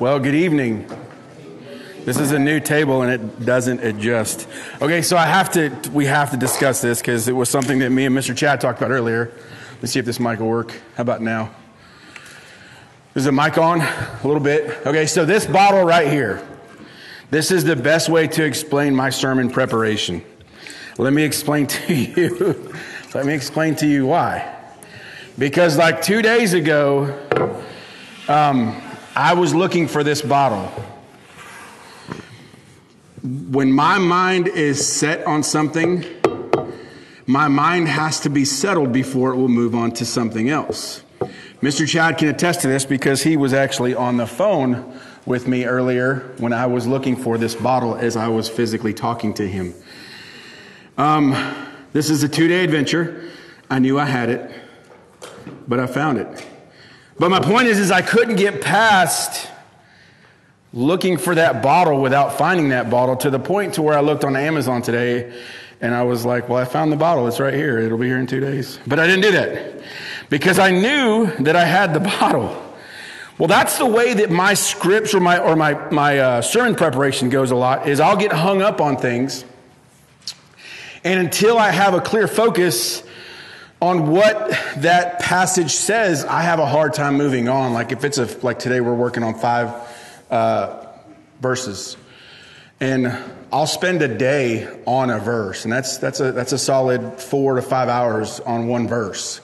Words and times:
Well, 0.00 0.18
good 0.20 0.34
evening. 0.34 0.88
This 2.04 2.18
is 2.18 2.32
a 2.32 2.38
new 2.38 2.60
table 2.60 3.02
and 3.02 3.12
it 3.12 3.44
doesn't 3.44 3.84
adjust. 3.84 4.48
Okay, 4.80 5.02
so 5.02 5.16
I 5.16 5.26
have 5.26 5.50
to, 5.52 5.90
we 5.92 6.06
have 6.06 6.30
to 6.30 6.36
discuss 6.36 6.80
this 6.80 7.00
because 7.00 7.28
it 7.28 7.32
was 7.32 7.48
something 7.48 7.80
that 7.80 7.90
me 7.90 8.06
and 8.06 8.16
Mr. 8.16 8.36
Chad 8.36 8.60
talked 8.60 8.78
about 8.78 8.90
earlier. 8.90 9.32
Let's 9.82 9.92
see 9.92 9.98
if 9.98 10.06
this 10.06 10.18
mic 10.18 10.40
will 10.40 10.48
work. 10.48 10.72
How 10.96 11.02
about 11.02 11.20
now? 11.20 11.54
Is 13.14 13.24
the 13.24 13.32
mic 13.32 13.58
on? 13.58 13.80
A 13.80 14.20
little 14.22 14.40
bit. 14.40 14.86
Okay, 14.86 15.06
so 15.06 15.24
this 15.24 15.44
bottle 15.46 15.84
right 15.84 16.06
here, 16.06 16.46
this 17.30 17.50
is 17.50 17.64
the 17.64 17.76
best 17.76 18.08
way 18.08 18.26
to 18.28 18.44
explain 18.44 18.94
my 18.94 19.10
sermon 19.10 19.50
preparation. 19.50 20.24
Let 20.96 21.12
me 21.12 21.24
explain 21.24 21.66
to 21.68 21.94
you. 21.94 22.74
Let 23.14 23.26
me 23.26 23.34
explain 23.34 23.74
to 23.76 23.86
you 23.86 24.06
why. 24.06 24.54
Because 25.36 25.76
like 25.76 26.02
two 26.02 26.22
days 26.22 26.54
ago, 26.54 27.64
um, 28.28 28.80
I 29.16 29.34
was 29.34 29.54
looking 29.54 29.88
for 29.88 30.04
this 30.04 30.22
bottle. 30.22 30.66
When 33.22 33.72
my 33.72 33.98
mind 33.98 34.48
is 34.48 34.86
set 34.86 35.26
on 35.26 35.42
something, 35.42 36.04
my 37.26 37.48
mind 37.48 37.88
has 37.88 38.20
to 38.20 38.30
be 38.30 38.44
settled 38.44 38.92
before 38.92 39.32
it 39.32 39.36
will 39.36 39.48
move 39.48 39.74
on 39.74 39.92
to 39.92 40.04
something 40.04 40.50
else. 40.50 41.02
Mr. 41.62 41.88
Chad 41.88 42.18
can 42.18 42.28
attest 42.28 42.60
to 42.60 42.68
this 42.68 42.84
because 42.84 43.22
he 43.22 43.36
was 43.36 43.52
actually 43.52 43.94
on 43.94 44.16
the 44.16 44.26
phone 44.26 45.00
with 45.26 45.48
me 45.48 45.64
earlier 45.64 46.34
when 46.38 46.52
I 46.52 46.66
was 46.66 46.86
looking 46.86 47.16
for 47.16 47.36
this 47.36 47.54
bottle 47.54 47.96
as 47.96 48.16
I 48.16 48.28
was 48.28 48.48
physically 48.48 48.94
talking 48.94 49.34
to 49.34 49.48
him. 49.48 49.74
Um, 50.96 51.32
this 51.92 52.10
is 52.10 52.22
a 52.22 52.28
two 52.28 52.46
day 52.46 52.62
adventure. 52.62 53.30
I 53.68 53.78
knew 53.78 53.98
I 53.98 54.04
had 54.04 54.28
it, 54.30 54.50
but 55.66 55.80
I 55.80 55.86
found 55.86 56.18
it. 56.18 56.46
But 57.18 57.30
my 57.30 57.40
point 57.40 57.66
is, 57.66 57.78
is 57.78 57.90
I 57.90 58.02
couldn't 58.02 58.36
get 58.36 58.60
past 58.60 59.50
looking 60.72 61.16
for 61.16 61.34
that 61.34 61.62
bottle 61.62 62.00
without 62.00 62.38
finding 62.38 62.68
that 62.68 62.90
bottle 62.90 63.16
to 63.16 63.30
the 63.30 63.38
point 63.38 63.74
to 63.74 63.82
where 63.82 63.96
I 63.96 64.00
looked 64.00 64.24
on 64.24 64.36
Amazon 64.36 64.82
today 64.82 65.32
and 65.80 65.94
I 65.94 66.02
was 66.02 66.24
like, 66.24 66.48
well, 66.48 66.60
I 66.60 66.64
found 66.64 66.90
the 66.92 66.96
bottle. 66.96 67.26
It's 67.28 67.40
right 67.40 67.54
here. 67.54 67.78
It'll 67.78 67.98
be 67.98 68.06
here 68.06 68.18
in 68.18 68.26
two 68.26 68.40
days. 68.40 68.78
But 68.86 68.98
I 68.98 69.06
didn't 69.06 69.22
do 69.22 69.32
that 69.32 69.82
because 70.28 70.58
I 70.58 70.70
knew 70.70 71.26
that 71.40 71.56
I 71.56 71.64
had 71.64 71.94
the 71.94 72.00
bottle. 72.20 72.64
Well, 73.38 73.48
that's 73.48 73.78
the 73.78 73.86
way 73.86 74.14
that 74.14 74.30
my 74.30 74.54
scripts 74.54 75.14
or 75.14 75.20
my, 75.20 75.38
or 75.38 75.54
my, 75.54 75.74
my 75.90 76.18
uh, 76.18 76.42
sermon 76.42 76.74
preparation 76.74 77.30
goes 77.30 77.52
a 77.52 77.56
lot 77.56 77.88
is 77.88 78.00
I'll 78.00 78.16
get 78.16 78.32
hung 78.32 78.62
up 78.62 78.80
on 78.80 78.96
things. 78.96 79.44
And 81.04 81.20
until 81.20 81.56
I 81.56 81.70
have 81.70 81.94
a 81.94 82.00
clear 82.00 82.26
focus, 82.26 83.04
on 83.80 84.10
what 84.10 84.50
that 84.78 85.20
passage 85.20 85.72
says, 85.72 86.24
I 86.24 86.42
have 86.42 86.58
a 86.58 86.66
hard 86.66 86.94
time 86.94 87.16
moving 87.16 87.48
on. 87.48 87.72
Like 87.72 87.92
if 87.92 88.04
it's 88.04 88.18
a 88.18 88.26
like 88.44 88.58
today, 88.58 88.80
we're 88.80 88.94
working 88.94 89.22
on 89.22 89.34
five 89.38 89.72
uh, 90.30 90.86
verses, 91.40 91.96
and 92.80 93.16
I'll 93.52 93.66
spend 93.66 94.02
a 94.02 94.08
day 94.08 94.68
on 94.84 95.10
a 95.10 95.18
verse, 95.20 95.64
and 95.64 95.72
that's 95.72 95.98
that's 95.98 96.18
a 96.20 96.32
that's 96.32 96.52
a 96.52 96.58
solid 96.58 97.20
four 97.20 97.54
to 97.54 97.62
five 97.62 97.88
hours 97.88 98.40
on 98.40 98.66
one 98.66 98.88
verse. 98.88 99.40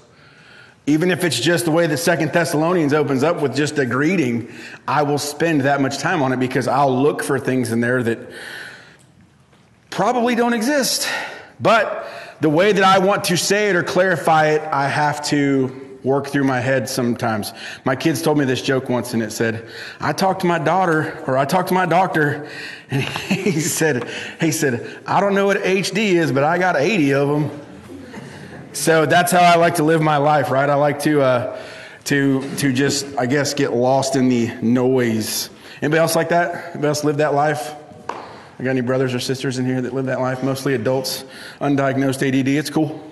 Even 0.86 1.10
if 1.10 1.24
it's 1.24 1.40
just 1.40 1.64
the 1.64 1.70
way 1.70 1.86
that 1.86 1.96
Second 1.96 2.32
Thessalonians 2.32 2.92
opens 2.92 3.22
up 3.22 3.40
with 3.40 3.56
just 3.56 3.78
a 3.78 3.86
greeting, 3.86 4.52
I 4.86 5.04
will 5.04 5.16
spend 5.16 5.62
that 5.62 5.80
much 5.80 5.98
time 5.98 6.22
on 6.22 6.32
it 6.32 6.38
because 6.38 6.68
I'll 6.68 7.02
look 7.02 7.22
for 7.22 7.38
things 7.38 7.72
in 7.72 7.80
there 7.80 8.02
that 8.02 8.18
probably 9.88 10.34
don't 10.34 10.52
exist, 10.52 11.08
but 11.58 12.06
the 12.44 12.50
way 12.50 12.72
that 12.72 12.84
I 12.84 12.98
want 12.98 13.24
to 13.24 13.38
say 13.38 13.70
it 13.70 13.74
or 13.74 13.82
clarify 13.82 14.48
it, 14.48 14.60
I 14.70 14.86
have 14.86 15.24
to 15.28 15.98
work 16.02 16.26
through 16.26 16.44
my 16.44 16.60
head 16.60 16.90
sometimes. 16.90 17.54
My 17.86 17.96
kids 17.96 18.20
told 18.20 18.36
me 18.36 18.44
this 18.44 18.60
joke 18.60 18.90
once 18.90 19.14
and 19.14 19.22
it 19.22 19.32
said, 19.32 19.66
I 19.98 20.12
talked 20.12 20.42
to 20.42 20.46
my 20.46 20.58
daughter 20.58 21.24
or 21.26 21.38
I 21.38 21.46
talked 21.46 21.68
to 21.68 21.74
my 21.74 21.86
doctor 21.86 22.46
and 22.90 23.02
he 23.02 23.60
said, 23.60 24.06
he 24.42 24.52
said, 24.52 25.00
I 25.06 25.20
don't 25.20 25.34
know 25.34 25.46
what 25.46 25.56
HD 25.56 26.16
is, 26.16 26.32
but 26.32 26.44
I 26.44 26.58
got 26.58 26.76
80 26.76 27.14
of 27.14 27.28
them. 27.28 27.60
So 28.74 29.06
that's 29.06 29.32
how 29.32 29.40
I 29.40 29.56
like 29.56 29.76
to 29.76 29.82
live 29.82 30.02
my 30.02 30.18
life, 30.18 30.50
right? 30.50 30.68
I 30.68 30.74
like 30.74 30.98
to, 31.04 31.22
uh, 31.22 31.58
to, 32.04 32.56
to 32.56 32.74
just, 32.74 33.06
I 33.16 33.24
guess, 33.24 33.54
get 33.54 33.72
lost 33.72 34.16
in 34.16 34.28
the 34.28 34.48
noise. 34.60 35.48
Anybody 35.80 36.00
else 36.00 36.14
like 36.14 36.28
that? 36.28 36.72
Anybody 36.72 36.88
else 36.88 37.04
live 37.04 37.16
that 37.16 37.32
life? 37.32 37.74
I 38.58 38.62
got 38.62 38.70
any 38.70 38.82
brothers 38.82 39.14
or 39.14 39.20
sisters 39.20 39.58
in 39.58 39.66
here 39.66 39.82
that 39.82 39.94
live 39.94 40.06
that 40.06 40.20
life? 40.20 40.44
Mostly 40.44 40.74
adults, 40.74 41.24
undiagnosed 41.60 42.26
ADD. 42.26 42.46
It's 42.48 42.70
cool. 42.70 43.02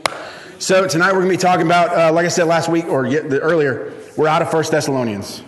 So 0.60 0.86
tonight 0.86 1.08
we're 1.08 1.24
going 1.24 1.32
to 1.32 1.36
be 1.36 1.42
talking 1.42 1.66
about, 1.66 1.96
uh, 1.96 2.12
like 2.12 2.24
I 2.24 2.28
said 2.28 2.44
last 2.44 2.68
week 2.68 2.84
or 2.84 3.04
earlier, 3.06 3.92
we're 4.16 4.28
out 4.28 4.42
of 4.42 4.52
First 4.52 4.70
Thessalonians. 4.70 5.42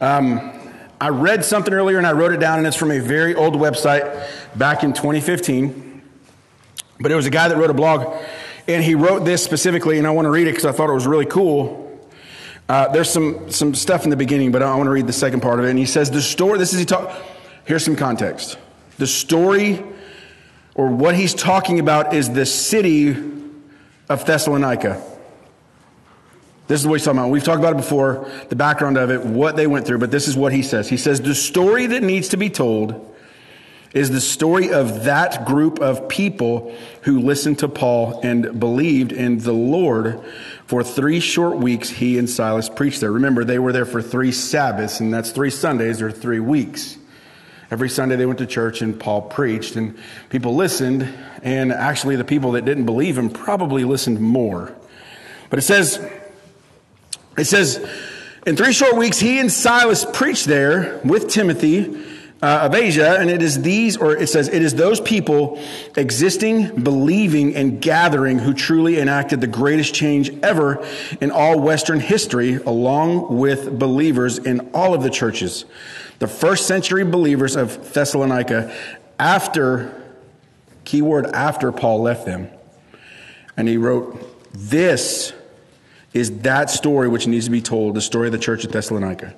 Um, 0.00 0.58
I 0.98 1.10
read 1.10 1.44
something 1.44 1.74
earlier 1.74 1.98
and 1.98 2.06
I 2.06 2.12
wrote 2.12 2.32
it 2.32 2.40
down, 2.40 2.56
and 2.56 2.66
it's 2.66 2.78
from 2.78 2.90
a 2.90 2.98
very 2.98 3.34
old 3.34 3.54
website 3.56 4.26
back 4.56 4.82
in 4.82 4.94
2015. 4.94 6.02
But 6.98 7.12
it 7.12 7.14
was 7.14 7.26
a 7.26 7.30
guy 7.30 7.48
that 7.48 7.58
wrote 7.58 7.68
a 7.68 7.74
blog, 7.74 8.16
and 8.66 8.82
he 8.82 8.94
wrote 8.94 9.26
this 9.26 9.44
specifically, 9.44 9.98
and 9.98 10.06
I 10.06 10.10
want 10.12 10.24
to 10.24 10.30
read 10.30 10.46
it 10.46 10.52
because 10.52 10.64
I 10.64 10.72
thought 10.72 10.88
it 10.88 10.94
was 10.94 11.06
really 11.06 11.26
cool. 11.26 12.00
Uh, 12.70 12.88
there's 12.88 13.10
some, 13.10 13.50
some 13.50 13.74
stuff 13.74 14.04
in 14.04 14.10
the 14.10 14.16
beginning, 14.16 14.50
but 14.50 14.62
I 14.62 14.74
want 14.74 14.86
to 14.86 14.92
read 14.92 15.06
the 15.06 15.12
second 15.12 15.40
part 15.40 15.58
of 15.58 15.66
it. 15.66 15.68
And 15.68 15.78
he 15.78 15.84
says, 15.84 16.10
The 16.10 16.22
story, 16.22 16.58
this 16.58 16.72
is 16.72 16.78
he 16.78 16.86
talk. 16.86 17.14
Here's 17.66 17.84
some 17.84 17.96
context. 17.96 18.56
The 18.98 19.06
story 19.06 19.82
or 20.74 20.88
what 20.88 21.14
he's 21.14 21.34
talking 21.34 21.78
about 21.78 22.14
is 22.14 22.30
the 22.30 22.46
city 22.46 23.10
of 24.08 24.24
Thessalonica. 24.26 25.02
This 26.66 26.80
is 26.80 26.86
what 26.86 26.94
he's 26.94 27.04
talking 27.04 27.18
about. 27.18 27.30
We've 27.30 27.44
talked 27.44 27.58
about 27.58 27.74
it 27.74 27.78
before, 27.78 28.30
the 28.48 28.56
background 28.56 28.96
of 28.96 29.10
it, 29.10 29.24
what 29.24 29.56
they 29.56 29.66
went 29.66 29.86
through, 29.86 29.98
but 29.98 30.10
this 30.10 30.28
is 30.28 30.36
what 30.36 30.52
he 30.52 30.62
says. 30.62 30.88
He 30.88 30.96
says, 30.96 31.20
The 31.20 31.34
story 31.34 31.86
that 31.86 32.02
needs 32.02 32.28
to 32.28 32.36
be 32.36 32.48
told 32.48 33.14
is 33.92 34.10
the 34.10 34.20
story 34.20 34.72
of 34.72 35.04
that 35.04 35.44
group 35.44 35.78
of 35.78 36.08
people 36.08 36.74
who 37.02 37.20
listened 37.20 37.60
to 37.60 37.68
Paul 37.68 38.20
and 38.24 38.58
believed 38.58 39.12
in 39.12 39.38
the 39.38 39.52
Lord 39.52 40.20
for 40.66 40.82
three 40.82 41.20
short 41.20 41.58
weeks. 41.58 41.90
He 41.90 42.18
and 42.18 42.28
Silas 42.28 42.68
preached 42.68 43.00
there. 43.00 43.12
Remember, 43.12 43.44
they 43.44 43.60
were 43.60 43.72
there 43.72 43.86
for 43.86 44.02
three 44.02 44.32
Sabbaths, 44.32 44.98
and 44.98 45.14
that's 45.14 45.30
three 45.30 45.50
Sundays 45.50 46.02
or 46.02 46.10
three 46.10 46.40
weeks. 46.40 46.98
Every 47.74 47.88
Sunday 47.88 48.14
they 48.14 48.24
went 48.24 48.38
to 48.38 48.46
church 48.46 48.82
and 48.82 49.00
Paul 49.00 49.22
preached, 49.22 49.74
and 49.74 49.98
people 50.30 50.54
listened. 50.54 51.12
And 51.42 51.72
actually, 51.72 52.14
the 52.14 52.22
people 52.22 52.52
that 52.52 52.64
didn't 52.64 52.86
believe 52.86 53.18
him 53.18 53.30
probably 53.30 53.82
listened 53.82 54.20
more. 54.20 54.72
But 55.50 55.58
it 55.58 55.62
says, 55.62 55.98
it 57.36 57.46
says, 57.46 57.84
in 58.46 58.54
three 58.54 58.72
short 58.72 58.96
weeks, 58.96 59.18
he 59.18 59.40
and 59.40 59.50
Silas 59.50 60.04
preached 60.04 60.46
there 60.46 61.00
with 61.02 61.28
Timothy 61.28 62.00
uh, 62.40 62.60
of 62.60 62.76
Asia, 62.76 63.16
and 63.18 63.28
it 63.28 63.42
is 63.42 63.60
these, 63.62 63.96
or 63.96 64.16
it 64.16 64.28
says, 64.28 64.46
it 64.46 64.62
is 64.62 64.76
those 64.76 65.00
people 65.00 65.60
existing, 65.96 66.84
believing, 66.84 67.56
and 67.56 67.82
gathering 67.82 68.38
who 68.38 68.54
truly 68.54 69.00
enacted 69.00 69.40
the 69.40 69.48
greatest 69.48 69.96
change 69.96 70.30
ever 70.44 70.86
in 71.20 71.32
all 71.32 71.58
Western 71.58 71.98
history, 71.98 72.54
along 72.54 73.36
with 73.36 73.76
believers 73.80 74.38
in 74.38 74.70
all 74.74 74.94
of 74.94 75.02
the 75.02 75.10
churches 75.10 75.64
the 76.18 76.28
first 76.28 76.66
century 76.66 77.04
believers 77.04 77.56
of 77.56 77.92
Thessalonica 77.92 78.74
after, 79.18 80.02
keyword 80.84 81.26
after 81.26 81.72
Paul 81.72 82.02
left 82.02 82.26
them. 82.26 82.48
And 83.56 83.68
he 83.68 83.76
wrote, 83.76 84.52
This 84.52 85.32
is 86.12 86.40
that 86.40 86.70
story 86.70 87.08
which 87.08 87.26
needs 87.26 87.46
to 87.46 87.50
be 87.50 87.60
told, 87.60 87.94
the 87.94 88.00
story 88.00 88.28
of 88.28 88.32
the 88.32 88.38
church 88.38 88.64
at 88.64 88.72
Thessalonica. 88.72 89.34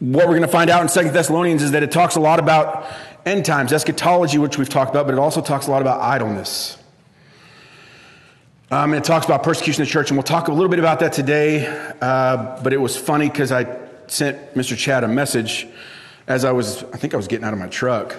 What 0.00 0.26
we're 0.26 0.36
going 0.36 0.42
to 0.42 0.48
find 0.48 0.68
out 0.68 0.82
in 0.82 0.88
Second 0.88 1.12
Thessalonians 1.12 1.62
is 1.62 1.70
that 1.70 1.84
it 1.84 1.92
talks 1.92 2.16
a 2.16 2.20
lot 2.20 2.40
about 2.40 2.86
end 3.24 3.44
times, 3.44 3.72
eschatology, 3.72 4.38
which 4.38 4.58
we've 4.58 4.68
talked 4.68 4.90
about, 4.90 5.06
but 5.06 5.14
it 5.14 5.20
also 5.20 5.40
talks 5.40 5.68
a 5.68 5.70
lot 5.70 5.80
about 5.80 6.00
idleness. 6.00 6.76
Um, 8.72 8.94
and 8.94 9.04
it 9.04 9.04
talks 9.04 9.26
about 9.26 9.42
persecution 9.42 9.82
of 9.82 9.88
the 9.88 9.92
church, 9.92 10.10
and 10.10 10.16
we'll 10.16 10.24
talk 10.24 10.48
a 10.48 10.52
little 10.52 10.70
bit 10.70 10.78
about 10.78 11.00
that 11.00 11.12
today. 11.12 11.66
Uh, 12.00 12.60
but 12.62 12.72
it 12.72 12.78
was 12.78 12.96
funny 12.96 13.28
because 13.28 13.52
I 13.52 13.81
sent 14.10 14.54
Mr. 14.54 14.76
Chad 14.76 15.04
a 15.04 15.08
message 15.08 15.66
as 16.26 16.44
I 16.44 16.52
was, 16.52 16.84
I 16.84 16.96
think 16.96 17.14
I 17.14 17.16
was 17.16 17.28
getting 17.28 17.44
out 17.44 17.52
of 17.52 17.58
my 17.58 17.68
truck. 17.68 18.16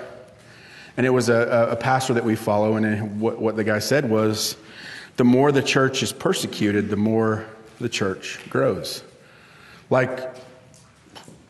And 0.97 1.05
it 1.05 1.09
was 1.09 1.29
a, 1.29 1.69
a 1.71 1.75
pastor 1.75 2.13
that 2.13 2.23
we 2.23 2.35
follow, 2.35 2.75
and 2.75 3.19
what, 3.19 3.39
what 3.39 3.55
the 3.55 3.63
guy 3.63 3.79
said 3.79 4.09
was 4.09 4.57
the 5.17 5.23
more 5.23 5.51
the 5.51 5.63
church 5.63 6.03
is 6.03 6.11
persecuted, 6.11 6.89
the 6.89 6.95
more 6.95 7.45
the 7.79 7.89
church 7.89 8.39
grows. 8.49 9.03
Like, 9.89 10.35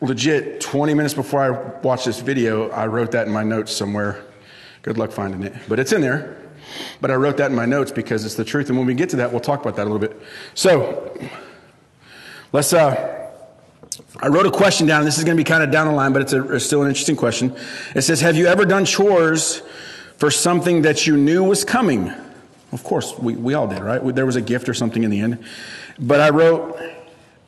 legit, 0.00 0.60
20 0.60 0.94
minutes 0.94 1.14
before 1.14 1.40
I 1.40 1.50
watched 1.80 2.06
this 2.06 2.20
video, 2.20 2.70
I 2.70 2.86
wrote 2.86 3.10
that 3.12 3.26
in 3.26 3.32
my 3.32 3.42
notes 3.42 3.72
somewhere. 3.74 4.24
Good 4.82 4.98
luck 4.98 5.12
finding 5.12 5.42
it, 5.42 5.54
but 5.68 5.78
it's 5.78 5.92
in 5.92 6.00
there. 6.00 6.38
But 7.00 7.10
I 7.10 7.14
wrote 7.14 7.36
that 7.36 7.50
in 7.50 7.56
my 7.56 7.66
notes 7.66 7.90
because 7.92 8.24
it's 8.24 8.34
the 8.34 8.44
truth. 8.44 8.68
And 8.68 8.78
when 8.78 8.86
we 8.86 8.94
get 8.94 9.10
to 9.10 9.16
that, 9.16 9.30
we'll 9.30 9.40
talk 9.40 9.60
about 9.60 9.76
that 9.76 9.82
a 9.82 9.90
little 9.90 9.98
bit. 9.98 10.20
So, 10.54 11.18
let's, 12.52 12.72
uh, 12.72 13.13
I 14.20 14.28
wrote 14.28 14.46
a 14.46 14.50
question 14.50 14.86
down. 14.86 15.04
This 15.04 15.18
is 15.18 15.24
going 15.24 15.36
to 15.36 15.40
be 15.40 15.48
kind 15.48 15.62
of 15.62 15.70
down 15.70 15.86
the 15.86 15.92
line, 15.92 16.12
but 16.12 16.22
it's, 16.22 16.32
a, 16.32 16.54
it's 16.54 16.64
still 16.64 16.82
an 16.82 16.88
interesting 16.88 17.16
question. 17.16 17.54
It 17.94 18.02
says, 18.02 18.20
Have 18.20 18.36
you 18.36 18.46
ever 18.46 18.64
done 18.64 18.84
chores 18.84 19.62
for 20.16 20.30
something 20.30 20.82
that 20.82 21.06
you 21.06 21.16
knew 21.16 21.44
was 21.44 21.64
coming? 21.64 22.12
Of 22.72 22.82
course, 22.82 23.16
we, 23.18 23.36
we 23.36 23.54
all 23.54 23.68
did, 23.68 23.80
right? 23.80 24.02
There 24.14 24.26
was 24.26 24.36
a 24.36 24.40
gift 24.40 24.68
or 24.68 24.74
something 24.74 25.04
in 25.04 25.10
the 25.10 25.20
end. 25.20 25.44
But 25.98 26.20
I 26.20 26.30
wrote, 26.30 26.78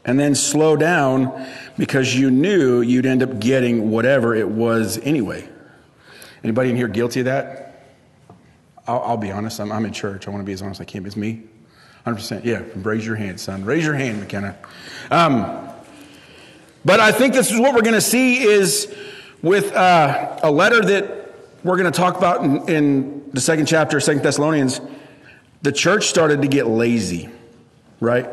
and 0.04 0.18
then 0.20 0.34
slow 0.34 0.76
down 0.76 1.46
because 1.76 2.14
you 2.14 2.30
knew 2.30 2.80
you'd 2.80 3.06
end 3.06 3.22
up 3.22 3.40
getting 3.40 3.90
whatever 3.90 4.34
it 4.34 4.48
was 4.48 4.98
anyway. 4.98 5.48
Anybody 6.44 6.70
in 6.70 6.76
here 6.76 6.86
guilty 6.86 7.20
of 7.20 7.26
that? 7.26 7.84
I'll, 8.86 9.00
I'll 9.00 9.16
be 9.16 9.32
honest. 9.32 9.58
I'm, 9.60 9.72
I'm, 9.72 9.84
in 9.84 9.92
church. 9.92 10.28
I 10.28 10.30
want 10.30 10.42
to 10.42 10.46
be 10.46 10.52
as 10.52 10.62
honest 10.62 10.80
as 10.80 10.86
I 10.86 10.88
can. 10.88 11.04
It's 11.06 11.16
me. 11.16 11.42
100%. 12.06 12.44
Yeah. 12.44 12.62
Raise 12.76 13.04
your 13.04 13.16
hand, 13.16 13.40
son. 13.40 13.64
Raise 13.64 13.84
your 13.84 13.94
hand, 13.94 14.20
McKenna. 14.20 14.56
Um, 15.10 15.68
but 16.86 17.00
I 17.00 17.10
think 17.10 17.34
this 17.34 17.50
is 17.50 17.58
what 17.58 17.74
we're 17.74 17.82
going 17.82 17.94
to 17.94 18.00
see 18.00 18.44
is 18.44 18.94
with 19.42 19.72
uh, 19.72 20.38
a 20.40 20.50
letter 20.52 20.80
that 20.82 21.34
we're 21.64 21.76
going 21.76 21.90
to 21.90 21.96
talk 21.96 22.16
about 22.16 22.44
in, 22.44 22.68
in 22.68 23.30
the 23.32 23.40
second 23.40 23.66
chapter, 23.66 23.98
Second 23.98 24.22
Thessalonians. 24.22 24.80
The 25.62 25.72
church 25.72 26.06
started 26.06 26.42
to 26.42 26.48
get 26.48 26.68
lazy, 26.68 27.28
right? 27.98 28.30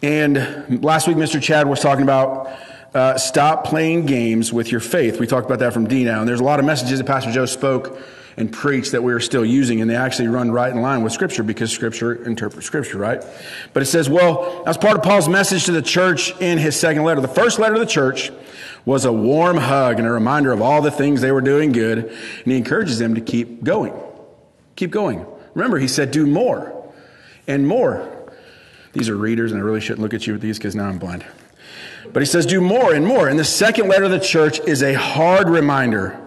And 0.00 0.84
last 0.84 1.08
week, 1.08 1.16
Mr. 1.16 1.42
Chad 1.42 1.66
was 1.66 1.80
talking 1.80 2.04
about 2.04 2.56
uh, 2.94 3.18
stop 3.18 3.64
playing 3.64 4.06
games 4.06 4.52
with 4.52 4.70
your 4.70 4.80
faith. 4.80 5.18
We 5.18 5.26
talked 5.26 5.46
about 5.46 5.58
that 5.58 5.72
from 5.72 5.88
D 5.88 6.04
now. 6.04 6.20
And 6.20 6.28
there's 6.28 6.38
a 6.38 6.44
lot 6.44 6.60
of 6.60 6.64
messages 6.64 7.00
that 7.00 7.06
Pastor 7.06 7.32
Joe 7.32 7.46
spoke 7.46 7.98
and 8.36 8.52
preach 8.52 8.90
that 8.90 9.02
we 9.02 9.12
are 9.12 9.20
still 9.20 9.44
using, 9.44 9.80
and 9.80 9.90
they 9.90 9.96
actually 9.96 10.28
run 10.28 10.50
right 10.50 10.70
in 10.70 10.82
line 10.82 11.02
with 11.02 11.12
Scripture 11.12 11.42
because 11.42 11.72
Scripture 11.72 12.24
interprets 12.24 12.66
Scripture, 12.66 12.98
right? 12.98 13.22
But 13.72 13.82
it 13.82 13.86
says, 13.86 14.10
well, 14.10 14.62
that's 14.64 14.76
part 14.76 14.96
of 14.96 15.02
Paul's 15.02 15.28
message 15.28 15.64
to 15.66 15.72
the 15.72 15.82
church 15.82 16.38
in 16.40 16.58
his 16.58 16.78
second 16.78 17.04
letter. 17.04 17.20
The 17.20 17.28
first 17.28 17.58
letter 17.58 17.74
to 17.74 17.80
the 17.80 17.86
church 17.86 18.30
was 18.84 19.04
a 19.04 19.12
warm 19.12 19.56
hug 19.56 19.98
and 19.98 20.06
a 20.06 20.10
reminder 20.10 20.52
of 20.52 20.60
all 20.60 20.82
the 20.82 20.90
things 20.90 21.20
they 21.20 21.32
were 21.32 21.40
doing 21.40 21.72
good, 21.72 21.98
and 21.98 22.52
he 22.52 22.56
encourages 22.56 22.98
them 22.98 23.14
to 23.14 23.20
keep 23.20 23.64
going. 23.64 23.94
Keep 24.76 24.90
going. 24.90 25.26
Remember, 25.54 25.78
he 25.78 25.88
said, 25.88 26.10
do 26.10 26.26
more 26.26 26.92
and 27.48 27.66
more. 27.66 28.12
These 28.92 29.08
are 29.08 29.16
readers, 29.16 29.52
and 29.52 29.60
I 29.60 29.64
really 29.64 29.80
shouldn't 29.80 30.02
look 30.02 30.14
at 30.14 30.26
you 30.26 30.34
with 30.34 30.42
these 30.42 30.58
because 30.58 30.76
now 30.76 30.88
I'm 30.88 30.98
blind. 30.98 31.24
But 32.12 32.20
he 32.20 32.26
says, 32.26 32.46
do 32.46 32.60
more 32.60 32.94
and 32.94 33.04
more. 33.04 33.28
And 33.28 33.38
the 33.38 33.44
second 33.44 33.88
letter 33.88 34.04
of 34.04 34.10
the 34.10 34.20
church 34.20 34.60
is 34.60 34.82
a 34.82 34.94
hard 34.94 35.48
reminder, 35.48 36.20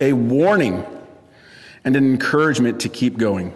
a 0.00 0.12
warning, 0.12 0.84
and 1.86 1.96
an 1.96 2.04
encouragement 2.04 2.80
to 2.80 2.88
keep 2.88 3.16
going. 3.16 3.54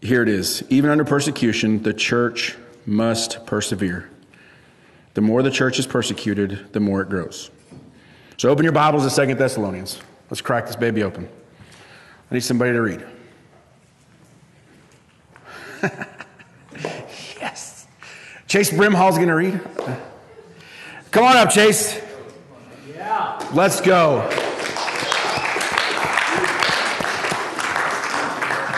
Here 0.00 0.22
it 0.22 0.28
is. 0.28 0.62
Even 0.70 0.88
under 0.88 1.04
persecution, 1.04 1.82
the 1.82 1.92
church 1.92 2.56
must 2.86 3.44
persevere. 3.44 4.08
The 5.14 5.20
more 5.20 5.42
the 5.42 5.50
church 5.50 5.80
is 5.80 5.86
persecuted, 5.86 6.72
the 6.72 6.78
more 6.80 7.02
it 7.02 7.08
grows. 7.08 7.50
So 8.36 8.50
open 8.50 8.62
your 8.62 8.72
Bibles 8.72 9.02
to 9.02 9.10
Second 9.10 9.36
Thessalonians. 9.36 10.00
Let's 10.30 10.40
crack 10.40 10.66
this 10.66 10.76
baby 10.76 11.02
open. 11.02 11.28
I 12.30 12.34
need 12.34 12.40
somebody 12.40 12.72
to 12.72 12.80
read. 12.80 13.04
yes. 17.40 17.88
Chase 18.46 18.70
Brimhall's 18.70 19.16
going 19.16 19.28
to 19.28 19.34
read. 19.34 19.60
Come 21.10 21.24
on 21.24 21.36
up, 21.36 21.50
Chase. 21.50 22.00
Yeah. 22.94 23.50
Let's 23.52 23.80
go. 23.80 24.51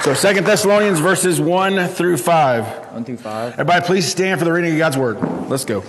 So 0.05 0.13
Second 0.13 0.45
Thessalonians 0.45 1.01
verses 1.01 1.41
1 1.41 1.89
through 1.89 2.19
5. 2.19 2.93
1 2.93 3.05
through 3.07 3.17
5. 3.17 3.53
Everybody 3.55 3.87
please 3.87 4.07
stand 4.07 4.39
for 4.39 4.45
the 4.45 4.53
reading 4.53 4.73
of 4.73 4.77
God's 4.77 4.99
word. 4.99 5.19
Let's 5.49 5.65
go. 5.65 5.81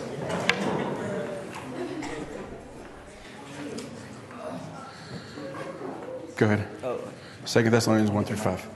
Go 6.37 6.45
ahead. 6.45 6.65
Oh. 6.81 7.01
Second 7.43 7.73
Thessalonians 7.73 8.09
1 8.09 8.23
through 8.23 8.37
5. 8.37 8.69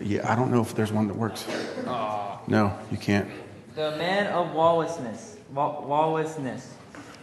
Yeah, 0.00 0.32
I 0.32 0.34
don't 0.34 0.50
know 0.50 0.62
if 0.62 0.74
there's 0.74 0.92
one 0.92 1.08
that 1.08 1.16
works. 1.18 1.44
Oh. 1.86 2.40
No, 2.46 2.74
you 2.90 2.96
can't. 2.96 3.28
The 3.74 3.98
man 3.98 4.28
of 4.28 4.54
lawlessness. 4.54 5.36
Lawlessness. 5.52 6.72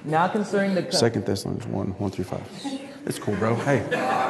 Now 0.04 0.28
concerning 0.28 0.76
the. 0.76 0.92
Second 0.92 1.26
Thessalonians 1.26 1.66
1 1.66 1.88
1 1.88 2.12
through 2.12 2.26
5. 2.26 2.42
It's 3.08 3.18
cool, 3.18 3.36
bro. 3.38 3.56
Hey, 3.56 3.80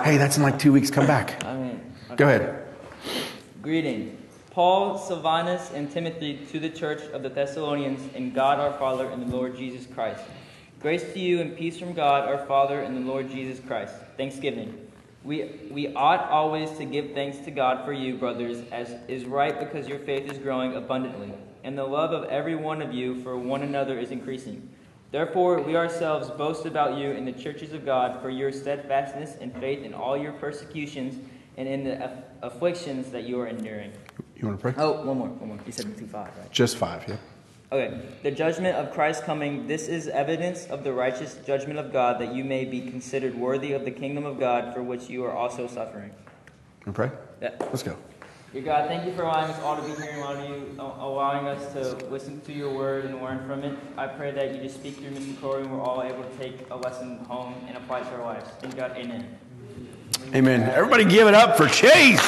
hey, 0.05 0.15
that's 0.15 0.37
in 0.37 0.43
like 0.43 0.57
two 0.57 0.71
weeks. 0.71 0.89
Come 0.89 1.05
back. 1.05 1.43
I 1.43 1.57
mean, 1.57 1.81
okay. 2.11 2.15
Go 2.15 2.27
ahead. 2.29 2.64
Greeting. 3.65 4.15
Paul, 4.51 4.95
Silvanus, 4.95 5.71
and 5.73 5.89
Timothy 5.89 6.45
to 6.51 6.59
the 6.59 6.69
church 6.69 7.01
of 7.13 7.23
the 7.23 7.29
Thessalonians 7.29 8.13
in 8.13 8.31
God 8.31 8.59
our 8.59 8.77
Father 8.77 9.07
and 9.07 9.23
the 9.23 9.35
Lord 9.35 9.57
Jesus 9.57 9.87
Christ. 9.87 10.21
Grace 10.79 11.01
to 11.13 11.19
you 11.19 11.41
and 11.41 11.57
peace 11.57 11.79
from 11.79 11.93
God 11.93 12.29
our 12.29 12.45
Father 12.45 12.81
and 12.81 12.95
the 12.95 13.01
Lord 13.01 13.27
Jesus 13.27 13.59
Christ. 13.65 13.95
Thanksgiving. 14.17 14.87
We, 15.23 15.67
we 15.71 15.95
ought 15.95 16.29
always 16.29 16.69
to 16.77 16.85
give 16.85 17.15
thanks 17.15 17.39
to 17.39 17.49
God 17.49 17.83
for 17.83 17.91
you, 17.91 18.17
brothers, 18.17 18.61
as 18.71 18.91
is 19.07 19.25
right 19.25 19.59
because 19.59 19.87
your 19.87 19.97
faith 19.97 20.31
is 20.31 20.37
growing 20.37 20.75
abundantly, 20.75 21.33
and 21.63 21.75
the 21.75 21.85
love 21.85 22.11
of 22.11 22.25
every 22.25 22.55
one 22.55 22.83
of 22.83 22.93
you 22.93 23.23
for 23.23 23.35
one 23.35 23.63
another 23.63 23.97
is 23.97 24.11
increasing. 24.11 24.69
Therefore, 25.09 25.59
we 25.59 25.75
ourselves 25.75 26.29
boast 26.29 26.67
about 26.67 26.99
you 26.99 27.09
in 27.09 27.25
the 27.25 27.31
churches 27.31 27.73
of 27.73 27.83
God 27.83 28.21
for 28.21 28.29
your 28.29 28.51
steadfastness 28.51 29.37
and 29.41 29.51
faith 29.55 29.83
in 29.83 29.95
all 29.95 30.15
your 30.15 30.33
persecutions 30.33 31.15
and 31.57 31.67
in 31.67 31.83
the 31.83 32.03
aff- 32.03 32.23
afflictions 32.41 33.11
that 33.11 33.23
you 33.23 33.39
are 33.39 33.47
enduring. 33.47 33.91
You 34.35 34.47
want 34.47 34.59
to 34.59 34.61
pray? 34.61 34.73
Oh, 34.77 35.03
one 35.03 35.17
more, 35.17 35.27
one 35.29 35.49
more. 35.49 35.59
You 35.65 35.71
said 35.71 35.97
two 35.97 36.07
five, 36.07 36.31
right? 36.37 36.51
Just 36.51 36.77
five, 36.77 37.07
yeah. 37.07 37.17
Okay. 37.71 37.99
The 38.23 38.31
judgment 38.31 38.75
of 38.75 38.93
Christ 38.93 39.23
coming, 39.23 39.67
this 39.67 39.87
is 39.87 40.07
evidence 40.07 40.67
of 40.67 40.83
the 40.83 40.93
righteous 40.93 41.39
judgment 41.45 41.79
of 41.79 41.91
God 41.91 42.21
that 42.21 42.33
you 42.33 42.43
may 42.43 42.63
be 42.63 42.81
considered 42.81 43.35
worthy 43.35 43.73
of 43.73 43.85
the 43.85 43.91
kingdom 43.91 44.25
of 44.25 44.39
God 44.39 44.73
for 44.73 44.83
which 44.83 45.09
you 45.09 45.25
are 45.25 45.33
also 45.33 45.67
suffering. 45.67 46.11
And 46.85 46.93
pray? 46.93 47.11
Yeah. 47.41 47.55
Let's 47.59 47.83
go. 47.83 47.97
Dear 48.53 48.61
God, 48.63 48.87
thank 48.87 49.05
you 49.05 49.13
for 49.13 49.23
allowing 49.23 49.51
us 49.51 49.59
all 49.61 49.75
to 49.75 49.81
be 49.81 50.01
here 50.01 50.11
and 50.11 50.19
allowing, 50.21 50.51
you, 50.51 50.75
allowing 50.79 51.47
us 51.47 51.73
to 51.73 52.05
listen 52.05 52.39
to 52.41 52.53
your 52.53 52.73
word 52.73 53.03
and 53.03 53.21
learn 53.21 53.45
from 53.45 53.63
it. 53.63 53.77
I 53.97 54.07
pray 54.07 54.31
that 54.31 54.55
you 54.55 54.61
just 54.61 54.75
speak 54.75 54.95
through 54.95 55.09
Mr. 55.09 55.41
Cory 55.41 55.63
and 55.63 55.71
we're 55.73 55.81
all 55.81 56.01
able 56.01 56.23
to 56.23 56.37
take 56.37 56.69
a 56.69 56.75
lesson 56.75 57.17
home 57.25 57.55
and 57.67 57.75
apply 57.75 57.99
it 57.99 58.03
to 58.05 58.15
our 58.15 58.23
lives. 58.23 58.49
Thank 58.61 58.77
God. 58.77 58.91
Amen. 58.95 59.37
Amen. 60.33 60.63
Everybody 60.63 61.05
give 61.05 61.27
it 61.27 61.33
up 61.33 61.57
for 61.57 61.67
Chase. 61.67 62.19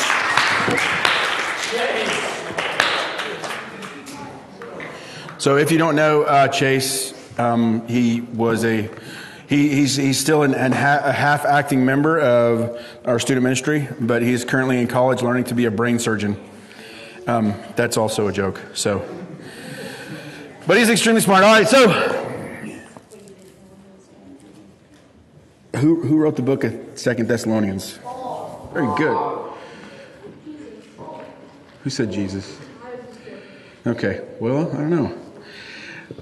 So, 5.40 5.58
if 5.58 5.72
you 5.72 5.78
don't 5.78 5.96
know 5.96 6.24
uh, 6.24 6.48
Chase, 6.48 7.14
um, 7.40 7.88
he 7.88 8.22
was 8.22 8.66
a 8.66 8.90
he, 9.48 9.70
he's, 9.70 9.96
he's 9.96 10.20
still 10.20 10.44
an, 10.44 10.54
an 10.54 10.74
ha- 10.74 11.02
a 11.04 11.12
half 11.12 11.46
acting 11.46 11.86
member 11.86 12.20
of 12.20 12.86
our 13.06 13.18
student 13.18 13.44
ministry, 13.44 13.88
but 14.00 14.22
he's 14.22 14.44
currently 14.44 14.80
in 14.80 14.88
college 14.88 15.22
learning 15.22 15.46
to 15.46 15.56
be 15.56 15.66
a 15.66 15.72
brain 15.72 16.00
surgeon. 16.00 16.38
Um, 17.28 17.54
that's 17.78 17.96
also 17.96 18.28
a 18.28 18.34
joke. 18.34 18.62
So, 18.74 19.08
but 20.68 20.78
he's 20.78 20.90
extremely 20.90 21.22
smart. 21.22 21.46
All 21.46 21.54
right, 21.54 21.68
so 21.68 22.27
who 25.78 26.02
who 26.02 26.18
wrote 26.18 26.36
the 26.36 26.42
book 26.42 26.64
of 26.64 26.74
Second 26.96 27.28
Thessalonians? 27.28 28.00
Very 28.74 28.88
good. 28.98 29.38
Who 31.84 31.90
said 31.90 32.12
Jesus? 32.12 32.58
Okay, 33.86 34.22
well, 34.40 34.70
I 34.72 34.82
don't 34.82 34.90
know. 34.90 35.18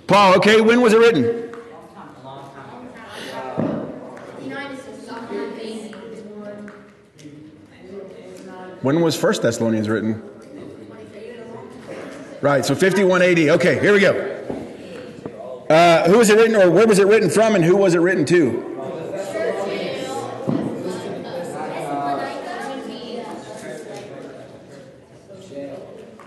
Paul, 0.08 0.36
okay, 0.36 0.62
when 0.62 0.82
was 0.82 0.94
it 0.94 1.00
written? 1.00 1.46
When 8.82 9.02
was 9.02 9.16
First 9.20 9.42
Thessalonians 9.42 9.90
written? 9.90 10.22
Right, 12.42 12.64
so 12.64 12.76
5180. 12.76 13.50
Okay, 13.52 13.80
here 13.80 13.94
we 13.94 14.00
go. 14.00 14.14
Uh, 15.68 16.08
who 16.08 16.20
was 16.20 16.30
it 16.30 16.38
written, 16.38 16.56
or 16.56 16.70
where 16.70 16.86
was 16.86 17.00
it 17.00 17.08
written 17.08 17.32
from, 17.32 17.56
and 17.56 17.66
who 17.66 17.76
was 17.76 17.96
it 17.96 18.00
written 18.00 18.26
to? 18.26 18.75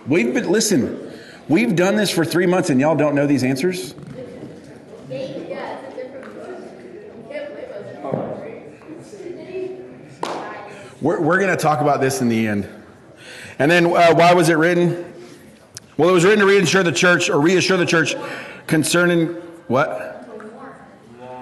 We've 0.08 0.32
been, 0.32 0.50
listen, 0.50 1.08
We've 1.48 1.74
done 1.74 1.96
this 1.96 2.10
for 2.10 2.26
three 2.26 2.44
months 2.44 2.68
and 2.68 2.78
y'all 2.78 2.94
don't 2.94 3.14
know 3.14 3.26
these 3.26 3.42
answers? 3.42 3.94
We're, 11.00 11.20
we're 11.20 11.38
going 11.38 11.48
to 11.48 11.56
talk 11.56 11.80
about 11.80 12.00
this 12.00 12.20
in 12.20 12.28
the 12.28 12.46
end. 12.46 12.68
And 13.58 13.70
then, 13.70 13.86
uh, 13.86 14.14
why 14.14 14.34
was 14.34 14.50
it 14.50 14.54
written? 14.54 15.12
Well, 15.96 16.10
it 16.10 16.12
was 16.12 16.24
written 16.24 16.40
to 16.40 16.46
reassure 16.46 16.82
the 16.82 16.92
church, 16.92 17.30
or 17.30 17.40
reassure 17.40 17.76
the 17.76 17.86
church 17.86 18.14
concerning 18.66 19.28
what? 19.68 20.07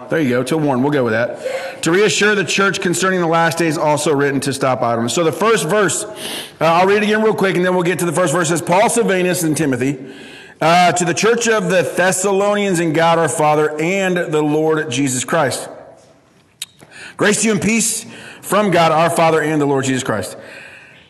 There 0.09 0.21
you 0.21 0.31
go, 0.31 0.43
to 0.45 0.57
warn. 0.57 0.83
We'll 0.83 0.93
go 0.93 1.05
with 1.05 1.13
that. 1.13 1.83
To 1.83 1.91
reassure 1.91 2.35
the 2.35 2.45
church 2.45 2.81
concerning 2.81 3.21
the 3.21 3.27
last 3.27 3.59
days, 3.59 3.77
also 3.77 4.15
written 4.15 4.41
to 4.41 4.53
stop 4.53 4.83
idleness. 4.83 5.15
So 5.15 5.25
the 5.25 5.33
first 5.33 5.69
verse, 5.69 6.05
uh, 6.05 6.15
I'll 6.61 6.87
read 6.87 6.99
it 6.99 7.05
again 7.05 7.23
real 7.23 7.35
quick, 7.35 7.57
and 7.57 7.65
then 7.65 7.75
we'll 7.75 7.85
get 7.85 7.99
to 8.01 8.07
the 8.07 8.13
first 8.13 8.33
verse. 8.33 8.49
It 8.49 8.59
says, 8.59 8.63
Paul, 8.63 8.89
Silvanus, 8.89 9.43
and 9.43 9.57
Timothy, 9.57 10.15
uh, 10.61 10.93
to 10.93 11.05
the 11.05 11.15
church 11.15 11.49
of 11.49 11.65
the 11.65 11.83
Thessalonians 11.83 12.81
in 12.81 12.93
God 12.93 13.19
our 13.19 13.29
Father 13.29 13.79
and 13.81 14.17
the 14.17 14.43
Lord 14.43 14.91
Jesus 14.91 15.25
Christ. 15.25 15.69
Grace 17.17 17.43
to 17.43 17.49
you 17.49 17.53
and 17.53 17.63
peace 17.63 18.05
from 18.43 18.71
God 18.71 18.93
our 18.93 19.11
Father 19.11 19.43
and 19.43 19.61
the 19.61 19.67
Lord 19.67 19.85
Jesus 19.85 20.05
Christ. 20.05 20.37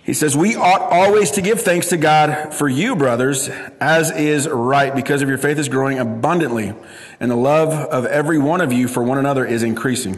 He 0.06 0.14
says, 0.14 0.36
We 0.36 0.54
ought 0.54 0.82
always 0.82 1.32
to 1.32 1.42
give 1.42 1.62
thanks 1.62 1.88
to 1.88 1.96
God 1.96 2.54
for 2.54 2.68
you, 2.68 2.94
brothers, 2.94 3.48
as 3.80 4.12
is 4.12 4.48
right, 4.48 4.94
because 4.94 5.20
of 5.20 5.28
your 5.28 5.36
faith 5.36 5.58
is 5.58 5.68
growing 5.68 5.98
abundantly, 5.98 6.74
and 7.18 7.28
the 7.28 7.36
love 7.36 7.70
of 7.70 8.06
every 8.06 8.38
one 8.38 8.60
of 8.60 8.72
you 8.72 8.86
for 8.86 9.02
one 9.02 9.18
another 9.18 9.44
is 9.44 9.64
increasing. 9.64 10.16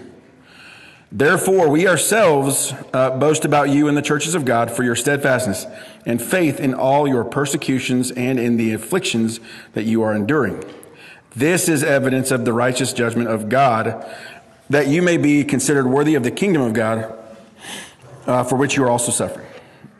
Therefore, 1.10 1.70
we 1.70 1.88
ourselves 1.88 2.74
uh, 2.92 3.16
boast 3.18 3.46
about 3.46 3.70
you 3.70 3.88
in 3.88 3.94
the 3.94 4.02
churches 4.02 4.34
of 4.34 4.44
God 4.44 4.70
for 4.70 4.82
your 4.82 4.94
steadfastness 4.94 5.64
and 6.04 6.20
faith 6.20 6.60
in 6.60 6.74
all 6.74 7.08
your 7.08 7.24
persecutions 7.24 8.10
and 8.10 8.38
in 8.38 8.58
the 8.58 8.74
afflictions 8.74 9.40
that 9.72 9.84
you 9.84 10.02
are 10.02 10.14
enduring. 10.14 10.62
This 11.34 11.66
is 11.66 11.82
evidence 11.82 12.30
of 12.30 12.44
the 12.44 12.52
righteous 12.52 12.92
judgment 12.92 13.30
of 13.30 13.48
God, 13.48 14.06
that 14.68 14.88
you 14.88 15.00
may 15.00 15.16
be 15.16 15.44
considered 15.44 15.86
worthy 15.86 16.14
of 16.14 16.24
the 16.24 16.30
kingdom 16.30 16.60
of 16.60 16.74
God, 16.74 17.18
uh, 18.26 18.44
for 18.44 18.56
which 18.56 18.76
you 18.76 18.84
are 18.84 18.90
also 18.90 19.10
suffering. 19.10 19.47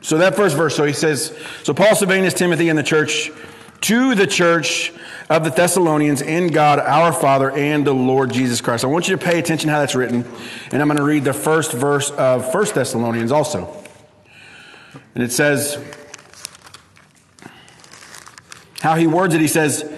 So 0.00 0.18
that 0.18 0.36
first 0.36 0.56
verse, 0.56 0.76
so 0.76 0.84
he 0.84 0.92
says, 0.92 1.36
so 1.64 1.74
Paul 1.74 1.94
Silvanus 1.94 2.34
Timothy 2.34 2.68
and 2.68 2.78
the 2.78 2.82
church, 2.82 3.30
to 3.82 4.14
the 4.14 4.26
church 4.26 4.92
of 5.28 5.44
the 5.44 5.50
Thessalonians 5.50 6.22
in 6.22 6.48
God 6.48 6.78
our 6.78 7.12
Father 7.12 7.50
and 7.50 7.86
the 7.86 7.92
Lord 7.92 8.32
Jesus 8.32 8.60
Christ. 8.60 8.84
I 8.84 8.88
want 8.88 9.08
you 9.08 9.16
to 9.16 9.24
pay 9.24 9.38
attention 9.38 9.70
how 9.70 9.80
that's 9.80 9.94
written, 9.94 10.24
and 10.72 10.82
I'm 10.82 10.88
going 10.88 10.98
to 10.98 11.04
read 11.04 11.24
the 11.24 11.32
first 11.32 11.72
verse 11.72 12.10
of 12.10 12.50
First 12.50 12.74
Thessalonians 12.74 13.30
also. 13.30 13.84
And 15.14 15.22
it 15.22 15.32
says, 15.32 15.82
how 18.80 18.94
he 18.94 19.06
words 19.06 19.34
it, 19.34 19.40
he 19.40 19.48
says, 19.48 19.90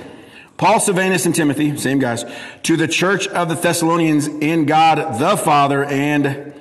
Paul, 0.56 0.80
Silvanus, 0.80 1.24
and 1.24 1.34
Timothy, 1.34 1.76
same 1.78 1.98
guys, 1.98 2.24
to 2.64 2.76
the 2.76 2.88
church 2.88 3.28
of 3.28 3.48
the 3.48 3.54
Thessalonians 3.54 4.26
in 4.26 4.66
God 4.66 5.18
the 5.18 5.36
Father 5.36 5.84
and 5.84 6.52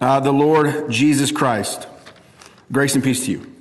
uh, 0.00 0.20
the 0.20 0.32
Lord 0.32 0.90
Jesus 0.90 1.32
Christ. 1.32 1.86
Grace 2.70 2.94
and 2.94 3.02
peace 3.02 3.24
to 3.26 3.32
you. 3.32 3.54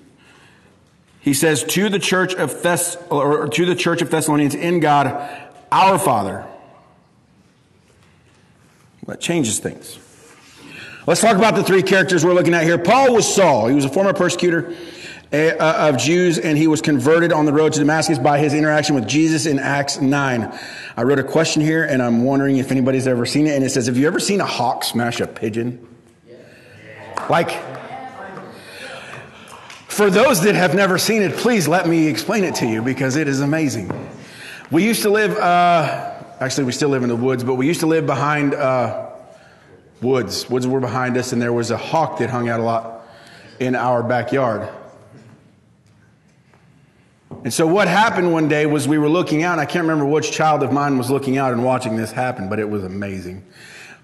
He 1.21 1.33
says 1.33 1.63
to 1.65 1.89
the 1.89 1.99
church 1.99 2.33
of 2.35 2.51
Thess 2.61 2.95
or 3.09 3.47
to 3.47 3.65
the 3.65 3.75
church 3.75 4.01
of 4.01 4.09
Thessalonians 4.09 4.55
in 4.55 4.79
God, 4.79 5.29
our 5.71 5.99
Father. 5.99 6.45
That 9.07 9.21
changes 9.21 9.59
things. 9.59 9.99
Let's 11.05 11.21
talk 11.21 11.37
about 11.37 11.55
the 11.55 11.63
three 11.63 11.83
characters 11.83 12.25
we're 12.25 12.33
looking 12.33 12.53
at 12.53 12.63
here. 12.63 12.77
Paul 12.77 13.13
was 13.13 13.33
Saul. 13.33 13.67
He 13.67 13.75
was 13.75 13.85
a 13.85 13.89
former 13.89 14.11
persecutor 14.13 14.75
eh, 15.31 15.51
uh, 15.51 15.89
of 15.89 15.97
Jews, 15.97 16.37
and 16.37 16.57
he 16.57 16.67
was 16.67 16.81
converted 16.81 17.31
on 17.31 17.45
the 17.45 17.53
road 17.53 17.71
to 17.73 17.79
Damascus 17.79 18.19
by 18.19 18.39
his 18.39 18.53
interaction 18.53 18.95
with 18.95 19.07
Jesus 19.07 19.45
in 19.45 19.57
Acts 19.57 20.01
9. 20.01 20.59
I 20.97 21.03
wrote 21.03 21.19
a 21.19 21.23
question 21.23 21.61
here, 21.61 21.85
and 21.85 22.01
I'm 22.01 22.25
wondering 22.25 22.57
if 22.57 22.71
anybody's 22.71 23.07
ever 23.07 23.25
seen 23.25 23.47
it. 23.47 23.55
And 23.55 23.63
it 23.63 23.69
says, 23.69 23.87
Have 23.87 23.97
you 23.97 24.07
ever 24.07 24.19
seen 24.19 24.41
a 24.41 24.45
hawk 24.45 24.83
smash 24.83 25.21
a 25.21 25.27
pigeon? 25.27 25.87
Like, 27.29 27.76
for 29.97 30.11
those 30.11 30.43
that 30.43 30.53
have 30.53 30.75
never 30.75 30.99
seen 30.99 31.23
it, 31.23 31.35
please 31.37 31.67
let 31.67 31.87
me 31.87 32.05
explain 32.05 32.43
it 32.43 32.53
to 32.53 32.67
you 32.67 32.83
because 32.83 33.15
it 33.15 33.27
is 33.27 33.41
amazing. 33.41 33.91
We 34.69 34.85
used 34.85 35.01
to 35.01 35.09
live, 35.09 35.35
uh, 35.35 36.13
actually, 36.39 36.65
we 36.65 36.71
still 36.71 36.89
live 36.89 37.01
in 37.01 37.09
the 37.09 37.15
woods, 37.15 37.43
but 37.43 37.55
we 37.55 37.65
used 37.65 37.79
to 37.79 37.87
live 37.87 38.05
behind 38.05 38.53
uh, 38.53 39.09
woods. 39.99 40.47
Woods 40.51 40.67
were 40.67 40.79
behind 40.79 41.17
us, 41.17 41.33
and 41.33 41.41
there 41.41 41.51
was 41.51 41.71
a 41.71 41.77
hawk 41.77 42.19
that 42.19 42.29
hung 42.29 42.47
out 42.47 42.59
a 42.59 42.63
lot 42.63 43.07
in 43.59 43.73
our 43.73 44.03
backyard. 44.03 44.69
And 47.43 47.51
so, 47.51 47.65
what 47.65 47.87
happened 47.87 48.31
one 48.31 48.47
day 48.47 48.67
was 48.67 48.87
we 48.87 48.99
were 48.99 49.09
looking 49.09 49.41
out, 49.41 49.57
I 49.57 49.65
can't 49.65 49.81
remember 49.81 50.05
which 50.05 50.31
child 50.31 50.61
of 50.61 50.71
mine 50.71 50.99
was 50.99 51.09
looking 51.09 51.39
out 51.39 51.53
and 51.53 51.63
watching 51.65 51.95
this 51.95 52.11
happen, 52.11 52.49
but 52.49 52.59
it 52.59 52.69
was 52.69 52.83
amazing. 52.83 53.43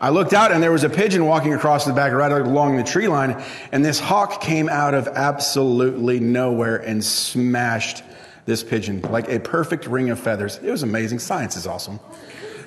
I 0.03 0.09
looked 0.09 0.33
out 0.33 0.51
and 0.51 0.61
there 0.61 0.73
was 0.73 0.83
a 0.83 0.89
pigeon 0.89 1.25
walking 1.25 1.53
across 1.53 1.85
the 1.85 1.93
back 1.93 2.11
right 2.11 2.29
along 2.29 2.75
the 2.75 2.83
tree 2.83 3.07
line, 3.07 3.41
and 3.71 3.85
this 3.85 4.01
hawk 4.01 4.41
came 4.41 4.67
out 4.67 4.93
of 4.93 5.07
absolutely 5.07 6.19
nowhere 6.19 6.75
and 6.75 7.01
smashed 7.01 8.03
this 8.45 8.65
pigeon 8.65 8.99
like 9.03 9.29
a 9.29 9.39
perfect 9.39 9.87
ring 9.87 10.09
of 10.09 10.19
feathers. 10.19 10.57
It 10.57 10.69
was 10.69 10.83
amazing. 10.83 11.19
Science 11.19 11.55
is 11.55 11.65
awesome. 11.65 12.01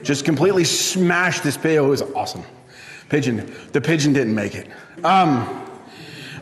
Just 0.02 0.25
completely 0.25 0.64
smashed 0.64 1.43
this 1.43 1.59
pigeon. 1.59 1.85
It 1.85 1.88
was 1.88 2.00
awesome. 2.00 2.43
Pigeon. 3.11 3.55
The 3.73 3.83
pigeon 3.83 4.14
didn't 4.14 4.35
make 4.35 4.55
it. 4.55 4.71
Um, 5.05 5.62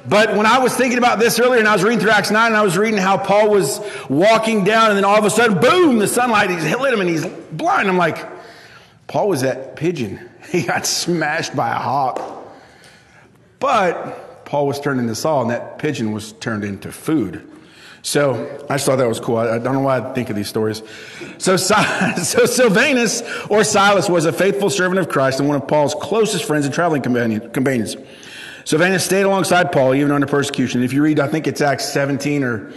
but 0.08 0.36
when 0.36 0.46
I 0.46 0.60
was 0.60 0.76
thinking 0.76 0.98
about 0.98 1.18
this 1.18 1.40
earlier 1.40 1.58
and 1.58 1.66
I 1.66 1.72
was 1.72 1.82
reading 1.82 1.98
through 1.98 2.12
Acts 2.12 2.30
9 2.30 2.46
and 2.46 2.56
I 2.56 2.62
was 2.62 2.78
reading 2.78 3.00
how 3.00 3.18
Paul 3.18 3.50
was 3.50 3.80
walking 4.08 4.62
down 4.62 4.90
and 4.90 4.96
then 4.96 5.04
all 5.04 5.18
of 5.18 5.24
a 5.24 5.30
sudden, 5.30 5.58
boom, 5.58 5.98
the 5.98 6.06
sunlight 6.06 6.50
he's 6.50 6.62
hit 6.62 6.78
him 6.78 7.00
and 7.00 7.10
he's 7.10 7.26
blind. 7.26 7.88
I'm 7.88 7.96
like, 7.96 8.24
Paul 9.08 9.28
was 9.28 9.40
that 9.40 9.74
pigeon. 9.74 10.30
He 10.50 10.62
got 10.62 10.86
smashed 10.86 11.54
by 11.56 11.70
a 11.70 11.78
hawk. 11.78 12.44
But 13.58 14.44
Paul 14.44 14.66
was 14.66 14.80
turned 14.80 15.00
into 15.00 15.14
Saul, 15.14 15.42
and 15.42 15.50
that 15.50 15.78
pigeon 15.78 16.12
was 16.12 16.32
turned 16.32 16.64
into 16.64 16.92
food. 16.92 17.50
So 18.02 18.64
I 18.68 18.74
just 18.74 18.84
thought 18.84 18.96
that 18.96 19.08
was 19.08 19.18
cool. 19.18 19.38
I, 19.38 19.58
don't 19.58 19.72
know 19.72 19.80
why 19.80 19.98
I 19.98 20.12
think 20.12 20.28
of 20.28 20.36
these 20.36 20.48
stories. 20.48 20.82
So, 21.38 21.56
so 21.56 22.44
Silvanus 22.44 23.22
or 23.48 23.64
Silas 23.64 24.10
was 24.10 24.26
a 24.26 24.32
faithful 24.32 24.68
servant 24.68 25.00
of 25.00 25.08
Christ 25.08 25.40
and 25.40 25.48
one 25.48 25.60
of 25.60 25.66
Paul's 25.66 25.94
closest 25.94 26.44
friends 26.44 26.66
and 26.66 26.74
traveling 26.74 27.00
companions. 27.00 27.96
Silvanus 28.66 29.04
stayed 29.04 29.22
alongside 29.22 29.72
Paul 29.72 29.94
even 29.94 30.12
under 30.12 30.26
persecution. 30.26 30.82
If 30.82 30.92
you 30.92 31.02
read, 31.02 31.18
I 31.18 31.28
think 31.28 31.46
it's 31.46 31.62
Acts 31.62 31.86
17 31.86 32.44
or 32.44 32.72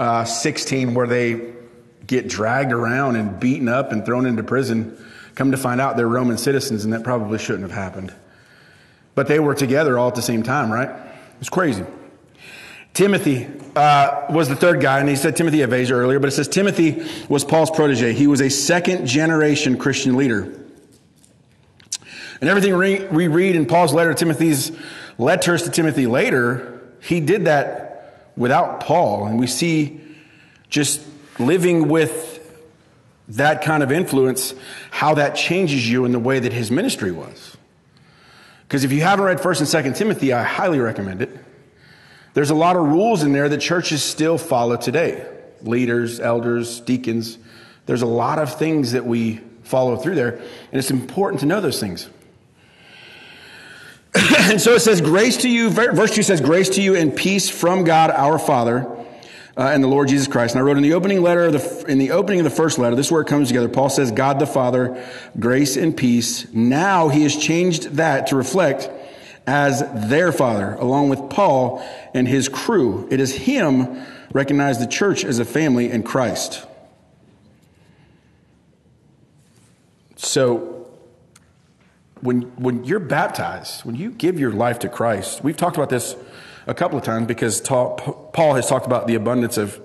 uh, 0.00 0.24
16, 0.24 0.94
where 0.94 1.06
they 1.06 1.52
get 2.06 2.28
dragged 2.28 2.72
around 2.72 3.14
and 3.14 3.38
beaten 3.38 3.68
up 3.68 3.92
and 3.92 4.04
thrown 4.04 4.26
into 4.26 4.42
prison 4.42 4.98
Come 5.34 5.50
to 5.50 5.56
find 5.56 5.80
out 5.80 5.96
they're 5.96 6.08
Roman 6.08 6.38
citizens, 6.38 6.84
and 6.84 6.92
that 6.92 7.02
probably 7.02 7.38
shouldn't 7.38 7.62
have 7.62 7.72
happened. 7.72 8.14
But 9.14 9.26
they 9.26 9.40
were 9.40 9.54
together 9.54 9.98
all 9.98 10.08
at 10.08 10.14
the 10.14 10.22
same 10.22 10.42
time, 10.42 10.70
right? 10.70 10.90
It's 11.40 11.50
crazy. 11.50 11.84
Timothy 12.92 13.48
uh, 13.74 14.26
was 14.30 14.48
the 14.48 14.54
third 14.54 14.80
guy, 14.80 15.00
and 15.00 15.08
he 15.08 15.16
said 15.16 15.34
Timothy 15.34 15.62
of 15.62 15.72
Asia 15.72 15.94
earlier, 15.94 16.20
but 16.20 16.28
it 16.28 16.32
says 16.32 16.46
Timothy 16.46 17.04
was 17.28 17.44
Paul's 17.44 17.70
protege. 17.70 18.12
He 18.12 18.28
was 18.28 18.40
a 18.40 18.48
second 18.48 19.06
generation 19.06 19.76
Christian 19.76 20.16
leader. 20.16 20.60
And 22.40 22.50
everything 22.50 22.76
we 23.12 23.28
read 23.28 23.56
in 23.56 23.66
Paul's 23.66 23.92
letter 23.92 24.12
to 24.12 24.18
Timothy's 24.18 24.70
letters 25.18 25.64
to 25.64 25.70
Timothy 25.70 26.06
later, 26.06 26.82
he 27.00 27.20
did 27.20 27.46
that 27.46 28.30
without 28.36 28.80
Paul. 28.80 29.26
And 29.26 29.38
we 29.38 29.46
see 29.46 30.00
just 30.68 31.00
living 31.38 31.88
with 31.88 32.33
that 33.28 33.62
kind 33.62 33.82
of 33.82 33.90
influence, 33.90 34.54
how 34.90 35.14
that 35.14 35.34
changes 35.34 35.88
you 35.88 36.04
in 36.04 36.12
the 36.12 36.18
way 36.18 36.38
that 36.38 36.52
his 36.52 36.70
ministry 36.70 37.10
was. 37.10 37.56
Because 38.62 38.84
if 38.84 38.92
you 38.92 39.02
haven't 39.02 39.24
read 39.24 39.38
1st 39.38 39.84
and 39.84 39.94
2nd 39.94 39.96
Timothy, 39.96 40.32
I 40.32 40.42
highly 40.42 40.78
recommend 40.78 41.22
it. 41.22 41.30
There's 42.34 42.50
a 42.50 42.54
lot 42.54 42.76
of 42.76 42.82
rules 42.82 43.22
in 43.22 43.32
there 43.32 43.48
that 43.48 43.60
churches 43.60 44.02
still 44.02 44.38
follow 44.38 44.76
today. 44.76 45.26
Leaders, 45.62 46.20
elders, 46.20 46.80
deacons. 46.80 47.38
There's 47.86 48.02
a 48.02 48.06
lot 48.06 48.38
of 48.38 48.58
things 48.58 48.92
that 48.92 49.06
we 49.06 49.40
follow 49.62 49.96
through 49.96 50.16
there, 50.16 50.36
and 50.36 50.78
it's 50.78 50.90
important 50.90 51.40
to 51.40 51.46
know 51.46 51.60
those 51.60 51.80
things. 51.80 52.08
and 54.14 54.60
so 54.60 54.72
it 54.72 54.80
says, 54.80 55.00
Grace 55.00 55.38
to 55.38 55.48
you, 55.48 55.70
verse 55.70 56.14
2 56.14 56.22
says, 56.22 56.40
Grace 56.40 56.70
to 56.70 56.82
you 56.82 56.94
and 56.96 57.14
peace 57.14 57.48
from 57.48 57.84
God 57.84 58.10
our 58.10 58.38
Father 58.38 58.93
uh, 59.56 59.62
and 59.62 59.82
the 59.82 59.88
Lord 59.88 60.08
Jesus 60.08 60.26
Christ. 60.26 60.54
And 60.54 60.60
I 60.60 60.64
wrote 60.64 60.76
in 60.76 60.82
the 60.82 60.94
opening 60.94 61.22
letter, 61.22 61.50
the, 61.50 61.84
in 61.86 61.98
the 61.98 62.10
opening 62.10 62.40
of 62.40 62.44
the 62.44 62.50
first 62.50 62.78
letter, 62.78 62.96
this 62.96 63.06
is 63.06 63.12
where 63.12 63.22
it 63.22 63.28
comes 63.28 63.48
together. 63.48 63.68
Paul 63.68 63.88
says, 63.88 64.10
God 64.10 64.38
the 64.38 64.46
Father, 64.46 65.02
grace 65.38 65.76
and 65.76 65.96
peace. 65.96 66.52
Now 66.52 67.08
he 67.08 67.22
has 67.22 67.36
changed 67.36 67.84
that 67.96 68.28
to 68.28 68.36
reflect 68.36 68.90
as 69.46 69.80
their 70.08 70.32
father, 70.32 70.74
along 70.74 71.10
with 71.10 71.28
Paul 71.28 71.86
and 72.14 72.26
his 72.26 72.48
crew. 72.48 73.06
It 73.10 73.20
is 73.20 73.34
him 73.34 74.02
recognize 74.32 74.78
the 74.78 74.86
church 74.86 75.24
as 75.24 75.38
a 75.38 75.44
family 75.44 75.90
in 75.90 76.02
Christ. 76.02 76.66
So, 80.16 80.88
when, 82.20 82.42
when 82.56 82.84
you're 82.84 83.00
baptized, 83.00 83.84
when 83.84 83.96
you 83.96 84.10
give 84.10 84.40
your 84.40 84.50
life 84.50 84.78
to 84.80 84.88
Christ, 84.88 85.44
we've 85.44 85.56
talked 85.56 85.76
about 85.76 85.90
this 85.90 86.16
a 86.66 86.74
couple 86.74 86.98
of 86.98 87.04
times 87.04 87.26
because 87.26 87.60
Paul 87.60 88.54
has 88.54 88.68
talked 88.68 88.86
about 88.86 89.06
the 89.06 89.14
abundance 89.14 89.58
of 89.58 89.80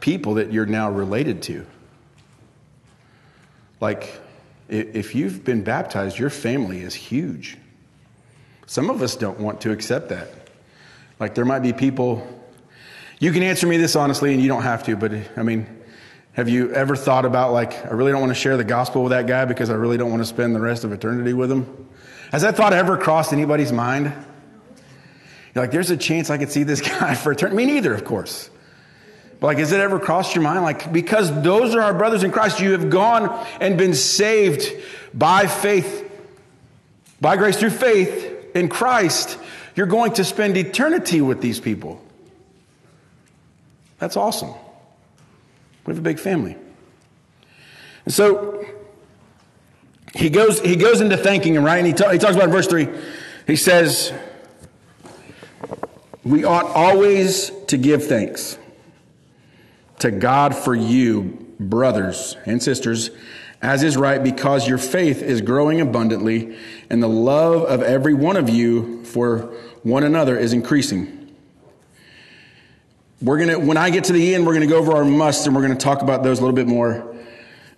people 0.00 0.34
that 0.34 0.52
you're 0.52 0.66
now 0.66 0.90
related 0.90 1.42
to. 1.42 1.66
Like, 3.80 4.20
if 4.68 5.14
you've 5.14 5.44
been 5.44 5.62
baptized, 5.62 6.18
your 6.18 6.30
family 6.30 6.80
is 6.80 6.94
huge. 6.94 7.58
Some 8.66 8.88
of 8.88 9.02
us 9.02 9.16
don't 9.16 9.40
want 9.40 9.60
to 9.62 9.72
accept 9.72 10.08
that. 10.08 10.28
Like, 11.20 11.34
there 11.34 11.44
might 11.44 11.60
be 11.60 11.72
people, 11.72 12.26
you 13.18 13.32
can 13.32 13.42
answer 13.42 13.66
me 13.66 13.76
this 13.76 13.94
honestly, 13.94 14.32
and 14.32 14.42
you 14.42 14.48
don't 14.48 14.62
have 14.62 14.84
to, 14.84 14.96
but 14.96 15.12
I 15.36 15.42
mean, 15.42 15.66
have 16.32 16.48
you 16.48 16.72
ever 16.72 16.96
thought 16.96 17.24
about, 17.24 17.52
like, 17.52 17.84
I 17.86 17.90
really 17.90 18.10
don't 18.10 18.20
want 18.20 18.30
to 18.30 18.38
share 18.38 18.56
the 18.56 18.64
gospel 18.64 19.02
with 19.04 19.10
that 19.10 19.26
guy 19.26 19.44
because 19.44 19.70
I 19.70 19.74
really 19.74 19.96
don't 19.96 20.10
want 20.10 20.22
to 20.22 20.26
spend 20.26 20.54
the 20.54 20.60
rest 20.60 20.82
of 20.84 20.92
eternity 20.92 21.32
with 21.32 21.50
him? 21.50 21.88
Has 22.32 22.42
that 22.42 22.56
thought 22.56 22.72
ever 22.72 22.96
crossed 22.96 23.32
anybody's 23.32 23.72
mind? 23.72 24.12
You're 25.54 25.64
like, 25.64 25.70
there's 25.70 25.90
a 25.90 25.96
chance 25.96 26.30
I 26.30 26.38
could 26.38 26.50
see 26.50 26.62
this 26.62 26.80
guy 27.00 27.14
for 27.14 27.32
eternity. 27.32 27.56
Me 27.56 27.72
neither, 27.72 27.94
of 27.94 28.04
course. 28.04 28.50
But 29.40 29.48
like, 29.48 29.58
has 29.58 29.72
it 29.72 29.80
ever 29.80 29.98
crossed 29.98 30.34
your 30.34 30.42
mind? 30.42 30.62
Like, 30.62 30.92
because 30.92 31.42
those 31.42 31.74
are 31.74 31.80
our 31.80 31.94
brothers 31.94 32.22
in 32.24 32.32
Christ, 32.32 32.60
you 32.60 32.72
have 32.72 32.90
gone 32.90 33.46
and 33.60 33.76
been 33.76 33.94
saved 33.94 34.70
by 35.12 35.46
faith, 35.46 36.10
by 37.20 37.36
grace 37.36 37.58
through 37.58 37.70
faith 37.70 38.54
in 38.54 38.68
Christ. 38.68 39.38
You're 39.76 39.86
going 39.86 40.14
to 40.14 40.24
spend 40.24 40.56
eternity 40.56 41.20
with 41.20 41.40
these 41.40 41.60
people. 41.60 42.00
That's 43.98 44.16
awesome. 44.16 44.54
We 45.86 45.92
have 45.92 45.98
a 45.98 46.02
big 46.02 46.18
family. 46.18 46.56
And 48.04 48.14
so 48.14 48.64
he 50.14 50.30
goes, 50.30 50.60
he 50.60 50.76
goes 50.76 51.00
into 51.00 51.16
thanking 51.16 51.54
him, 51.54 51.64
right? 51.64 51.78
And 51.78 51.86
he, 51.86 51.92
ta- 51.92 52.10
he 52.10 52.18
talks 52.18 52.36
about 52.36 52.50
verse 52.50 52.66
3. 52.66 52.88
He 53.46 53.56
says, 53.56 54.12
We 56.24 56.44
ought 56.44 56.66
always 56.66 57.52
to 57.66 57.76
give 57.76 58.06
thanks 58.06 58.58
to 59.98 60.10
God 60.10 60.54
for 60.54 60.74
you, 60.74 61.54
brothers 61.60 62.36
and 62.46 62.62
sisters, 62.62 63.10
as 63.60 63.82
is 63.82 63.96
right, 63.96 64.22
because 64.22 64.66
your 64.66 64.78
faith 64.78 65.22
is 65.22 65.42
growing 65.42 65.80
abundantly, 65.80 66.56
and 66.88 67.02
the 67.02 67.08
love 67.08 67.64
of 67.64 67.82
every 67.82 68.14
one 68.14 68.36
of 68.36 68.48
you 68.48 69.04
for 69.04 69.54
one 69.82 70.02
another 70.02 70.38
is 70.38 70.54
increasing. 70.54 71.20
We're 73.20 73.38
gonna, 73.38 73.58
when 73.58 73.76
I 73.76 73.90
get 73.90 74.04
to 74.04 74.12
the 74.12 74.34
end, 74.34 74.46
we're 74.46 74.54
gonna 74.54 74.66
go 74.66 74.78
over 74.78 74.92
our 74.92 75.04
musts 75.04 75.46
and 75.46 75.54
we're 75.54 75.62
gonna 75.62 75.76
talk 75.76 76.00
about 76.00 76.22
those 76.22 76.38
a 76.38 76.42
little 76.42 76.56
bit 76.56 76.66
more. 76.66 77.14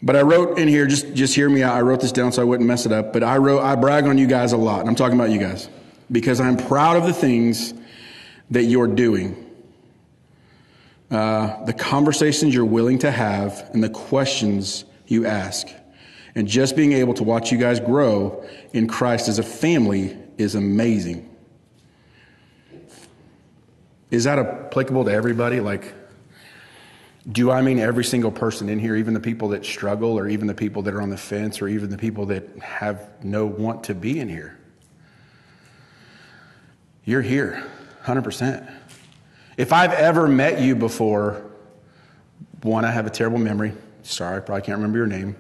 But 0.03 0.15
I 0.15 0.23
wrote 0.23 0.59
in 0.59 0.69
here, 0.69 0.87
just, 0.87 1.15
just 1.15 1.35
hear 1.35 1.49
me 1.49 1.63
out. 1.63 1.75
I 1.75 1.81
wrote 1.81 2.01
this 2.01 2.13
down 2.13 2.31
so 2.31 2.43
I 2.43 2.45
wouldn't 2.45 2.69
mess 2.69 2.87
it 2.87 2.93
up. 2.93 3.13
But 3.13 3.23
I 3.23 3.39
wrote, 3.39 3.63
I 3.63 3.75
brag 3.75 4.07
on 4.07 4.19
you 4.19 4.27
guys 4.27 4.53
a 4.53 4.57
lot. 4.57 4.87
I'm 4.87 4.95
talking 4.95 5.19
about 5.19 5.31
you 5.31 5.39
guys 5.39 5.69
because 6.13 6.41
I'm 6.41 6.57
proud 6.57 6.97
of 6.97 7.05
the 7.05 7.13
things 7.13 7.75
that 8.51 8.65
you're 8.65 8.87
doing. 8.87 9.43
Uh, 11.11 11.65
the 11.65 11.73
conversations 11.73 12.55
you're 12.55 12.65
willing 12.65 12.99
to 12.99 13.11
have 13.11 13.71
and 13.73 13.83
the 13.83 13.89
questions 13.89 14.85
you 15.07 15.27
ask. 15.27 15.69
And 16.35 16.47
just 16.47 16.77
being 16.77 16.93
able 16.93 17.15
to 17.15 17.23
watch 17.23 17.51
you 17.51 17.59
guys 17.59 17.81
grow 17.81 18.45
in 18.73 18.89
Christ 18.89 19.29
as 19.29 19.39
a 19.39 19.43
family 19.43 20.17
is 20.37 20.55
amazing. 20.55 21.31
Is 24.11 24.25
that 24.25 24.39
applicable 24.39 25.05
to 25.05 25.13
everybody? 25.13 25.61
Like, 25.61 25.95
do 27.31 27.51
I 27.51 27.63
mean 27.63 27.79
every 27.79 28.05
single 28.05 28.31
person 28.31 28.69
in 28.69 28.79
here, 28.79 28.97
even 28.97 29.15
the 29.15 29.21
people 29.21 29.49
that 29.49 29.65
struggle, 29.65 30.17
or 30.17 30.29
even 30.29 30.47
the 30.47 30.55
people 30.55 30.83
that 30.83 30.95
are 30.95 31.03
on 31.03 31.11
the 31.11 31.17
fence, 31.17 31.61
or 31.61 31.69
even 31.69 31.91
the 31.91 31.99
people 31.99 32.27
that 32.27 32.47
have 32.59 33.25
no 33.25 33.47
want 33.47 33.85
to 33.85 33.95
be 33.95 34.21
in 34.21 34.29
here? 34.29 34.59
You're 37.05 37.23
here, 37.23 37.65
100%. 38.07 38.73
If 39.57 39.73
I've 39.73 39.93
ever 39.93 40.29
met 40.29 40.61
you 40.61 40.77
before, 40.77 41.51
one, 42.63 42.85
I 42.85 42.91
have 42.91 43.07
a 43.07 43.11
terrible 43.11 43.39
memory. 43.39 43.73
Sorry, 44.03 44.37
I 44.37 44.41
probably 44.41 44.63
can't 44.63 44.77
remember 44.77 44.99
your 44.99 45.07
name. 45.07 45.37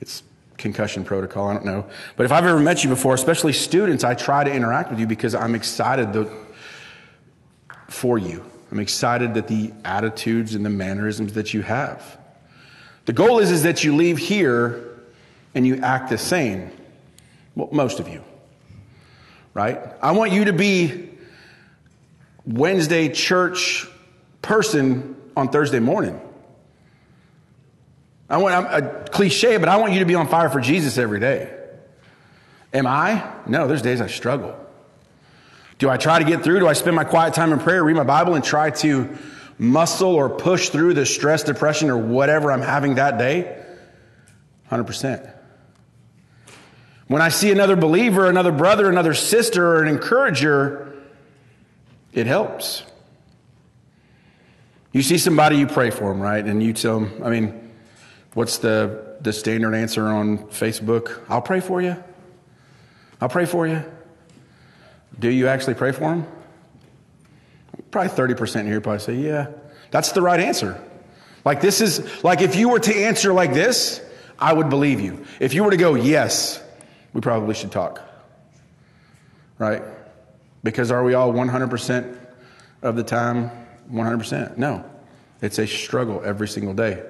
It's 0.00 0.22
concussion 0.56 1.04
protocol, 1.04 1.48
I 1.48 1.54
don't 1.54 1.66
know. 1.66 1.86
But 2.16 2.24
if 2.24 2.32
I've 2.32 2.46
ever 2.46 2.58
met 2.58 2.82
you 2.82 2.88
before, 2.88 3.14
especially 3.14 3.52
students, 3.52 4.04
I 4.04 4.14
try 4.14 4.44
to 4.44 4.52
interact 4.52 4.90
with 4.90 4.98
you 4.98 5.06
because 5.06 5.34
I'm 5.34 5.54
excited 5.54 6.28
for 7.88 8.18
you. 8.18 8.44
I'm 8.70 8.80
excited 8.80 9.34
that 9.34 9.46
the 9.46 9.72
attitudes 9.84 10.54
and 10.54 10.64
the 10.64 10.70
mannerisms 10.70 11.34
that 11.34 11.52
you 11.52 11.62
have. 11.62 12.18
The 13.04 13.12
goal 13.12 13.38
is, 13.38 13.50
is 13.50 13.62
that 13.64 13.84
you 13.84 13.94
leave 13.94 14.18
here 14.18 14.98
and 15.54 15.66
you 15.66 15.76
act 15.82 16.08
the 16.08 16.18
same. 16.18 16.70
Well, 17.54 17.68
most 17.70 18.00
of 18.00 18.08
you. 18.08 18.24
Right? 19.54 19.78
I 20.02 20.12
want 20.12 20.32
you 20.32 20.46
to 20.46 20.52
be 20.52 21.15
Wednesday 22.46 23.08
church 23.08 23.86
person 24.40 25.16
on 25.36 25.48
Thursday 25.48 25.80
morning. 25.80 26.20
I 28.28 28.38
want 28.38 28.54
I'm 28.54 28.84
a 28.84 29.04
cliche, 29.04 29.56
but 29.56 29.68
I 29.68 29.76
want 29.76 29.92
you 29.92 30.00
to 30.00 30.04
be 30.04 30.14
on 30.14 30.28
fire 30.28 30.48
for 30.48 30.60
Jesus 30.60 30.98
every 30.98 31.20
day. 31.20 31.52
Am 32.72 32.86
I? 32.86 33.32
No, 33.46 33.68
there's 33.68 33.82
days 33.82 34.00
I 34.00 34.06
struggle. 34.06 34.56
Do 35.78 35.90
I 35.90 35.96
try 35.96 36.18
to 36.18 36.24
get 36.24 36.42
through? 36.42 36.60
Do 36.60 36.66
I 36.66 36.72
spend 36.72 36.96
my 36.96 37.04
quiet 37.04 37.34
time 37.34 37.52
in 37.52 37.58
prayer, 37.58 37.84
read 37.84 37.96
my 37.96 38.04
Bible, 38.04 38.34
and 38.34 38.42
try 38.42 38.70
to 38.70 39.16
muscle 39.58 40.14
or 40.14 40.28
push 40.28 40.70
through 40.70 40.94
the 40.94 41.06
stress, 41.06 41.42
depression, 41.42 41.90
or 41.90 41.98
whatever 41.98 42.50
I'm 42.50 42.62
having 42.62 42.96
that 42.96 43.18
day? 43.18 43.62
100%. 44.70 45.32
When 47.08 47.22
I 47.22 47.28
see 47.28 47.52
another 47.52 47.76
believer, 47.76 48.28
another 48.28 48.52
brother, 48.52 48.88
another 48.88 49.14
sister, 49.14 49.76
or 49.76 49.82
an 49.82 49.88
encourager, 49.88 50.85
it 52.16 52.26
helps. 52.26 52.82
You 54.90 55.02
see 55.02 55.18
somebody, 55.18 55.58
you 55.58 55.66
pray 55.66 55.90
for 55.90 56.08
them, 56.08 56.20
right? 56.20 56.42
And 56.42 56.62
you 56.62 56.72
tell 56.72 56.98
them, 56.98 57.22
I 57.22 57.28
mean, 57.28 57.70
what's 58.32 58.58
the, 58.58 59.18
the 59.20 59.32
standard 59.32 59.74
answer 59.74 60.06
on 60.06 60.38
Facebook? 60.48 61.20
I'll 61.28 61.42
pray 61.42 61.60
for 61.60 61.82
you. 61.82 62.02
I'll 63.20 63.28
pray 63.28 63.44
for 63.44 63.66
you. 63.66 63.84
Do 65.18 65.28
you 65.28 65.48
actually 65.48 65.74
pray 65.74 65.92
for 65.92 66.10
them? 66.10 66.26
Probably 67.90 68.10
30% 68.10 68.64
here 68.64 68.80
probably 68.80 69.00
say, 69.00 69.14
yeah. 69.16 69.48
That's 69.90 70.12
the 70.12 70.22
right 70.22 70.40
answer. 70.40 70.82
Like 71.44 71.60
this 71.60 71.82
is, 71.82 72.24
like 72.24 72.40
if 72.40 72.56
you 72.56 72.70
were 72.70 72.80
to 72.80 72.96
answer 72.96 73.34
like 73.34 73.52
this, 73.52 74.00
I 74.38 74.54
would 74.54 74.70
believe 74.70 75.00
you. 75.00 75.26
If 75.38 75.52
you 75.52 75.64
were 75.64 75.70
to 75.70 75.76
go, 75.76 75.94
yes, 75.94 76.62
we 77.12 77.20
probably 77.20 77.54
should 77.54 77.72
talk. 77.72 78.00
Right? 79.58 79.82
Because 80.66 80.90
are 80.90 81.04
we 81.04 81.14
all 81.14 81.32
100% 81.32 82.18
of 82.82 82.96
the 82.96 83.04
time 83.04 83.52
100%? 83.88 84.56
No. 84.56 84.84
It's 85.40 85.60
a 85.60 85.66
struggle 85.66 86.22
every 86.24 86.48
single 86.48 86.74
day. 86.74 87.04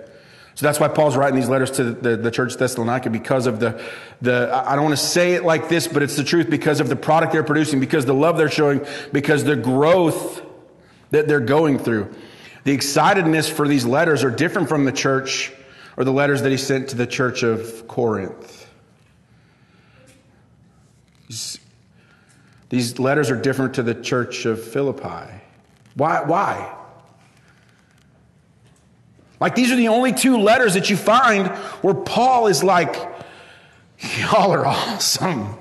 So 0.56 0.66
that's 0.66 0.78
why 0.78 0.88
Paul's 0.88 1.16
writing 1.16 1.40
these 1.40 1.48
letters 1.48 1.70
to 1.72 1.84
the, 1.84 2.18
the 2.18 2.30
church 2.30 2.52
of 2.52 2.58
Thessalonica 2.58 3.08
because 3.08 3.46
of 3.46 3.58
the, 3.58 3.82
the, 4.20 4.50
I 4.52 4.74
don't 4.74 4.84
want 4.84 4.98
to 4.98 5.02
say 5.02 5.32
it 5.32 5.42
like 5.42 5.70
this, 5.70 5.88
but 5.88 6.02
it's 6.02 6.16
the 6.16 6.24
truth 6.24 6.50
because 6.50 6.80
of 6.80 6.90
the 6.90 6.96
product 6.96 7.32
they're 7.32 7.42
producing, 7.42 7.80
because 7.80 8.04
the 8.04 8.12
love 8.12 8.36
they're 8.36 8.50
showing, 8.50 8.84
because 9.10 9.42
the 9.42 9.56
growth 9.56 10.42
that 11.10 11.26
they're 11.26 11.40
going 11.40 11.78
through. 11.78 12.14
The 12.64 12.76
excitedness 12.76 13.50
for 13.50 13.66
these 13.66 13.86
letters 13.86 14.22
are 14.22 14.30
different 14.30 14.68
from 14.68 14.84
the 14.84 14.92
church 14.92 15.50
or 15.96 16.04
the 16.04 16.12
letters 16.12 16.42
that 16.42 16.50
he 16.50 16.58
sent 16.58 16.90
to 16.90 16.96
the 16.96 17.06
church 17.06 17.42
of 17.42 17.88
Corinth. 17.88 18.68
These 22.68 22.98
letters 22.98 23.30
are 23.30 23.40
different 23.40 23.74
to 23.74 23.82
the 23.82 23.94
church 23.94 24.44
of 24.44 24.62
Philippi. 24.62 25.32
Why? 25.94 26.22
Why? 26.24 26.76
Like 29.40 29.54
these 29.54 29.70
are 29.70 29.76
the 29.76 29.88
only 29.88 30.12
two 30.12 30.38
letters 30.38 30.74
that 30.74 30.90
you 30.90 30.96
find 30.96 31.48
where 31.82 31.94
Paul 31.94 32.46
is 32.46 32.64
like, 32.64 32.96
y'all 34.18 34.52
are 34.52 34.66
awesome. 34.66 35.54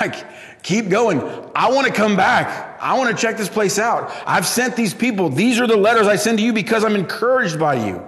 Like, 0.00 0.62
keep 0.62 0.88
going. 0.88 1.20
I 1.54 1.70
want 1.70 1.86
to 1.86 1.92
come 1.92 2.16
back. 2.16 2.78
I 2.80 2.98
want 2.98 3.16
to 3.16 3.20
check 3.20 3.36
this 3.36 3.48
place 3.48 3.78
out. 3.78 4.12
I've 4.26 4.46
sent 4.46 4.76
these 4.76 4.92
people. 4.92 5.30
These 5.30 5.60
are 5.60 5.66
the 5.66 5.76
letters 5.76 6.06
I 6.06 6.16
send 6.16 6.38
to 6.38 6.44
you 6.44 6.52
because 6.52 6.84
I'm 6.84 6.94
encouraged 6.94 7.58
by 7.58 7.86
you. 7.86 8.06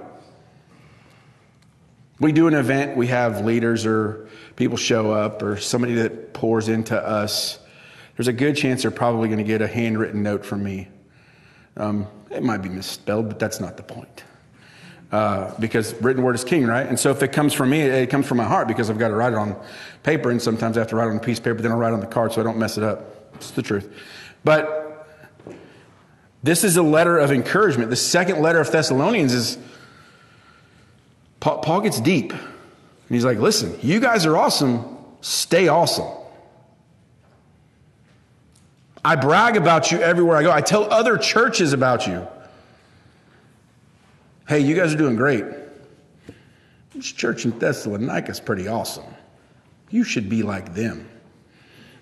We 2.18 2.32
do 2.32 2.48
an 2.48 2.54
event, 2.54 2.98
we 2.98 3.06
have 3.06 3.46
leaders 3.46 3.86
or 3.86 4.28
people 4.56 4.76
show 4.76 5.10
up 5.10 5.42
or 5.42 5.56
somebody 5.56 5.94
that 5.94 6.34
pours 6.34 6.68
into 6.68 6.94
us. 6.94 7.58
There's 8.16 8.28
a 8.28 8.32
good 8.32 8.56
chance 8.56 8.82
they're 8.82 8.90
probably 8.90 9.28
going 9.28 9.38
to 9.38 9.44
get 9.44 9.62
a 9.62 9.66
handwritten 9.66 10.22
note 10.22 10.44
from 10.44 10.62
me. 10.62 10.88
Um, 11.76 12.06
it 12.30 12.42
might 12.42 12.58
be 12.58 12.68
misspelled, 12.68 13.28
but 13.28 13.38
that's 13.38 13.60
not 13.60 13.76
the 13.76 13.82
point. 13.82 14.24
Uh, 15.10 15.52
because 15.58 15.94
written 16.00 16.22
word 16.22 16.36
is 16.36 16.44
king, 16.44 16.66
right? 16.66 16.86
And 16.86 16.98
so 16.98 17.10
if 17.10 17.22
it 17.22 17.32
comes 17.32 17.52
from 17.52 17.70
me, 17.70 17.80
it, 17.80 17.94
it 17.94 18.10
comes 18.10 18.26
from 18.26 18.36
my 18.36 18.44
heart 18.44 18.68
because 18.68 18.90
I've 18.90 18.98
got 18.98 19.08
to 19.08 19.14
write 19.14 19.32
it 19.32 19.38
on 19.38 19.56
paper, 20.02 20.30
and 20.30 20.40
sometimes 20.40 20.76
I 20.76 20.80
have 20.80 20.88
to 20.90 20.96
write 20.96 21.06
it 21.06 21.10
on 21.10 21.16
a 21.16 21.20
piece 21.20 21.38
of 21.38 21.44
paper, 21.44 21.60
then 21.60 21.72
I'll 21.72 21.78
write 21.78 21.90
it 21.90 21.94
on 21.94 22.00
the 22.00 22.06
card 22.06 22.32
so 22.32 22.40
I 22.40 22.44
don't 22.44 22.58
mess 22.58 22.78
it 22.78 22.84
up. 22.84 23.34
It's 23.34 23.50
the 23.50 23.62
truth. 23.62 23.92
But 24.44 25.08
this 26.42 26.62
is 26.62 26.76
a 26.76 26.82
letter 26.82 27.18
of 27.18 27.32
encouragement. 27.32 27.90
The 27.90 27.96
second 27.96 28.40
letter 28.40 28.60
of 28.60 28.70
Thessalonians 28.70 29.32
is 29.32 29.58
Paul, 31.40 31.58
Paul 31.58 31.80
gets 31.80 32.00
deep. 32.00 32.32
And 32.32 32.40
he's 33.16 33.24
like, 33.24 33.38
listen, 33.38 33.76
you 33.82 33.98
guys 33.98 34.26
are 34.26 34.36
awesome. 34.36 34.84
Stay 35.22 35.68
awesome. 35.68 36.06
I 39.04 39.16
brag 39.16 39.56
about 39.56 39.90
you 39.90 39.98
everywhere 39.98 40.36
I 40.36 40.42
go. 40.42 40.52
I 40.52 40.60
tell 40.60 40.84
other 40.92 41.16
churches 41.16 41.72
about 41.72 42.06
you. 42.06 42.26
Hey, 44.46 44.60
you 44.60 44.74
guys 44.74 44.92
are 44.92 44.98
doing 44.98 45.16
great. 45.16 45.44
This 46.92 47.10
church 47.12 47.44
in 47.44 47.58
Thessalonica 47.58 48.30
is 48.30 48.40
pretty 48.40 48.68
awesome. 48.68 49.04
You 49.90 50.04
should 50.04 50.28
be 50.28 50.42
like 50.42 50.74
them. 50.74 51.08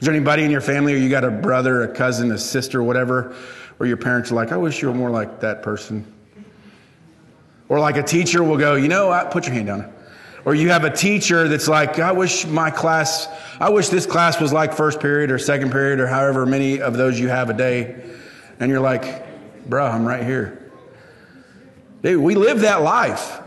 Is 0.01 0.07
there 0.07 0.15
anybody 0.15 0.45
in 0.45 0.51
your 0.51 0.61
family, 0.61 0.95
or 0.95 0.97
you 0.97 1.09
got 1.09 1.25
a 1.25 1.31
brother, 1.31 1.83
a 1.83 1.89
cousin, 1.89 2.33
a 2.33 2.39
sister, 2.39 2.83
whatever, 2.83 3.35
where 3.77 3.89
your 3.89 3.97
parents 3.97 4.31
are 4.31 4.35
like, 4.35 4.53
I 4.53 4.57
wish 4.57 4.81
you 4.81 4.89
were 4.89 4.95
more 4.95 5.11
like 5.11 5.41
that 5.41 5.63
person? 5.63 6.11
Or 7.69 7.81
like 7.81 7.97
a 7.97 8.03
teacher 8.03 8.43
will 8.43 8.57
go, 8.57 8.75
you 8.75 8.89
know, 8.89 9.09
what? 9.09 9.31
put 9.31 9.47
your 9.47 9.55
hand 9.55 9.67
down. 9.67 9.93
Or 10.45 10.55
you 10.55 10.71
have 10.71 10.85
a 10.85 10.91
teacher 10.91 11.49
that's 11.49 11.69
like, 11.69 11.99
I 11.99 12.13
wish 12.13 12.47
my 12.47 12.71
class, 12.71 13.29
I 13.61 13.71
wish 13.71 13.89
this 13.89 14.07
class 14.07 14.41
was 14.41 14.53
like 14.53 14.73
first 14.73 15.01
period 15.01 15.31
or 15.31 15.39
second 15.39 15.73
period 15.73 16.01
or 16.01 16.07
however 16.07 16.47
many 16.47 16.81
of 16.81 16.97
those 16.97 17.19
you 17.19 17.29
have 17.29 17.51
a 17.51 17.55
day. 17.55 18.03
And 18.61 18.71
you're 18.71 18.81
like, 18.81 19.27
bro, 19.69 19.87
I'm 19.87 20.07
right 20.07 20.25
here. 20.25 20.71
Dude, 22.03 22.23
we 22.23 22.35
live 22.35 22.61
that 22.61 22.83
life. 22.83 23.41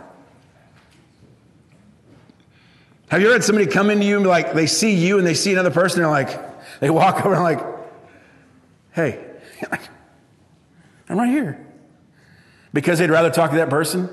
Have 3.10 3.20
you 3.22 3.28
ever 3.28 3.36
had 3.36 3.44
somebody 3.44 3.68
come 3.68 3.90
into 3.90 4.06
you 4.06 4.18
and 4.18 4.26
like 4.26 4.54
they 4.54 4.68
see 4.68 4.94
you 4.94 5.18
and 5.18 5.28
they 5.28 5.34
see 5.34 5.52
another 5.52 5.72
person 5.72 6.02
and 6.02 6.06
they're 6.06 6.12
like, 6.12 6.80
they 6.80 6.90
walk 6.90 7.26
over 7.26 7.34
and 7.34 7.44
like, 7.44 7.62
Hey, 8.94 9.26
I'm 11.10 11.18
right 11.18 11.30
here. 11.30 11.66
Because 12.74 13.00
they'd 13.00 13.10
rather 13.10 13.30
talk 13.30 13.52
to 13.52 13.58
that 13.58 13.70
person? 13.70 14.10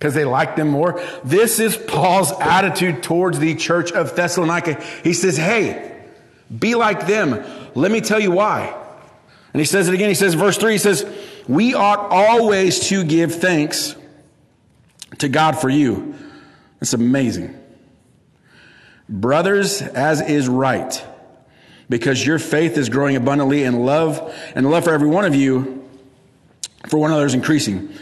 Because 0.00 0.14
they 0.14 0.24
like 0.24 0.56
them 0.56 0.68
more? 0.68 0.98
This 1.22 1.60
is 1.60 1.76
Paul's 1.76 2.32
attitude 2.40 3.02
towards 3.02 3.38
the 3.38 3.54
church 3.54 3.92
of 3.92 4.16
Thessalonica. 4.16 4.82
He 5.04 5.12
says, 5.12 5.36
Hey, 5.36 5.94
be 6.58 6.74
like 6.74 7.06
them. 7.06 7.44
Let 7.74 7.90
me 7.90 8.00
tell 8.00 8.18
you 8.18 8.30
why. 8.30 8.74
And 9.52 9.60
he 9.60 9.66
says 9.66 9.88
it 9.88 9.94
again. 9.94 10.08
He 10.08 10.14
says, 10.14 10.32
verse 10.32 10.56
3, 10.56 10.72
he 10.72 10.78
says, 10.78 11.04
We 11.46 11.74
ought 11.74 11.98
always 11.98 12.88
to 12.88 13.04
give 13.04 13.34
thanks 13.34 13.94
to 15.18 15.28
God 15.28 15.58
for 15.58 15.68
you. 15.68 16.14
It's 16.80 16.94
amazing. 16.94 17.58
Brothers, 19.06 19.82
as 19.82 20.22
is 20.22 20.48
right, 20.48 21.04
because 21.90 22.24
your 22.24 22.38
faith 22.38 22.78
is 22.78 22.88
growing 22.88 23.16
abundantly 23.16 23.64
in 23.64 23.84
love, 23.84 24.34
and 24.54 24.70
love 24.70 24.84
for 24.84 24.94
every 24.94 25.08
one 25.08 25.26
of 25.26 25.34
you 25.34 25.86
for 26.88 26.98
one 26.98 27.10
another 27.10 27.26
is 27.26 27.34
increasing. 27.34 27.92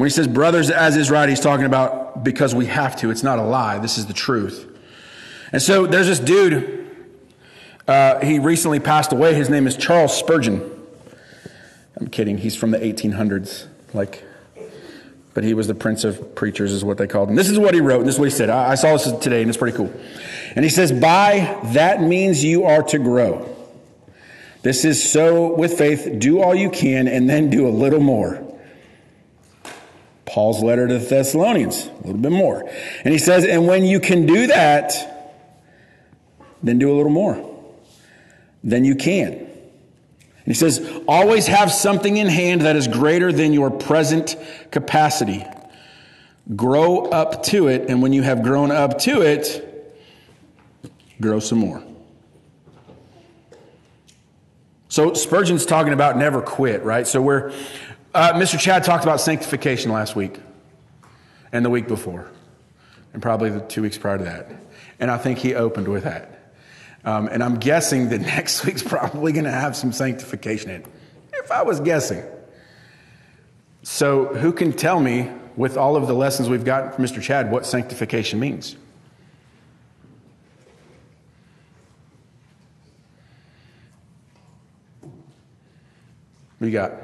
When 0.00 0.06
he 0.06 0.10
says 0.14 0.26
brothers, 0.26 0.70
as 0.70 0.96
is 0.96 1.10
right, 1.10 1.28
he's 1.28 1.40
talking 1.40 1.66
about 1.66 2.24
because 2.24 2.54
we 2.54 2.64
have 2.64 2.96
to. 3.00 3.10
It's 3.10 3.22
not 3.22 3.38
a 3.38 3.42
lie. 3.42 3.76
This 3.80 3.98
is 3.98 4.06
the 4.06 4.14
truth. 4.14 4.66
And 5.52 5.60
so 5.60 5.86
there's 5.86 6.06
this 6.06 6.18
dude. 6.18 6.90
Uh, 7.86 8.18
he 8.20 8.38
recently 8.38 8.80
passed 8.80 9.12
away. 9.12 9.34
His 9.34 9.50
name 9.50 9.66
is 9.66 9.76
Charles 9.76 10.16
Spurgeon. 10.16 10.62
I'm 11.98 12.06
kidding. 12.06 12.38
He's 12.38 12.56
from 12.56 12.70
the 12.70 12.78
1800s. 12.78 13.66
Like, 13.92 14.24
but 15.34 15.44
he 15.44 15.52
was 15.52 15.66
the 15.66 15.74
prince 15.74 16.04
of 16.04 16.34
preachers, 16.34 16.72
is 16.72 16.82
what 16.82 16.96
they 16.96 17.06
called 17.06 17.28
him. 17.28 17.36
This 17.36 17.50
is 17.50 17.58
what 17.58 17.74
he 17.74 17.82
wrote. 17.82 17.98
And 17.98 18.08
this 18.08 18.14
is 18.14 18.18
what 18.18 18.30
he 18.30 18.34
said. 18.34 18.48
I, 18.48 18.70
I 18.70 18.74
saw 18.76 18.96
this 18.96 19.12
today, 19.18 19.42
and 19.42 19.50
it's 19.50 19.58
pretty 19.58 19.76
cool. 19.76 19.92
And 20.56 20.64
he 20.64 20.70
says, 20.70 20.92
By 20.92 21.60
that 21.74 22.00
means 22.00 22.42
you 22.42 22.64
are 22.64 22.82
to 22.84 22.98
grow. 22.98 23.54
This 24.62 24.86
is 24.86 25.12
so 25.12 25.54
with 25.54 25.76
faith. 25.76 26.08
Do 26.18 26.40
all 26.40 26.54
you 26.54 26.70
can, 26.70 27.06
and 27.06 27.28
then 27.28 27.50
do 27.50 27.68
a 27.68 27.70
little 27.70 28.00
more. 28.00 28.49
Paul's 30.30 30.62
letter 30.62 30.86
to 30.86 30.98
the 30.98 31.04
Thessalonians, 31.04 31.86
a 31.86 32.06
little 32.06 32.20
bit 32.20 32.32
more. 32.32 32.68
And 33.04 33.12
he 33.12 33.18
says, 33.18 33.44
And 33.44 33.66
when 33.66 33.84
you 33.84 34.00
can 34.00 34.26
do 34.26 34.46
that, 34.46 34.94
then 36.62 36.78
do 36.78 36.92
a 36.92 36.96
little 36.96 37.12
more. 37.12 37.46
Then 38.62 38.84
you 38.84 38.94
can. 38.94 39.50
He 40.50 40.54
says, 40.54 40.84
always 41.06 41.46
have 41.46 41.70
something 41.70 42.16
in 42.16 42.26
hand 42.26 42.62
that 42.62 42.74
is 42.74 42.88
greater 42.88 43.30
than 43.30 43.52
your 43.52 43.70
present 43.70 44.36
capacity. 44.72 45.44
Grow 46.56 47.04
up 47.04 47.44
to 47.44 47.68
it, 47.68 47.88
and 47.88 48.02
when 48.02 48.12
you 48.12 48.22
have 48.22 48.42
grown 48.42 48.72
up 48.72 48.98
to 49.00 49.22
it, 49.22 49.94
grow 51.20 51.38
some 51.38 51.58
more. 51.58 51.84
So 54.88 55.14
Spurgeon's 55.14 55.66
talking 55.66 55.92
about 55.92 56.16
never 56.16 56.42
quit, 56.42 56.82
right? 56.82 57.06
So 57.06 57.22
we're, 57.22 57.52
uh, 58.14 58.32
Mr. 58.34 58.58
Chad 58.58 58.84
talked 58.84 59.04
about 59.04 59.20
sanctification 59.20 59.92
last 59.92 60.16
week 60.16 60.38
and 61.52 61.64
the 61.64 61.70
week 61.70 61.88
before, 61.88 62.30
and 63.12 63.22
probably 63.22 63.50
the 63.50 63.60
two 63.60 63.82
weeks 63.82 63.98
prior 63.98 64.18
to 64.18 64.24
that. 64.24 64.50
And 64.98 65.10
I 65.10 65.18
think 65.18 65.38
he 65.38 65.54
opened 65.54 65.88
with 65.88 66.04
that. 66.04 66.52
Um, 67.04 67.28
and 67.28 67.42
I'm 67.42 67.58
guessing 67.58 68.10
that 68.10 68.20
next 68.20 68.64
week's 68.64 68.82
probably 68.82 69.32
going 69.32 69.44
to 69.44 69.50
have 69.50 69.76
some 69.76 69.92
sanctification 69.92 70.70
in 70.70 70.82
it, 70.82 70.86
if 71.34 71.50
I 71.50 71.62
was 71.62 71.80
guessing. 71.80 72.22
So, 73.82 74.26
who 74.26 74.52
can 74.52 74.72
tell 74.72 75.00
me, 75.00 75.30
with 75.56 75.76
all 75.76 75.96
of 75.96 76.06
the 76.06 76.14
lessons 76.14 76.48
we've 76.48 76.64
gotten 76.64 76.92
from 76.92 77.04
Mr. 77.04 77.20
Chad, 77.20 77.50
what 77.50 77.66
sanctification 77.66 78.38
means? 78.38 78.76
What 86.58 86.66
you 86.66 86.72
got? 86.72 86.92
Uh, 86.92 86.96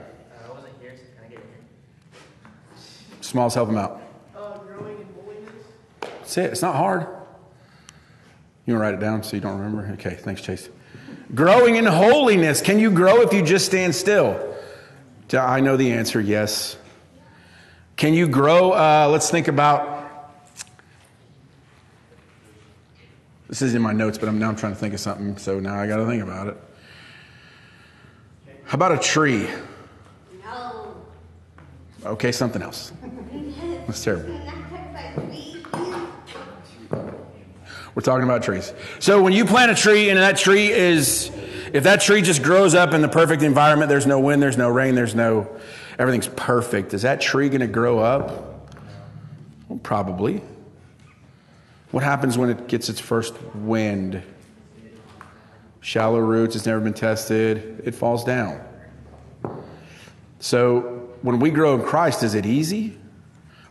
I 0.44 0.52
wasn't 0.52 0.74
here, 0.82 0.94
so 0.96 1.02
can 1.16 1.24
I 1.24 1.28
get 1.28 1.38
in? 1.38 3.15
Smalls, 3.26 3.54
help 3.54 3.68
him 3.68 3.76
out. 3.76 4.00
Uh, 4.36 4.58
growing 4.58 5.00
in 5.00 5.06
holiness. 5.20 5.52
That's 6.00 6.38
it. 6.38 6.52
It's 6.52 6.62
not 6.62 6.76
hard. 6.76 7.08
You 8.64 8.74
want 8.74 8.78
to 8.78 8.78
write 8.78 8.94
it 8.94 9.00
down 9.00 9.24
so 9.24 9.36
you 9.36 9.42
don't 9.42 9.58
remember? 9.58 9.92
Okay, 9.94 10.14
thanks, 10.14 10.40
Chase. 10.42 10.68
Growing 11.34 11.74
in 11.74 11.86
holiness. 11.86 12.60
Can 12.60 12.78
you 12.78 12.88
grow 12.90 13.22
if 13.22 13.32
you 13.32 13.42
just 13.42 13.66
stand 13.66 13.96
still? 13.96 14.54
I 15.32 15.58
know 15.58 15.76
the 15.76 15.92
answer 15.92 16.20
yes. 16.20 16.76
Can 17.96 18.14
you 18.14 18.28
grow? 18.28 18.70
Uh, 18.70 19.08
let's 19.10 19.28
think 19.28 19.48
about. 19.48 20.32
This 23.48 23.60
is 23.60 23.74
in 23.74 23.82
my 23.82 23.92
notes, 23.92 24.18
but 24.18 24.28
I'm 24.28 24.38
now 24.38 24.50
I'm 24.50 24.56
trying 24.56 24.72
to 24.72 24.78
think 24.78 24.94
of 24.94 25.00
something, 25.00 25.36
so 25.36 25.58
now 25.58 25.80
I 25.80 25.88
got 25.88 25.96
to 25.96 26.06
think 26.06 26.22
about 26.22 26.46
it. 26.46 26.56
How 28.64 28.76
about 28.76 28.92
a 28.92 28.98
tree? 28.98 29.48
Okay, 32.06 32.32
something 32.32 32.62
else. 32.62 32.92
That's 33.86 34.02
terrible. 34.02 34.40
We're 37.94 38.02
talking 38.02 38.24
about 38.24 38.42
trees. 38.42 38.72
So 38.98 39.22
when 39.22 39.32
you 39.32 39.44
plant 39.44 39.70
a 39.70 39.74
tree 39.74 40.10
and 40.10 40.18
that 40.18 40.36
tree 40.36 40.70
is, 40.70 41.30
if 41.72 41.84
that 41.84 42.02
tree 42.02 42.20
just 42.22 42.42
grows 42.42 42.74
up 42.74 42.92
in 42.92 43.00
the 43.00 43.08
perfect 43.08 43.42
environment, 43.42 43.88
there's 43.88 44.06
no 44.06 44.20
wind, 44.20 44.42
there's 44.42 44.58
no 44.58 44.68
rain, 44.68 44.94
there's 44.94 45.14
no, 45.14 45.48
everything's 45.98 46.28
perfect. 46.28 46.92
Is 46.94 47.02
that 47.02 47.20
tree 47.20 47.48
going 47.48 47.62
to 47.62 47.66
grow 47.66 47.98
up? 47.98 48.70
Well, 49.68 49.78
probably. 49.82 50.42
What 51.90 52.04
happens 52.04 52.36
when 52.36 52.50
it 52.50 52.68
gets 52.68 52.88
its 52.88 53.00
first 53.00 53.34
wind? 53.54 54.22
Shallow 55.80 56.18
roots, 56.18 56.54
it's 56.54 56.66
never 56.66 56.80
been 56.80 56.94
tested, 56.94 57.82
it 57.84 57.94
falls 57.94 58.24
down. 58.24 58.60
So 60.38 60.95
when 61.26 61.40
we 61.40 61.50
grow 61.50 61.74
in 61.74 61.82
Christ, 61.82 62.22
is 62.22 62.36
it 62.36 62.46
easy? 62.46 62.96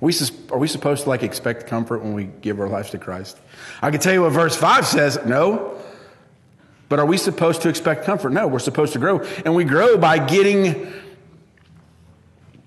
Are 0.02 0.06
we, 0.06 0.14
are 0.52 0.58
we 0.58 0.68
supposed 0.68 1.04
to 1.04 1.10
like 1.10 1.24
expect 1.24 1.68
comfort 1.68 2.04
when 2.04 2.14
we 2.14 2.26
give 2.26 2.60
our 2.60 2.68
lives 2.68 2.90
to 2.90 2.98
Christ? 2.98 3.40
I 3.82 3.92
can 3.92 4.02
tell 4.02 4.12
you 4.12 4.24
what 4.24 4.34
verse 4.34 4.58
5 4.58 4.86
says. 4.86 5.20
No. 5.26 5.82
But 6.90 7.00
are 7.00 7.06
we 7.06 7.16
supposed 7.16 7.62
to 7.62 7.70
expect 7.70 8.04
comfort? 8.04 8.32
No, 8.32 8.46
we're 8.48 8.60
supposed 8.60 8.92
to 8.92 9.00
grow. 9.00 9.22
And 9.46 9.56
we 9.56 9.64
grow 9.64 9.98
by 9.98 10.20
getting 10.26 10.92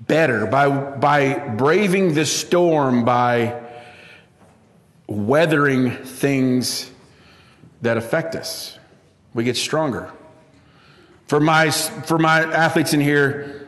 better, 0.01 0.47
by, 0.47 0.71
by 0.71 1.35
braving 1.51 2.15
the 2.15 2.25
storm, 2.25 3.05
by 3.05 3.61
weathering 5.07 5.91
things 5.91 6.91
that 7.83 7.99
affect 7.99 8.35
us. 8.35 8.79
We 9.35 9.45
get 9.45 9.59
stronger. 9.59 10.11
For 11.27 11.41
my, 11.41 11.73
for 11.73 12.19
my 12.19 12.41
athletes 12.41 12.95
in 12.95 13.03
here, 13.03 13.68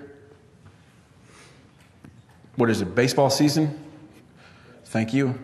what 2.61 2.71
is 2.71 2.83
it, 2.83 2.95
baseball 2.95 3.31
season? 3.31 3.83
Thank 4.85 5.15
you. 5.15 5.39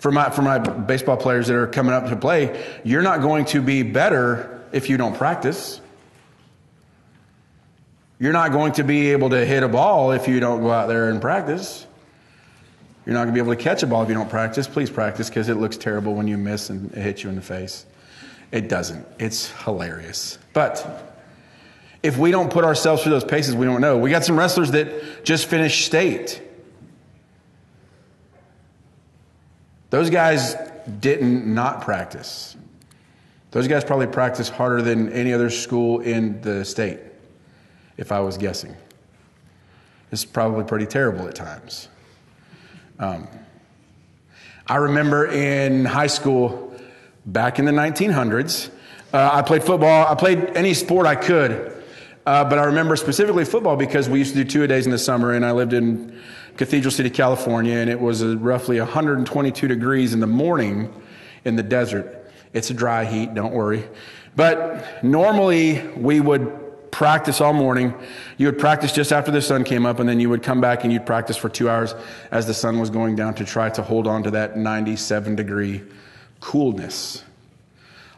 For 0.00 0.10
my, 0.10 0.30
for 0.30 0.42
my 0.42 0.58
baseball 0.58 1.16
players 1.16 1.46
that 1.46 1.56
are 1.56 1.66
coming 1.66 1.94
up 1.94 2.08
to 2.08 2.16
play, 2.16 2.80
you're 2.84 3.02
not 3.02 3.20
going 3.20 3.44
to 3.46 3.62
be 3.62 3.82
better 3.82 4.66
if 4.72 4.90
you 4.90 4.96
don't 4.96 5.16
practice. 5.16 5.80
You're 8.18 8.32
not 8.32 8.52
going 8.52 8.72
to 8.72 8.84
be 8.84 9.12
able 9.12 9.30
to 9.30 9.46
hit 9.46 9.62
a 9.62 9.68
ball 9.68 10.12
if 10.12 10.26
you 10.26 10.40
don't 10.40 10.60
go 10.60 10.70
out 10.70 10.88
there 10.88 11.10
and 11.10 11.20
practice. 11.20 11.86
You're 13.06 13.14
not 13.14 13.24
going 13.24 13.34
to 13.34 13.42
be 13.42 13.44
able 13.44 13.56
to 13.56 13.62
catch 13.62 13.82
a 13.82 13.86
ball 13.86 14.02
if 14.02 14.08
you 14.08 14.14
don't 14.14 14.28
practice. 14.28 14.66
Please 14.66 14.90
practice 14.90 15.28
because 15.28 15.48
it 15.48 15.54
looks 15.54 15.76
terrible 15.76 16.14
when 16.14 16.28
you 16.28 16.36
miss 16.36 16.70
and 16.70 16.92
it 16.92 16.98
hits 16.98 17.22
you 17.22 17.30
in 17.30 17.36
the 17.36 17.42
face. 17.42 17.86
It 18.52 18.68
doesn't. 18.68 19.06
It's 19.18 19.50
hilarious. 19.62 20.38
But 20.52 21.09
if 22.02 22.16
we 22.16 22.30
don't 22.30 22.50
put 22.50 22.64
ourselves 22.64 23.02
through 23.02 23.12
those 23.12 23.24
paces, 23.24 23.54
we 23.54 23.66
don't 23.66 23.80
know. 23.80 23.98
We 23.98 24.10
got 24.10 24.24
some 24.24 24.38
wrestlers 24.38 24.70
that 24.70 25.24
just 25.24 25.46
finished 25.46 25.84
state. 25.84 26.40
Those 29.90 30.08
guys 30.08 30.56
didn't 31.00 31.52
not 31.52 31.82
practice. 31.82 32.56
Those 33.50 33.66
guys 33.66 33.84
probably 33.84 34.06
practiced 34.06 34.52
harder 34.52 34.80
than 34.80 35.12
any 35.12 35.32
other 35.32 35.50
school 35.50 36.00
in 36.00 36.40
the 36.40 36.64
state, 36.64 37.00
if 37.96 38.12
I 38.12 38.20
was 38.20 38.38
guessing. 38.38 38.74
It's 40.12 40.24
probably 40.24 40.64
pretty 40.64 40.86
terrible 40.86 41.26
at 41.28 41.34
times. 41.34 41.88
Um, 42.98 43.28
I 44.66 44.76
remember 44.76 45.26
in 45.26 45.84
high 45.84 46.06
school 46.06 46.72
back 47.26 47.58
in 47.58 47.64
the 47.64 47.72
1900s, 47.72 48.70
uh, 49.12 49.30
I 49.32 49.42
played 49.42 49.64
football. 49.64 50.06
I 50.06 50.14
played 50.14 50.56
any 50.56 50.74
sport 50.74 51.06
I 51.06 51.16
could. 51.16 51.79
Uh, 52.30 52.44
but 52.44 52.60
I 52.60 52.64
remember 52.66 52.94
specifically 52.94 53.44
football 53.44 53.74
because 53.74 54.08
we 54.08 54.20
used 54.20 54.36
to 54.36 54.44
do 54.44 54.48
two 54.48 54.62
a 54.62 54.68
days 54.68 54.86
in 54.86 54.92
the 54.92 54.98
summer, 54.98 55.32
and 55.32 55.44
I 55.44 55.50
lived 55.50 55.72
in 55.72 56.16
Cathedral 56.56 56.92
City, 56.92 57.10
California, 57.10 57.76
and 57.78 57.90
it 57.90 58.00
was 58.00 58.22
roughly 58.22 58.78
122 58.78 59.66
degrees 59.66 60.14
in 60.14 60.20
the 60.20 60.28
morning 60.28 60.94
in 61.44 61.56
the 61.56 61.64
desert. 61.64 62.30
It's 62.52 62.70
a 62.70 62.74
dry 62.74 63.04
heat, 63.04 63.34
don't 63.34 63.52
worry. 63.52 63.82
But 64.36 65.02
normally 65.02 65.82
we 65.96 66.20
would 66.20 66.92
practice 66.92 67.40
all 67.40 67.52
morning. 67.52 67.94
You 68.38 68.46
would 68.46 68.60
practice 68.60 68.92
just 68.92 69.12
after 69.12 69.32
the 69.32 69.42
sun 69.42 69.64
came 69.64 69.84
up, 69.84 69.98
and 69.98 70.08
then 70.08 70.20
you 70.20 70.30
would 70.30 70.44
come 70.44 70.60
back 70.60 70.84
and 70.84 70.92
you'd 70.92 71.06
practice 71.06 71.36
for 71.36 71.48
two 71.48 71.68
hours 71.68 71.96
as 72.30 72.46
the 72.46 72.54
sun 72.54 72.78
was 72.78 72.90
going 72.90 73.16
down 73.16 73.34
to 73.34 73.44
try 73.44 73.70
to 73.70 73.82
hold 73.82 74.06
on 74.06 74.22
to 74.22 74.30
that 74.30 74.56
97 74.56 75.34
degree 75.34 75.82
coolness. 76.38 77.24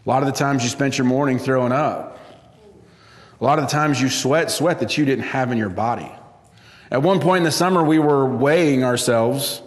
A 0.05 0.09
lot 0.11 0.23
of 0.23 0.27
the 0.27 0.39
times 0.39 0.65
you 0.65 0.69
spent 0.69 0.99
your 0.99 1.07
morning 1.07 1.39
throwing 1.39 1.73
up. 1.73 2.19
A 3.43 3.45
lot 3.45 3.59
of 3.59 3.65
the 3.65 3.73
times 3.73 4.01
you 4.01 4.09
sweat, 4.09 4.53
sweat 4.53 4.79
that 4.79 4.97
you 4.97 5.05
didn't 5.05 5.25
have 5.25 5.51
in 5.51 5.59
your 5.59 5.69
body. 5.69 6.09
At 6.93 7.03
one 7.03 7.19
point 7.19 7.39
in 7.39 7.45
the 7.45 7.51
summer, 7.51 7.83
we 7.83 7.99
were 7.99 8.25
weighing 8.25 8.85
ourselves 8.85 9.61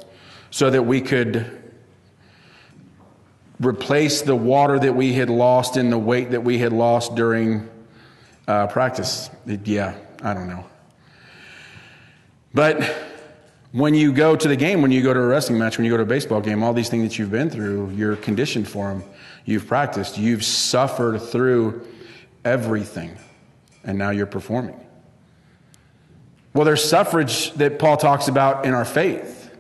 so 0.50 0.70
that 0.70 0.84
we 0.84 1.02
could 1.02 1.62
replace 3.60 4.22
the 4.22 4.36
water 4.36 4.80
that 4.80 4.96
we 4.96 5.12
had 5.12 5.30
lost 5.30 5.76
in 5.76 5.90
the 5.90 5.98
weight 5.98 6.32
that 6.32 6.42
we 6.42 6.58
had 6.58 6.72
lost 6.72 7.16
during 7.16 7.70
uh, 8.48 8.68
practice. 8.68 9.30
Yeah, 9.46 9.98
I 10.24 10.34
don't 10.34 10.48
know. 10.48 10.66
But 12.54 12.82
when 13.74 13.94
you 13.94 14.14
go 14.14 14.38
to 14.38 14.48
the 14.48 14.56
game, 14.56 14.82
when 14.82 14.94
you 14.94 15.04
go 15.04 15.14
to 15.14 15.20
a 15.20 15.28
wrestling 15.28 15.60
match, 15.60 15.78
when 15.78 15.84
you 15.84 15.92
go 15.92 15.98
to 15.98 16.04
a 16.04 16.06
baseball 16.06 16.40
game, 16.40 16.64
all 16.64 16.72
these 16.72 16.88
things 16.88 17.10
that 17.10 17.20
you've 17.20 17.32
been 17.32 17.50
through, 17.50 17.90
you're 17.90 18.16
conditioned 18.16 18.70
for 18.70 18.88
them. 18.88 19.04
You've 19.44 19.68
practiced. 19.68 20.18
You've 20.18 20.46
suffered 20.46 21.20
through 21.20 21.86
everything. 22.46 23.18
And 23.86 23.98
now 23.98 24.10
you're 24.10 24.26
performing. 24.26 24.80
Well, 26.54 26.66
there's 26.66 26.84
suffrage 26.84 27.52
that 27.54 27.80
Paul 27.80 27.98
talks 27.98 28.28
about 28.28 28.66
in 28.66 28.74
our 28.74 28.86
faith. 28.86 29.52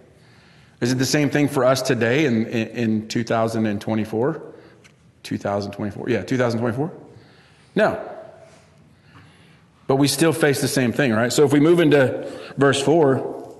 Is 0.81 0.91
it 0.91 0.95
the 0.95 1.05
same 1.05 1.29
thing 1.29 1.47
for 1.47 1.63
us 1.63 1.81
today 1.81 2.25
in, 2.25 2.45
in, 2.47 2.67
in 2.69 3.07
2024? 3.07 4.53
2024? 5.23 6.09
Yeah, 6.09 6.23
2024? 6.23 6.91
No. 7.75 8.11
But 9.87 9.97
we 9.97 10.07
still 10.07 10.33
face 10.33 10.61
the 10.61 10.67
same 10.67 10.91
thing, 10.91 11.11
right? 11.11 11.31
So 11.31 11.43
if 11.43 11.53
we 11.53 11.59
move 11.59 11.79
into 11.79 12.31
verse 12.57 12.81
4, 12.81 13.57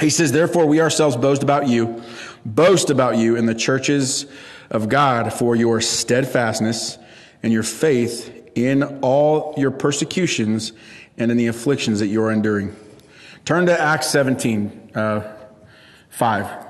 he 0.00 0.10
says, 0.10 0.32
Therefore, 0.32 0.66
we 0.66 0.80
ourselves 0.80 1.16
boast 1.16 1.42
about 1.42 1.68
you, 1.68 2.02
boast 2.44 2.90
about 2.90 3.16
you 3.16 3.36
in 3.36 3.46
the 3.46 3.54
churches 3.54 4.26
of 4.70 4.88
God 4.88 5.32
for 5.32 5.54
your 5.54 5.80
steadfastness 5.80 6.98
and 7.42 7.52
your 7.52 7.62
faith 7.62 8.43
in 8.54 8.82
all 9.00 9.54
your 9.56 9.70
persecutions 9.70 10.72
and 11.18 11.30
in 11.30 11.36
the 11.36 11.46
afflictions 11.46 12.00
that 12.00 12.08
you 12.08 12.22
are 12.22 12.30
enduring. 12.30 12.74
Turn 13.44 13.66
to 13.66 13.80
Acts 13.80 14.08
17, 14.08 14.92
uh, 14.94 15.36
5. 16.10 16.64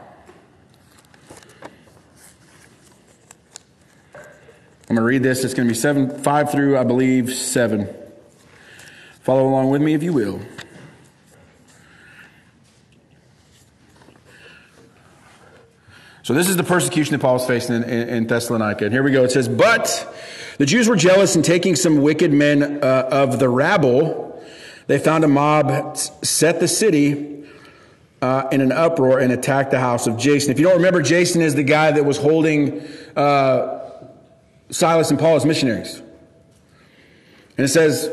I'm 4.87 4.97
going 4.97 4.97
to 4.97 5.03
read 5.03 5.23
this. 5.23 5.44
It's 5.44 5.55
going 5.55 5.66
to 5.66 5.73
be 5.73 5.79
seven, 5.79 6.23
5 6.23 6.53
through, 6.53 6.77
I 6.77 6.85
believe, 6.85 7.33
7. 7.33 7.88
Follow 9.23 9.47
along 9.49 9.70
with 9.70 9.81
me 9.81 9.94
if 9.94 10.03
you 10.03 10.12
will. 10.12 10.40
So 16.23 16.33
this 16.33 16.49
is 16.49 16.57
the 16.57 16.64
persecution 16.64 17.12
that 17.12 17.20
Paul 17.20 17.35
was 17.35 17.47
facing 17.47 17.77
in, 17.77 17.85
in, 17.85 18.09
in, 18.09 18.27
Thessalonica. 18.27 18.87
And 18.87 18.92
here 18.94 19.03
we 19.03 19.11
go. 19.11 19.25
It 19.25 19.31
says, 19.31 19.49
But 19.49 20.14
the 20.59 20.67
Jews 20.67 20.88
were 20.88 20.97
jealous 20.97 21.37
and 21.37 21.45
taking 21.45 21.77
some 21.77 22.03
wicked 22.03 22.33
men 22.33 22.83
uh, 22.83 23.09
of 23.11 23.38
the 23.38 23.49
rabble, 23.49 24.43
they 24.87 24.99
found 24.99 25.25
a 25.25 25.29
mob 25.29 25.97
set 25.97 26.61
the 26.61 26.69
city 26.69 27.45
uh, 28.23 28.49
in 28.53 28.61
an 28.61 28.73
uproar 28.73 29.19
and 29.19 29.33
attacked 29.33 29.71
the 29.71 29.81
house 29.81 30.07
of 30.07 30.17
Jason. 30.17 30.51
If 30.51 30.59
you 30.59 30.64
don't 30.64 30.77
remember, 30.77 31.03
Jason 31.03 31.43
is 31.43 31.55
the 31.55 31.62
guy 31.62 31.93
that 31.93 32.05
was 32.05 32.17
holding 32.17 32.81
uh, 33.17 33.81
Silas 34.71 35.11
and 35.11 35.19
Paul 35.19 35.37
as 35.37 35.45
missionaries. 35.45 36.01
And 37.57 37.64
it 37.64 37.69
says, 37.69 38.11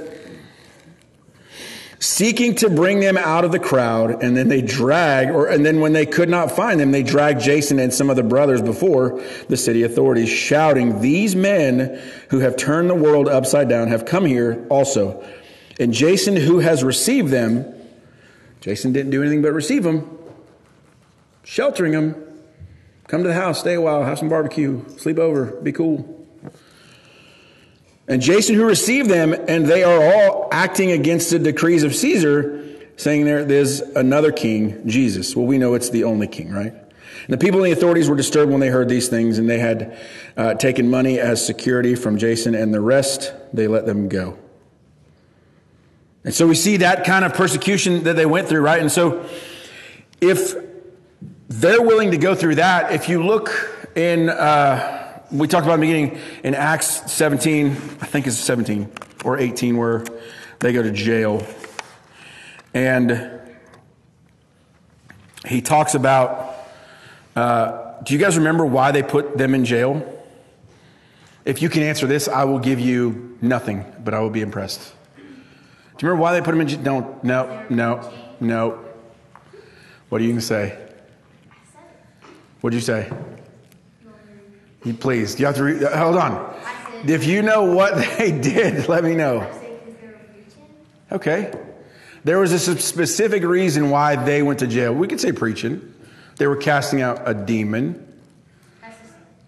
seeking 2.01 2.55
to 2.55 2.67
bring 2.67 2.99
them 2.99 3.15
out 3.15 3.45
of 3.45 3.51
the 3.51 3.59
crowd, 3.59 4.23
and 4.23 4.35
then 4.35 4.49
they 4.49 4.61
drag, 4.61 5.29
or 5.29 5.45
and 5.45 5.63
then 5.63 5.79
when 5.79 5.93
they 5.93 6.05
could 6.05 6.27
not 6.27 6.51
find 6.51 6.79
them, 6.79 6.91
they 6.91 7.03
dragged 7.03 7.39
Jason 7.39 7.79
and 7.79 7.93
some 7.93 8.09
of 8.09 8.15
the 8.15 8.23
brothers 8.23 8.61
before 8.61 9.21
the 9.47 9.55
city 9.55 9.83
authorities, 9.83 10.27
shouting, 10.27 10.99
These 10.99 11.35
men 11.35 12.01
who 12.29 12.39
have 12.39 12.57
turned 12.57 12.89
the 12.89 12.95
world 12.95 13.29
upside 13.29 13.69
down 13.69 13.87
have 13.87 14.05
come 14.05 14.25
here 14.25 14.65
also. 14.69 15.23
And 15.79 15.93
Jason, 15.93 16.35
who 16.35 16.59
has 16.59 16.83
received 16.83 17.29
them, 17.29 17.71
Jason 18.61 18.91
didn't 18.93 19.11
do 19.11 19.21
anything 19.21 19.43
but 19.43 19.53
receive 19.53 19.83
them, 19.83 20.17
sheltering 21.43 21.93
them. 21.93 22.15
Come 23.07 23.21
to 23.21 23.27
the 23.27 23.35
house, 23.35 23.59
stay 23.59 23.75
a 23.75 23.81
while, 23.81 24.03
have 24.03 24.17
some 24.17 24.29
barbecue, 24.29 24.83
sleep 24.97 25.19
over, 25.19 25.45
be 25.61 25.71
cool. 25.71 26.20
And 28.11 28.21
Jason, 28.21 28.55
who 28.55 28.65
received 28.65 29.09
them, 29.09 29.33
and 29.47 29.65
they 29.65 29.85
are 29.85 30.03
all 30.03 30.49
acting 30.51 30.91
against 30.91 31.29
the 31.29 31.39
decrees 31.39 31.83
of 31.83 31.95
Caesar, 31.95 32.61
saying 32.97 33.23
there, 33.23 33.45
there's 33.45 33.79
another 33.79 34.33
king, 34.33 34.85
Jesus. 34.85 35.33
Well, 35.33 35.45
we 35.45 35.57
know 35.57 35.75
it's 35.75 35.91
the 35.91 36.03
only 36.03 36.27
king, 36.27 36.51
right? 36.51 36.73
And 36.73 37.29
the 37.29 37.37
people 37.37 37.63
and 37.63 37.67
the 37.67 37.71
authorities 37.71 38.09
were 38.09 38.17
disturbed 38.17 38.51
when 38.51 38.59
they 38.59 38.67
heard 38.67 38.89
these 38.89 39.07
things, 39.07 39.37
and 39.37 39.49
they 39.49 39.59
had 39.59 39.97
uh, 40.35 40.55
taken 40.55 40.89
money 40.89 41.21
as 41.21 41.45
security 41.45 41.95
from 41.95 42.17
Jason, 42.17 42.53
and 42.53 42.73
the 42.73 42.81
rest 42.81 43.31
they 43.53 43.69
let 43.69 43.85
them 43.85 44.09
go. 44.09 44.37
And 46.25 46.33
so 46.33 46.45
we 46.47 46.55
see 46.55 46.77
that 46.77 47.05
kind 47.05 47.23
of 47.23 47.33
persecution 47.33 48.03
that 48.03 48.17
they 48.17 48.25
went 48.25 48.49
through, 48.49 48.59
right? 48.59 48.81
And 48.81 48.91
so 48.91 49.25
if 50.19 50.53
they're 51.47 51.81
willing 51.81 52.11
to 52.11 52.17
go 52.17 52.35
through 52.35 52.55
that, 52.55 52.91
if 52.91 53.07
you 53.07 53.23
look 53.23 53.89
in. 53.95 54.27
Uh, 54.27 55.00
we 55.31 55.47
talked 55.47 55.65
about 55.65 55.75
in 55.75 55.81
the 55.81 55.87
beginning 55.87 56.19
in 56.43 56.55
Acts 56.55 57.11
17, 57.11 57.67
I 57.67 58.05
think 58.05 58.27
it's 58.27 58.37
17 58.37 58.91
or 59.23 59.37
18, 59.37 59.77
where 59.77 60.03
they 60.59 60.73
go 60.73 60.83
to 60.83 60.91
jail. 60.91 61.45
And 62.73 63.39
he 65.45 65.61
talks 65.61 65.95
about 65.95 66.51
uh, 67.35 68.01
do 68.03 68.13
you 68.13 68.19
guys 68.19 68.37
remember 68.37 68.65
why 68.65 68.91
they 68.91 69.03
put 69.03 69.37
them 69.37 69.53
in 69.53 69.63
jail? 69.63 70.05
If 71.45 71.61
you 71.61 71.69
can 71.69 71.83
answer 71.83 72.07
this, 72.07 72.27
I 72.27 72.43
will 72.43 72.59
give 72.59 72.79
you 72.79 73.37
nothing, 73.41 73.85
but 74.03 74.13
I 74.13 74.19
will 74.19 74.29
be 74.29 74.41
impressed. 74.41 74.93
Do 75.15 75.21
you 76.05 76.09
remember 76.09 76.21
why 76.21 76.33
they 76.33 76.41
put 76.41 76.51
them 76.51 76.61
in 76.61 76.67
jail? 76.67 76.81
Don't, 76.81 77.23
no, 77.23 77.65
no, 77.69 78.11
no. 78.39 78.85
What 80.09 80.19
are 80.19 80.23
you 80.23 80.31
going 80.31 80.39
to 80.39 80.45
say? 80.45 80.77
What'd 82.61 82.75
you 82.75 82.81
say? 82.81 83.09
You 84.83 84.93
please, 84.93 85.39
you 85.39 85.45
have 85.45 85.55
to 85.55 85.63
re- 85.63 85.85
hold 85.85 86.17
on. 86.17 86.55
If 87.05 87.25
you 87.25 87.41
know 87.41 87.73
what 87.73 87.95
they 88.17 88.31
did, 88.31 88.87
let 88.87 89.03
me 89.03 89.15
know. 89.15 89.49
Okay. 91.11 91.53
There 92.23 92.39
was 92.39 92.51
a 92.51 92.59
specific 92.59 93.43
reason 93.43 93.89
why 93.89 94.15
they 94.15 94.43
went 94.43 94.59
to 94.59 94.67
jail. 94.67 94.93
We 94.93 95.07
could 95.07 95.19
say 95.19 95.31
preaching. 95.31 95.93
They 96.37 96.47
were 96.47 96.55
casting 96.55 97.01
out 97.01 97.21
a 97.25 97.33
demon. 97.33 98.07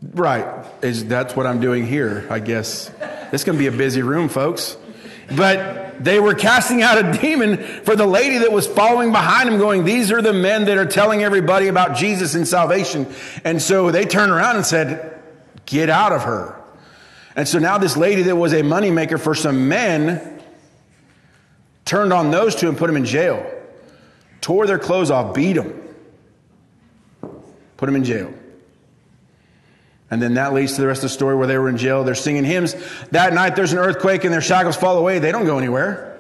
Right. 0.02 0.46
Is 0.82 1.06
that's 1.06 1.36
what 1.36 1.46
I'm 1.46 1.62
doing 1.62 1.86
here, 1.86 2.28
I 2.30 2.40
guess. 2.40 2.90
This 3.32 3.44
going 3.44 3.58
to 3.58 3.60
be 3.60 3.68
a 3.68 3.78
busy 3.78 4.02
room, 4.02 4.28
folks. 4.28 4.76
But 5.36 6.04
they 6.04 6.20
were 6.20 6.34
casting 6.34 6.82
out 6.82 6.98
a 6.98 7.18
demon 7.20 7.58
for 7.58 7.96
the 7.96 8.06
lady 8.06 8.40
that 8.40 8.52
was 8.52 8.68
following 8.68 9.12
behind 9.12 9.50
him, 9.50 9.58
going, 9.58 9.86
These 9.86 10.12
are 10.12 10.22
the 10.22 10.34
men 10.34 10.66
that 10.66 10.78
are 10.78 10.86
telling 10.86 11.24
everybody 11.24 11.68
about 11.68 11.96
Jesus 11.96 12.36
and 12.36 12.48
salvation. 12.48 13.08
And 13.44 13.62
so 13.62 13.92
they 13.92 14.06
turned 14.06 14.32
around 14.32 14.58
and 14.58 14.66
said, 14.66 15.13
Get 15.66 15.90
out 15.90 16.12
of 16.12 16.24
her. 16.24 16.62
And 17.36 17.48
so 17.48 17.60
now 17.60 17.78
this 17.78 17.98
lady 17.98 18.24
that 18.24 18.36
was 18.36 18.54
a 18.54 18.62
moneymaker 18.62 19.20
for 19.20 19.34
some 19.34 19.68
men 19.68 20.42
turned 21.86 22.14
on 22.14 22.32
those 22.32 22.56
two 22.56 22.70
and 22.70 22.78
put 22.78 22.88
them 22.88 22.96
in 22.96 23.06
jail. 23.06 23.50
Tore 24.42 24.68
their 24.68 24.80
clothes 24.80 25.10
off, 25.10 25.34
beat 25.34 25.54
them, 25.54 25.82
put 27.78 27.86
them 27.86 27.96
in 27.96 28.04
jail. 28.04 28.34
And 30.12 30.22
then 30.22 30.36
that 30.36 30.54
leads 30.54 30.76
to 30.76 30.82
the 30.82 30.88
rest 30.88 31.00
of 31.00 31.10
the 31.10 31.14
story 31.14 31.36
where 31.36 31.48
they 31.48 31.58
were 31.58 31.70
in 31.70 31.78
jail. 31.78 32.04
They're 32.04 32.14
singing 32.14 32.44
hymns. 32.44 32.76
That 33.12 33.34
night 33.34 33.56
there's 33.56 33.74
an 33.74 33.80
earthquake 33.80 34.26
and 34.26 34.34
their 34.34 34.42
shackles 34.42 34.76
fall 34.76 34.98
away. 34.98 35.18
They 35.18 35.32
don't 35.32 35.46
go 35.46 35.58
anywhere. 35.58 36.20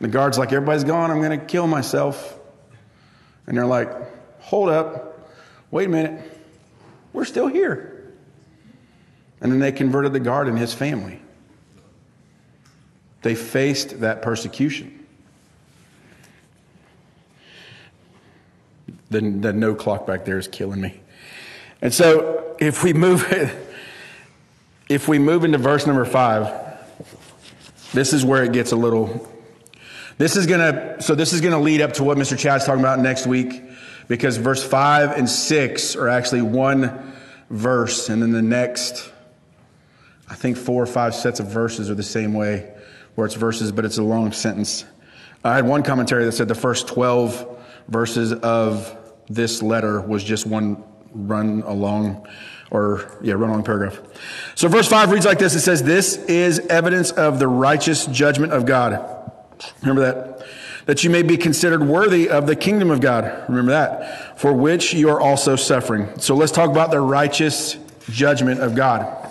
The 0.00 0.08
guard's 0.08 0.38
like, 0.38 0.50
everybody's 0.52 0.82
gone. 0.82 1.10
I'm 1.10 1.20
going 1.20 1.38
to 1.38 1.44
kill 1.44 1.66
myself. 1.66 2.38
And 3.46 3.56
they're 3.56 3.66
like, 3.66 3.90
hold 4.40 4.70
up. 4.70 5.30
Wait 5.70 5.86
a 5.86 5.88
minute. 5.88 6.40
We're 7.12 7.26
still 7.26 7.46
here. 7.46 7.99
And 9.40 9.50
then 9.50 9.58
they 9.58 9.72
converted 9.72 10.12
the 10.12 10.20
guard 10.20 10.48
and 10.48 10.58
his 10.58 10.74
family. 10.74 11.20
They 13.22 13.34
faced 13.34 14.00
that 14.00 14.22
persecution. 14.22 15.06
The, 19.10 19.20
the 19.20 19.52
no 19.52 19.74
clock 19.74 20.06
back 20.06 20.24
there 20.24 20.38
is 20.38 20.46
killing 20.46 20.80
me. 20.80 21.00
And 21.82 21.92
so 21.92 22.56
if 22.60 22.84
we 22.84 22.92
move 22.92 23.24
if 24.88 25.08
we 25.08 25.18
move 25.18 25.44
into 25.44 25.58
verse 25.58 25.86
number 25.86 26.04
five, 26.04 26.52
this 27.92 28.12
is 28.12 28.24
where 28.24 28.44
it 28.44 28.52
gets 28.52 28.72
a 28.72 28.76
little 28.76 29.28
this 30.20 30.36
is 30.36 30.46
gonna 30.46 31.00
so 31.00 31.14
this 31.14 31.32
is 31.32 31.40
gonna 31.40 31.58
lead 31.58 31.80
up 31.80 31.94
to 31.94 32.04
what 32.04 32.18
Mr. 32.18 32.38
Chad's 32.38 32.66
talking 32.66 32.80
about 32.82 32.98
next 32.98 33.26
week, 33.26 33.62
because 34.06 34.36
verse 34.36 34.62
five 34.62 35.16
and 35.16 35.26
six 35.26 35.96
are 35.96 36.08
actually 36.08 36.42
one 36.42 37.14
verse, 37.48 38.10
and 38.10 38.20
then 38.20 38.30
the 38.30 38.42
next 38.42 39.10
I 40.30 40.34
think 40.34 40.56
four 40.56 40.80
or 40.80 40.86
five 40.86 41.14
sets 41.14 41.40
of 41.40 41.48
verses 41.48 41.90
are 41.90 41.94
the 41.94 42.04
same 42.04 42.32
way, 42.32 42.72
where 43.16 43.26
it's 43.26 43.34
verses, 43.34 43.72
but 43.72 43.84
it's 43.84 43.98
a 43.98 44.02
long 44.02 44.30
sentence. 44.30 44.84
I 45.42 45.56
had 45.56 45.66
one 45.66 45.82
commentary 45.82 46.24
that 46.24 46.32
said 46.32 46.46
the 46.46 46.54
first 46.54 46.86
12 46.86 47.58
verses 47.88 48.32
of 48.32 48.96
this 49.28 49.60
letter 49.60 50.00
was 50.00 50.22
just 50.22 50.46
one 50.46 50.84
run 51.12 51.62
along, 51.66 52.28
or 52.70 53.18
yeah, 53.22 53.34
run 53.34 53.50
along 53.50 53.64
paragraph. 53.64 54.00
So 54.54 54.68
verse 54.68 54.86
5 54.86 55.10
reads 55.10 55.26
like 55.26 55.40
this 55.40 55.56
it 55.56 55.60
says, 55.60 55.82
This 55.82 56.16
is 56.16 56.60
evidence 56.60 57.10
of 57.10 57.40
the 57.40 57.48
righteous 57.48 58.06
judgment 58.06 58.52
of 58.52 58.66
God. 58.66 59.32
Remember 59.82 60.02
that? 60.02 60.46
That 60.86 61.04
you 61.04 61.10
may 61.10 61.22
be 61.22 61.36
considered 61.36 61.82
worthy 61.82 62.28
of 62.28 62.46
the 62.46 62.56
kingdom 62.56 62.90
of 62.90 63.00
God. 63.00 63.44
Remember 63.48 63.72
that. 63.72 64.40
For 64.40 64.52
which 64.52 64.94
you 64.94 65.08
are 65.10 65.20
also 65.20 65.56
suffering. 65.56 66.18
So 66.18 66.36
let's 66.36 66.52
talk 66.52 66.70
about 66.70 66.92
the 66.92 67.00
righteous 67.00 67.76
judgment 68.08 68.60
of 68.60 68.74
God. 68.74 69.29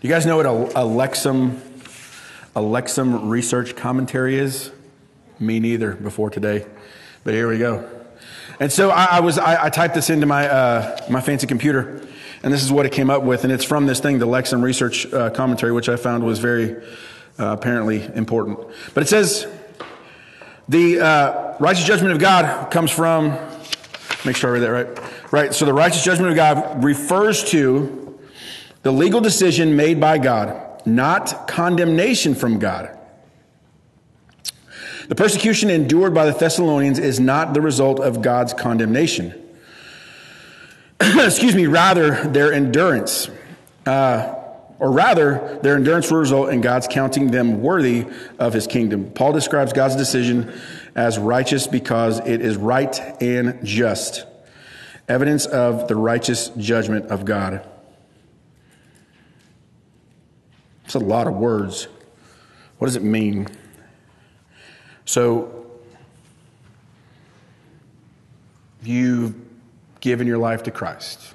Do 0.00 0.06
you 0.06 0.14
guys 0.14 0.26
know 0.26 0.36
what 0.36 0.46
a, 0.46 0.50
a 0.50 0.84
Lexham, 0.84 1.58
a 2.54 2.60
Lexham 2.60 3.28
research 3.28 3.74
commentary 3.74 4.38
is? 4.38 4.70
Me 5.40 5.58
neither 5.58 5.94
before 5.94 6.30
today. 6.30 6.64
But 7.24 7.34
here 7.34 7.48
we 7.48 7.58
go. 7.58 7.90
And 8.60 8.70
so 8.70 8.90
I, 8.90 9.06
I 9.16 9.20
was 9.20 9.38
I, 9.38 9.64
I, 9.64 9.70
typed 9.70 9.96
this 9.96 10.08
into 10.08 10.24
my 10.24 10.48
uh, 10.48 11.04
my 11.10 11.20
fancy 11.20 11.48
computer, 11.48 12.06
and 12.44 12.52
this 12.52 12.62
is 12.62 12.70
what 12.70 12.86
it 12.86 12.92
came 12.92 13.10
up 13.10 13.24
with. 13.24 13.42
And 13.42 13.52
it's 13.52 13.64
from 13.64 13.86
this 13.86 13.98
thing, 13.98 14.20
the 14.20 14.26
Lexham 14.26 14.62
Research 14.62 15.12
uh, 15.12 15.30
Commentary, 15.30 15.72
which 15.72 15.88
I 15.88 15.96
found 15.96 16.22
was 16.22 16.38
very 16.38 16.76
uh, 17.36 17.56
apparently 17.58 18.04
important. 18.14 18.60
But 18.94 19.02
it 19.02 19.08
says 19.08 19.48
the 20.68 21.00
uh, 21.00 21.56
righteous 21.58 21.84
judgment 21.84 22.12
of 22.12 22.20
God 22.20 22.70
comes 22.70 22.92
from. 22.92 23.36
Make 24.24 24.36
sure 24.36 24.50
I 24.50 24.60
read 24.60 24.62
that 24.62 24.70
right. 24.70 25.32
Right. 25.32 25.54
So 25.54 25.64
the 25.64 25.74
righteous 25.74 26.04
judgment 26.04 26.30
of 26.30 26.36
God 26.36 26.84
refers 26.84 27.42
to 27.50 28.07
the 28.82 28.92
legal 28.92 29.20
decision 29.20 29.76
made 29.76 30.00
by 30.00 30.18
God, 30.18 30.86
not 30.86 31.48
condemnation 31.48 32.34
from 32.34 32.58
God. 32.58 32.96
The 35.08 35.14
persecution 35.14 35.70
endured 35.70 36.12
by 36.12 36.26
the 36.26 36.38
Thessalonians 36.38 36.98
is 36.98 37.18
not 37.18 37.54
the 37.54 37.62
result 37.62 37.98
of 37.98 38.20
God's 38.20 38.52
condemnation. 38.52 39.34
Excuse 41.00 41.54
me, 41.54 41.66
rather, 41.66 42.28
their 42.28 42.52
endurance. 42.52 43.30
Uh, 43.86 44.34
or 44.78 44.92
rather, 44.92 45.58
their 45.62 45.76
endurance 45.76 46.10
will 46.10 46.18
result 46.18 46.50
in 46.50 46.60
God's 46.60 46.86
counting 46.86 47.30
them 47.30 47.62
worthy 47.62 48.06
of 48.38 48.52
his 48.52 48.66
kingdom. 48.66 49.10
Paul 49.10 49.32
describes 49.32 49.72
God's 49.72 49.96
decision 49.96 50.52
as 50.94 51.18
righteous 51.18 51.66
because 51.66 52.20
it 52.20 52.40
is 52.42 52.56
right 52.56 53.00
and 53.20 53.64
just. 53.64 54.26
Evidence 55.08 55.46
of 55.46 55.88
the 55.88 55.96
righteous 55.96 56.50
judgment 56.50 57.06
of 57.06 57.24
God. 57.24 57.66
It's 60.88 60.94
a 60.94 61.00
lot 61.00 61.26
of 61.26 61.34
words. 61.34 61.86
What 62.78 62.86
does 62.86 62.96
it 62.96 63.02
mean? 63.02 63.46
So, 65.04 65.66
you've 68.82 69.34
given 70.00 70.26
your 70.26 70.38
life 70.38 70.62
to 70.62 70.70
Christ. 70.70 71.34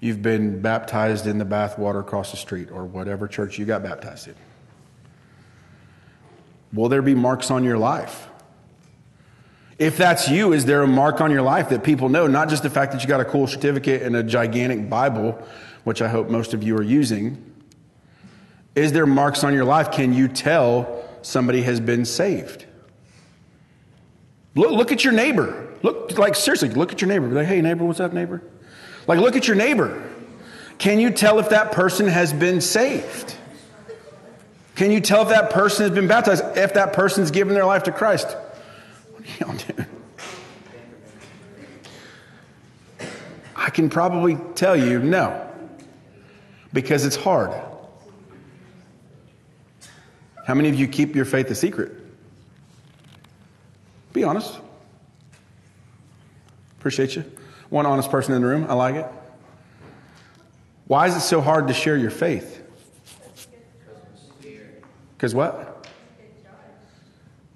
You've 0.00 0.22
been 0.22 0.62
baptized 0.62 1.26
in 1.26 1.36
the 1.36 1.44
bathwater 1.44 2.00
across 2.00 2.30
the 2.30 2.38
street 2.38 2.70
or 2.70 2.86
whatever 2.86 3.28
church 3.28 3.58
you 3.58 3.66
got 3.66 3.82
baptized 3.82 4.28
in. 4.28 4.34
Will 6.72 6.88
there 6.88 7.02
be 7.02 7.14
marks 7.14 7.50
on 7.50 7.62
your 7.62 7.76
life? 7.76 8.26
If 9.78 9.98
that's 9.98 10.30
you, 10.30 10.54
is 10.54 10.64
there 10.64 10.80
a 10.80 10.86
mark 10.86 11.20
on 11.20 11.30
your 11.30 11.42
life 11.42 11.68
that 11.68 11.84
people 11.84 12.08
know? 12.08 12.26
Not 12.26 12.48
just 12.48 12.62
the 12.62 12.70
fact 12.70 12.92
that 12.92 13.02
you 13.02 13.06
got 13.06 13.20
a 13.20 13.26
cool 13.26 13.46
certificate 13.46 14.00
and 14.00 14.16
a 14.16 14.22
gigantic 14.22 14.88
Bible, 14.88 15.38
which 15.82 16.00
I 16.00 16.08
hope 16.08 16.30
most 16.30 16.54
of 16.54 16.62
you 16.62 16.74
are 16.78 16.82
using. 16.82 17.50
Is 18.74 18.92
there 18.92 19.06
marks 19.06 19.44
on 19.44 19.54
your 19.54 19.64
life? 19.64 19.90
Can 19.90 20.12
you 20.12 20.28
tell 20.28 21.04
somebody 21.26 21.62
has 21.62 21.80
been 21.80 22.04
saved. 22.04 22.66
Look, 24.54 24.70
look 24.70 24.92
at 24.92 25.04
your 25.04 25.12
neighbor. 25.12 25.72
Look, 25.82 26.16
like, 26.18 26.36
seriously, 26.36 26.70
look 26.70 26.92
at 26.92 27.00
your 27.00 27.08
neighbor. 27.08 27.26
Be 27.28 27.34
like, 27.34 27.46
hey, 27.46 27.60
neighbor, 27.60 27.84
what's 27.84 28.00
up, 28.00 28.12
neighbor? 28.12 28.42
Like, 29.06 29.18
look 29.18 29.36
at 29.36 29.46
your 29.46 29.56
neighbor. 29.56 30.02
Can 30.78 30.98
you 31.00 31.10
tell 31.10 31.38
if 31.38 31.50
that 31.50 31.72
person 31.72 32.06
has 32.06 32.32
been 32.32 32.60
saved? 32.60 33.36
Can 34.76 34.90
you 34.90 35.00
tell 35.00 35.22
if 35.22 35.28
that 35.28 35.50
person 35.50 35.84
has 35.86 35.94
been 35.94 36.08
baptized, 36.08 36.44
if 36.56 36.74
that 36.74 36.92
person's 36.92 37.30
given 37.30 37.54
their 37.54 37.64
life 37.64 37.84
to 37.84 37.92
Christ? 37.92 38.36
What 39.12 39.22
are 39.22 39.46
y'all 39.46 39.56
doing? 39.56 39.86
I 43.56 43.70
can 43.70 43.88
probably 43.88 44.36
tell 44.54 44.76
you 44.76 44.98
no, 44.98 45.48
because 46.72 47.04
it's 47.04 47.16
hard. 47.16 47.52
How 50.44 50.54
many 50.54 50.68
of 50.68 50.74
you 50.74 50.86
keep 50.86 51.14
your 51.16 51.24
faith 51.24 51.50
a 51.50 51.54
secret? 51.54 51.92
Be 54.12 54.24
honest. 54.24 54.60
Appreciate 56.78 57.16
you. 57.16 57.24
One 57.70 57.86
honest 57.86 58.10
person 58.10 58.34
in 58.34 58.42
the 58.42 58.46
room. 58.46 58.66
I 58.68 58.74
like 58.74 58.94
it. 58.94 59.06
Why 60.86 61.08
is 61.08 61.16
it 61.16 61.20
so 61.20 61.40
hard 61.40 61.68
to 61.68 61.74
share 61.74 61.96
your 61.96 62.10
faith? 62.10 62.62
Because 65.16 65.34
what? 65.34 65.88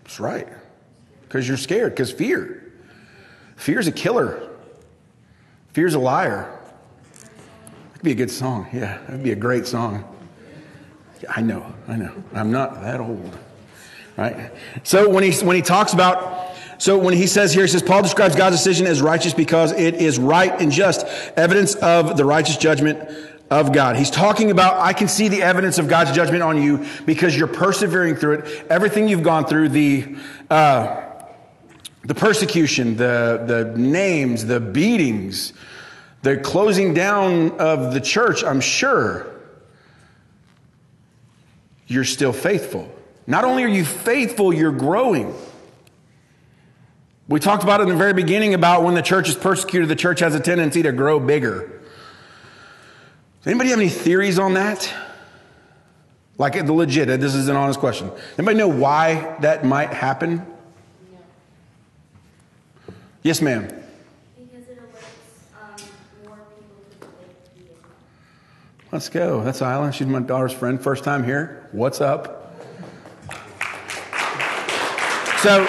That's 0.02 0.18
right. 0.18 0.48
Because 1.22 1.46
you're 1.46 1.58
scared. 1.58 1.92
Because 1.92 2.10
fear. 2.10 2.72
Fear's 3.56 3.86
a 3.86 3.92
killer. 3.92 4.48
Fear's 5.74 5.94
a 5.94 5.98
liar. 5.98 6.58
That 7.20 7.92
could 7.92 8.02
be 8.02 8.12
a 8.12 8.16
good 8.16 8.30
song. 8.30 8.66
Yeah, 8.72 8.98
that'd 9.02 9.22
be 9.22 9.32
a 9.32 9.36
great 9.36 9.66
song. 9.66 10.04
I 11.28 11.40
know, 11.40 11.74
I 11.86 11.96
know. 11.96 12.12
I'm 12.34 12.50
not 12.50 12.82
that 12.82 13.00
old. 13.00 13.36
Right? 14.16 14.50
So 14.82 15.08
when 15.08 15.22
he 15.22 15.32
when 15.44 15.56
he 15.56 15.62
talks 15.62 15.92
about 15.92 16.48
so 16.78 16.96
when 16.96 17.12
he 17.12 17.26
says 17.26 17.52
here, 17.52 17.64
he 17.64 17.68
says, 17.68 17.82
Paul 17.82 18.02
describes 18.02 18.36
God's 18.36 18.56
decision 18.56 18.86
as 18.86 19.02
righteous 19.02 19.34
because 19.34 19.72
it 19.72 19.94
is 19.96 20.18
right 20.18 20.60
and 20.60 20.70
just, 20.70 21.04
evidence 21.36 21.74
of 21.74 22.16
the 22.16 22.24
righteous 22.24 22.56
judgment 22.56 23.10
of 23.50 23.72
God. 23.72 23.96
He's 23.96 24.10
talking 24.10 24.52
about, 24.52 24.78
I 24.78 24.92
can 24.92 25.08
see 25.08 25.26
the 25.26 25.42
evidence 25.42 25.78
of 25.78 25.88
God's 25.88 26.12
judgment 26.12 26.42
on 26.44 26.62
you 26.62 26.86
because 27.04 27.36
you're 27.36 27.48
persevering 27.48 28.14
through 28.14 28.34
it. 28.34 28.66
Everything 28.70 29.08
you've 29.08 29.24
gone 29.24 29.44
through, 29.46 29.70
the, 29.70 30.16
uh, 30.50 31.02
the 32.04 32.14
persecution, 32.14 32.96
the, 32.96 33.42
the 33.44 33.76
names, 33.76 34.44
the 34.44 34.60
beatings, 34.60 35.54
the 36.22 36.36
closing 36.36 36.94
down 36.94 37.58
of 37.58 37.92
the 37.92 38.00
church, 38.00 38.44
I'm 38.44 38.60
sure 38.60 39.37
you're 41.88 42.04
still 42.04 42.32
faithful. 42.32 42.88
Not 43.26 43.44
only 43.44 43.64
are 43.64 43.68
you 43.68 43.84
faithful, 43.84 44.52
you're 44.52 44.72
growing. 44.72 45.34
We 47.26 47.40
talked 47.40 47.62
about 47.62 47.80
it 47.80 47.84
in 47.84 47.88
the 47.90 47.96
very 47.96 48.14
beginning 48.14 48.54
about 48.54 48.84
when 48.84 48.94
the 48.94 49.02
church 49.02 49.28
is 49.28 49.34
persecuted, 49.34 49.88
the 49.88 49.96
church 49.96 50.20
has 50.20 50.34
a 50.34 50.40
tendency 50.40 50.82
to 50.82 50.92
grow 50.92 51.18
bigger. 51.18 51.80
Does 53.40 53.46
anybody 53.46 53.70
have 53.70 53.78
any 53.78 53.88
theories 53.88 54.38
on 54.38 54.54
that? 54.54 54.92
Like 56.38 56.64
the 56.64 56.72
legit, 56.72 57.08
this 57.20 57.34
is 57.34 57.48
an 57.48 57.56
honest 57.56 57.80
question. 57.80 58.10
Anybody 58.38 58.56
know 58.56 58.68
why 58.68 59.36
that 59.40 59.64
might 59.64 59.92
happen? 59.92 60.46
Yes, 63.22 63.42
ma'am. 63.42 63.68
Let's 68.90 69.10
go. 69.10 69.44
That's 69.44 69.60
Isla. 69.60 69.92
She's 69.92 70.06
my 70.06 70.20
daughter's 70.20 70.52
friend. 70.52 70.80
First 70.80 71.04
time 71.04 71.22
here. 71.22 71.68
What's 71.72 72.00
up? 72.00 72.56
So, 75.42 75.64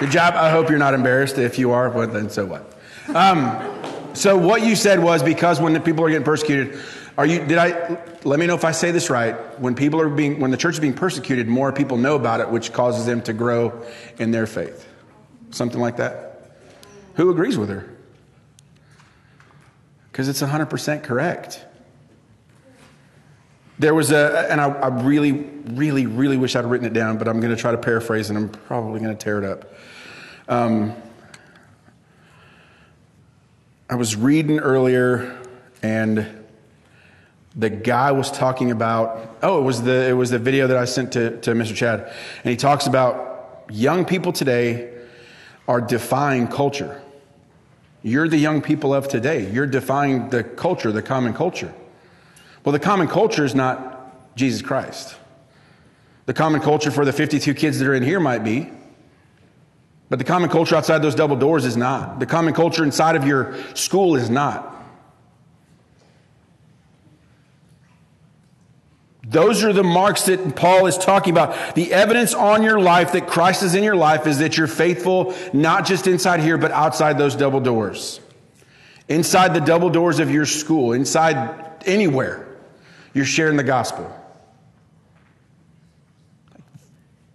good 0.00 0.10
job. 0.10 0.34
I 0.34 0.50
hope 0.50 0.68
you're 0.68 0.80
not 0.80 0.94
embarrassed. 0.94 1.38
If 1.38 1.60
you 1.60 1.70
are, 1.70 1.88
but 1.88 2.12
then 2.12 2.28
so 2.28 2.44
what? 2.44 2.74
Um, 3.14 4.14
so 4.14 4.36
what 4.36 4.66
you 4.66 4.74
said 4.74 5.00
was 5.00 5.22
because 5.22 5.60
when 5.60 5.74
the 5.74 5.80
people 5.80 6.04
are 6.04 6.08
getting 6.08 6.24
persecuted, 6.24 6.82
are 7.16 7.24
you? 7.24 7.38
Did 7.46 7.58
I? 7.58 7.96
Let 8.24 8.40
me 8.40 8.46
know 8.46 8.56
if 8.56 8.64
I 8.64 8.72
say 8.72 8.90
this 8.90 9.10
right. 9.10 9.34
When 9.60 9.76
people 9.76 10.00
are 10.00 10.08
being, 10.08 10.40
when 10.40 10.50
the 10.50 10.56
church 10.56 10.74
is 10.74 10.80
being 10.80 10.92
persecuted, 10.92 11.46
more 11.46 11.72
people 11.72 11.98
know 11.98 12.16
about 12.16 12.40
it, 12.40 12.50
which 12.50 12.72
causes 12.72 13.06
them 13.06 13.22
to 13.22 13.32
grow 13.32 13.86
in 14.18 14.32
their 14.32 14.48
faith. 14.48 14.88
Something 15.50 15.80
like 15.80 15.98
that. 15.98 16.50
Who 17.14 17.30
agrees 17.30 17.56
with 17.56 17.68
her? 17.68 17.88
Because 20.18 20.28
it's 20.28 20.42
100% 20.42 21.04
correct. 21.04 21.64
There 23.78 23.94
was 23.94 24.10
a, 24.10 24.48
and 24.50 24.60
I, 24.60 24.68
I, 24.68 24.88
really, 24.88 25.30
really, 25.30 26.06
really 26.06 26.36
wish 26.36 26.56
I'd 26.56 26.64
written 26.64 26.88
it 26.88 26.92
down, 26.92 27.18
but 27.18 27.28
I'm 27.28 27.38
going 27.38 27.54
to 27.54 27.60
try 27.60 27.70
to 27.70 27.78
paraphrase 27.78 28.28
and 28.28 28.36
I'm 28.36 28.48
probably 28.48 28.98
going 28.98 29.16
to 29.16 29.24
tear 29.24 29.38
it 29.38 29.44
up. 29.44 29.72
Um, 30.48 30.92
I 33.88 33.94
was 33.94 34.16
reading 34.16 34.58
earlier 34.58 35.40
and 35.84 36.26
the 37.54 37.70
guy 37.70 38.10
was 38.10 38.32
talking 38.32 38.72
about 38.72 39.38
oh 39.44 39.60
it 39.60 39.62
was 39.62 39.82
the 39.82 40.08
it 40.08 40.14
was 40.14 40.30
the 40.30 40.38
video 40.40 40.66
that 40.66 40.76
I 40.76 40.84
sent 40.84 41.12
to, 41.12 41.40
to 41.42 41.52
Mr. 41.52 41.76
Chad 41.76 42.12
and 42.42 42.50
he 42.50 42.56
talks 42.56 42.88
about 42.88 43.66
young 43.70 44.04
people 44.04 44.32
today 44.32 44.92
are 45.68 45.80
defying 45.80 46.48
culture 46.48 47.00
you're 48.02 48.28
the 48.28 48.38
young 48.38 48.62
people 48.62 48.94
of 48.94 49.08
today. 49.08 49.50
You're 49.50 49.66
defying 49.66 50.30
the 50.30 50.44
culture, 50.44 50.92
the 50.92 51.02
common 51.02 51.34
culture. 51.34 51.72
Well, 52.64 52.72
the 52.72 52.78
common 52.78 53.08
culture 53.08 53.44
is 53.44 53.54
not 53.54 54.36
Jesus 54.36 54.62
Christ. 54.62 55.16
The 56.26 56.34
common 56.34 56.60
culture 56.60 56.90
for 56.90 57.04
the 57.04 57.12
52 57.12 57.54
kids 57.54 57.78
that 57.78 57.88
are 57.88 57.94
in 57.94 58.02
here 58.02 58.20
might 58.20 58.44
be. 58.44 58.70
But 60.10 60.18
the 60.18 60.24
common 60.24 60.48
culture 60.48 60.76
outside 60.76 60.98
those 60.98 61.14
double 61.14 61.36
doors 61.36 61.64
is 61.64 61.76
not. 61.76 62.18
The 62.18 62.26
common 62.26 62.54
culture 62.54 62.84
inside 62.84 63.16
of 63.16 63.26
your 63.26 63.56
school 63.74 64.16
is 64.16 64.30
not. 64.30 64.74
Those 69.28 69.62
are 69.62 69.74
the 69.74 69.84
marks 69.84 70.22
that 70.22 70.56
Paul 70.56 70.86
is 70.86 70.96
talking 70.96 71.34
about. 71.34 71.74
The 71.74 71.92
evidence 71.92 72.32
on 72.32 72.62
your 72.62 72.80
life 72.80 73.12
that 73.12 73.26
Christ 73.26 73.62
is 73.62 73.74
in 73.74 73.84
your 73.84 73.96
life 73.96 74.26
is 74.26 74.38
that 74.38 74.56
you're 74.56 74.66
faithful, 74.66 75.34
not 75.52 75.84
just 75.84 76.06
inside 76.06 76.40
here, 76.40 76.56
but 76.56 76.70
outside 76.70 77.18
those 77.18 77.36
double 77.36 77.60
doors. 77.60 78.20
Inside 79.06 79.52
the 79.52 79.60
double 79.60 79.90
doors 79.90 80.18
of 80.18 80.30
your 80.30 80.46
school, 80.46 80.94
inside 80.94 81.76
anywhere, 81.84 82.48
you're 83.12 83.26
sharing 83.26 83.58
the 83.58 83.64
gospel. 83.64 84.10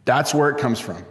That's 0.06 0.34
where 0.34 0.50
it 0.50 0.58
comes 0.58 0.80
from. 0.80 1.06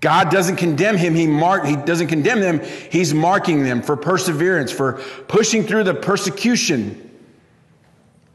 God 0.00 0.30
doesn't 0.30 0.56
condemn 0.56 0.96
him, 0.96 1.14
he 1.14 1.26
mark 1.26 1.64
he 1.66 1.76
doesn't 1.76 2.08
condemn 2.08 2.40
them, 2.40 2.60
he's 2.90 3.12
marking 3.12 3.64
them 3.64 3.82
for 3.82 3.96
perseverance, 3.96 4.72
for 4.72 4.94
pushing 5.28 5.64
through 5.64 5.84
the 5.84 5.94
persecution 5.94 7.03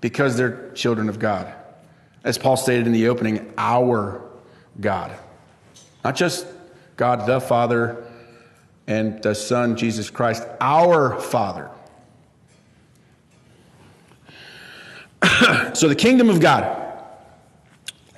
because 0.02 0.38
they're 0.38 0.72
children 0.72 1.10
of 1.10 1.20
God. 1.20 1.54
As 2.24 2.38
Paul 2.38 2.58
stated 2.58 2.88
in 2.88 2.94
the 2.94 3.08
opening, 3.08 3.54
our 3.58 4.22
God. 4.80 5.18
Not 6.04 6.16
just 6.16 6.46
God 6.96 7.26
the 7.26 7.40
Father 7.40 8.06
and 8.88 9.22
the 9.24 9.36
Son 9.36 9.76
Jesus 9.76 10.10
Christ, 10.10 10.44
our 10.60 11.20
Father. 11.20 11.70
so 15.74 15.88
the 15.88 15.96
kingdom 15.96 16.30
of 16.30 16.40
God 16.40 16.88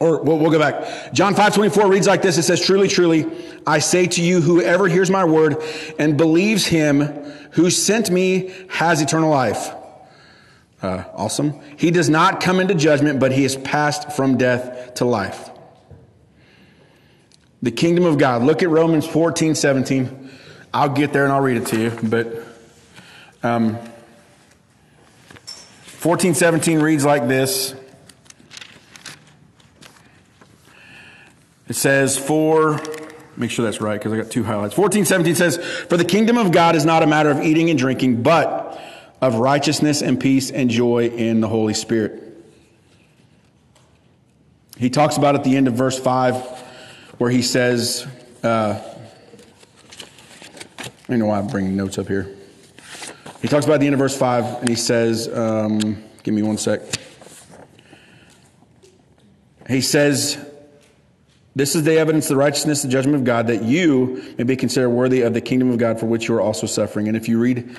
or 0.01 0.19
we'll, 0.23 0.39
we'll 0.39 0.49
go 0.49 0.57
back. 0.57 1.13
John 1.13 1.36
5 1.36 1.53
24 1.53 1.88
reads 1.88 2.07
like 2.07 2.23
this. 2.23 2.36
It 2.39 2.43
says, 2.43 2.65
Truly, 2.65 2.88
truly, 2.88 3.27
I 3.67 3.77
say 3.77 4.07
to 4.07 4.21
you, 4.21 4.41
whoever 4.41 4.88
hears 4.88 5.11
my 5.11 5.23
word 5.23 5.57
and 5.99 6.17
believes 6.17 6.65
him 6.65 7.01
who 7.51 7.69
sent 7.69 8.09
me 8.09 8.51
has 8.69 8.99
eternal 8.99 9.29
life. 9.29 9.71
Uh, 10.82 11.03
awesome. 11.13 11.59
He 11.77 11.91
does 11.91 12.09
not 12.09 12.41
come 12.41 12.59
into 12.59 12.73
judgment, 12.73 13.19
but 13.19 13.32
he 13.32 13.45
is 13.45 13.55
passed 13.55 14.13
from 14.13 14.38
death 14.38 14.95
to 14.95 15.05
life. 15.05 15.49
The 17.61 17.71
kingdom 17.71 18.05
of 18.05 18.17
God. 18.17 18.41
Look 18.41 18.63
at 18.63 18.69
Romans 18.69 19.05
14 19.05 19.53
17. 19.53 20.29
I'll 20.73 20.89
get 20.89 21.13
there 21.13 21.23
and 21.23 21.34
I'll 21.34 21.41
read 21.41 21.57
it 21.57 21.67
to 21.67 21.79
you, 21.79 21.91
but 22.01 22.43
um, 23.43 23.77
14 26.01 26.34
17 26.34 26.79
reads 26.79 27.05
like 27.05 27.27
this. 27.27 27.75
It 31.67 31.75
says, 31.75 32.17
for, 32.17 32.82
make 33.38 33.51
sure 33.51 33.63
that's 33.63 33.79
right 33.79 33.99
because 33.99 34.11
I 34.11 34.17
got 34.17 34.32
two 34.32 34.43
highlights. 34.43 34.73
14, 34.73 35.05
17 35.05 35.36
says, 35.36 35.57
For 35.57 35.95
the 35.95 36.03
kingdom 36.03 36.38
of 36.38 36.51
God 36.51 36.75
is 36.75 36.86
not 36.86 37.03
a 37.03 37.07
matter 37.07 37.29
of 37.29 37.41
eating 37.41 37.69
and 37.69 37.79
drinking, 37.79 38.23
but 38.23 38.61
of 39.22 39.36
righteousness 39.36 40.01
and 40.01 40.19
peace 40.19 40.49
and 40.49 40.69
joy 40.69 41.07
in 41.07 41.41
the 41.41 41.47
Holy 41.47 41.74
Spirit. 41.74 42.22
He 44.78 44.89
talks 44.89 45.15
about 45.17 45.36
at 45.36 45.43
the 45.43 45.55
end 45.55 45.67
of 45.67 45.76
verse 45.76 45.99
5 45.99 46.36
where 47.19 47.30
he 47.30 47.43
says, 47.43 48.07
uh, 48.43 48.82
I 50.80 50.84
don't 51.07 51.19
know 51.19 51.28
why 51.28 51.38
I'm 51.38 51.47
bringing 51.47 51.76
notes 51.76 51.99
up 51.99 52.07
here. 52.07 52.36
He 53.43 53.47
talks 53.47 53.65
about 53.65 53.80
the 53.80 53.86
end 53.86 53.93
of 53.93 53.99
verse 53.99 54.17
5 54.17 54.61
and 54.61 54.69
he 54.69 54.76
says, 54.76 55.28
um, 55.28 56.03
give 56.24 56.34
me 56.34 56.41
one 56.41 56.57
sec. 56.57 56.82
He 59.67 59.82
says, 59.82 60.43
this 61.55 61.76
is 61.76 61.84
the 61.84 61.97
evidence, 61.97 62.28
the 62.28 62.36
righteousness, 62.36 62.82
the 62.82 62.88
judgment 62.88 63.15
of 63.17 63.24
God, 63.24 63.47
that 63.47 63.63
you 63.63 64.34
may 64.38 64.45
be 64.45 64.55
considered 64.55 64.89
worthy 64.89 65.22
of 65.22 65.34
the 65.34 65.41
kingdom 65.41 65.69
of 65.69 65.78
God 65.78 65.99
for 65.99 66.07
which 66.07 66.28
you 66.28 66.36
are 66.36 66.41
also 66.41 66.65
suffering. 66.65 67.07
And 67.07 67.15
if 67.15 67.28
you 67.28 67.39
read 67.39 67.78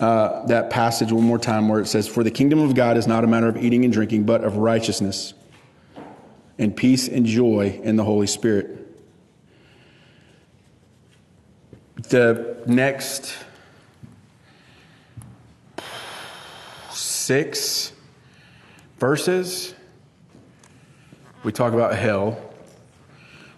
uh, 0.00 0.44
that 0.46 0.70
passage 0.70 1.12
one 1.12 1.24
more 1.24 1.38
time 1.38 1.68
where 1.68 1.80
it 1.80 1.86
says, 1.86 2.08
For 2.08 2.24
the 2.24 2.30
kingdom 2.30 2.58
of 2.58 2.74
God 2.74 2.96
is 2.96 3.06
not 3.06 3.24
a 3.24 3.26
matter 3.26 3.48
of 3.48 3.56
eating 3.56 3.84
and 3.84 3.92
drinking, 3.92 4.24
but 4.24 4.42
of 4.42 4.56
righteousness 4.56 5.34
and 6.58 6.76
peace 6.76 7.08
and 7.08 7.24
joy 7.26 7.80
in 7.82 7.96
the 7.96 8.04
Holy 8.04 8.26
Spirit. 8.26 8.80
The 12.08 12.62
next 12.66 13.36
six 16.90 17.92
verses, 18.98 19.74
we 21.44 21.52
talk 21.52 21.72
about 21.72 21.94
hell. 21.94 22.38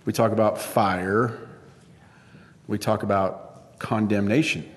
We 0.04 0.12
talk 0.12 0.32
about 0.32 0.58
fire. 0.58 1.38
We 2.68 2.78
talk 2.78 3.02
about 3.02 3.78
condemnation. 3.78 4.70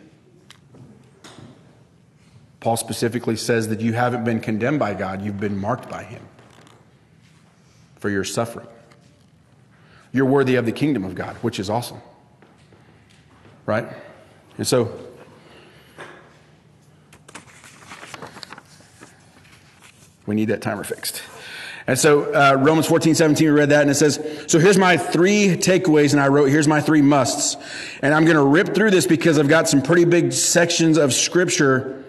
Paul 2.59 2.75
specifically 2.77 3.35
says 3.35 3.69
that 3.69 3.79
you 3.79 3.93
haven't 3.93 4.25
been 4.25 4.41
condemned 4.41 4.79
by 4.79 4.93
God, 4.93 5.21
you've 5.21 5.39
been 5.39 5.57
marked 5.57 5.89
by 5.89 6.03
Him 6.03 6.21
for 7.97 8.09
your 8.09 8.23
suffering. 8.23 8.67
You're 10.11 10.25
worthy 10.25 10.55
of 10.55 10.65
the 10.65 10.71
kingdom 10.71 11.03
of 11.03 11.15
God, 11.15 11.35
which 11.37 11.59
is 11.59 11.69
awesome. 11.69 12.01
Right? 13.65 13.87
And 14.57 14.67
so, 14.67 14.91
we 20.25 20.35
need 20.35 20.45
that 20.45 20.61
timer 20.61 20.83
fixed. 20.83 21.21
And 21.87 21.97
so 21.97 22.31
uh, 22.33 22.55
Romans 22.59 22.85
14, 22.85 23.15
17, 23.15 23.47
we 23.47 23.51
read 23.51 23.69
that, 23.69 23.81
and 23.81 23.89
it 23.89 23.95
says, 23.95 24.19
So 24.47 24.59
here's 24.59 24.77
my 24.77 24.97
three 24.97 25.55
takeaways, 25.55 26.11
and 26.11 26.21
I 26.21 26.27
wrote, 26.27 26.45
Here's 26.45 26.67
my 26.67 26.81
three 26.81 27.01
musts. 27.01 27.57
And 28.03 28.13
I'm 28.13 28.25
going 28.25 28.37
to 28.37 28.43
rip 28.43 28.75
through 28.75 28.91
this 28.91 29.07
because 29.07 29.39
I've 29.39 29.47
got 29.47 29.67
some 29.67 29.81
pretty 29.81 30.05
big 30.05 30.31
sections 30.31 30.97
of 30.97 31.13
scripture 31.13 32.03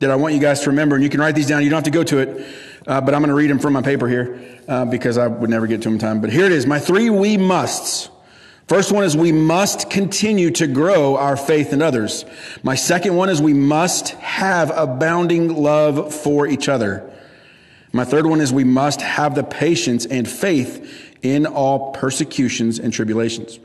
that 0.00 0.10
I 0.10 0.16
want 0.16 0.34
you 0.34 0.40
guys 0.40 0.60
to 0.62 0.70
remember. 0.70 0.96
And 0.96 1.04
you 1.04 1.10
can 1.10 1.20
write 1.20 1.34
these 1.34 1.46
down. 1.46 1.62
You 1.62 1.70
don't 1.70 1.76
have 1.76 1.84
to 1.84 1.90
go 1.90 2.02
to 2.02 2.18
it, 2.18 2.46
uh, 2.86 3.00
but 3.00 3.14
I'm 3.14 3.20
going 3.20 3.28
to 3.28 3.34
read 3.34 3.50
them 3.50 3.58
from 3.58 3.74
my 3.74 3.82
paper 3.82 4.08
here 4.08 4.40
uh, 4.66 4.86
because 4.86 5.16
I 5.16 5.28
would 5.28 5.50
never 5.50 5.66
get 5.66 5.82
to 5.82 5.84
them 5.84 5.94
in 5.94 5.98
time. 6.00 6.20
But 6.20 6.30
here 6.30 6.46
it 6.46 6.52
is 6.52 6.66
my 6.66 6.78
three 6.78 7.10
we 7.10 7.36
musts. 7.36 8.08
First 8.66 8.92
one 8.92 9.04
is 9.04 9.16
we 9.16 9.32
must 9.32 9.90
continue 9.90 10.50
to 10.52 10.66
grow 10.66 11.16
our 11.16 11.36
faith 11.36 11.72
in 11.72 11.82
others. 11.82 12.24
My 12.62 12.76
second 12.76 13.16
one 13.16 13.28
is 13.28 13.42
we 13.42 13.52
must 13.52 14.10
have 14.10 14.70
abounding 14.70 15.54
love 15.56 16.14
for 16.14 16.46
each 16.46 16.68
other. 16.68 17.10
My 17.92 18.04
third 18.04 18.26
one 18.26 18.40
is 18.40 18.52
we 18.52 18.64
must 18.64 19.02
have 19.02 19.34
the 19.34 19.42
patience 19.42 20.06
and 20.06 20.28
faith 20.28 21.18
in 21.22 21.46
all 21.46 21.92
persecutions 21.92 22.78
and 22.78 22.92
tribulations. 22.92 23.58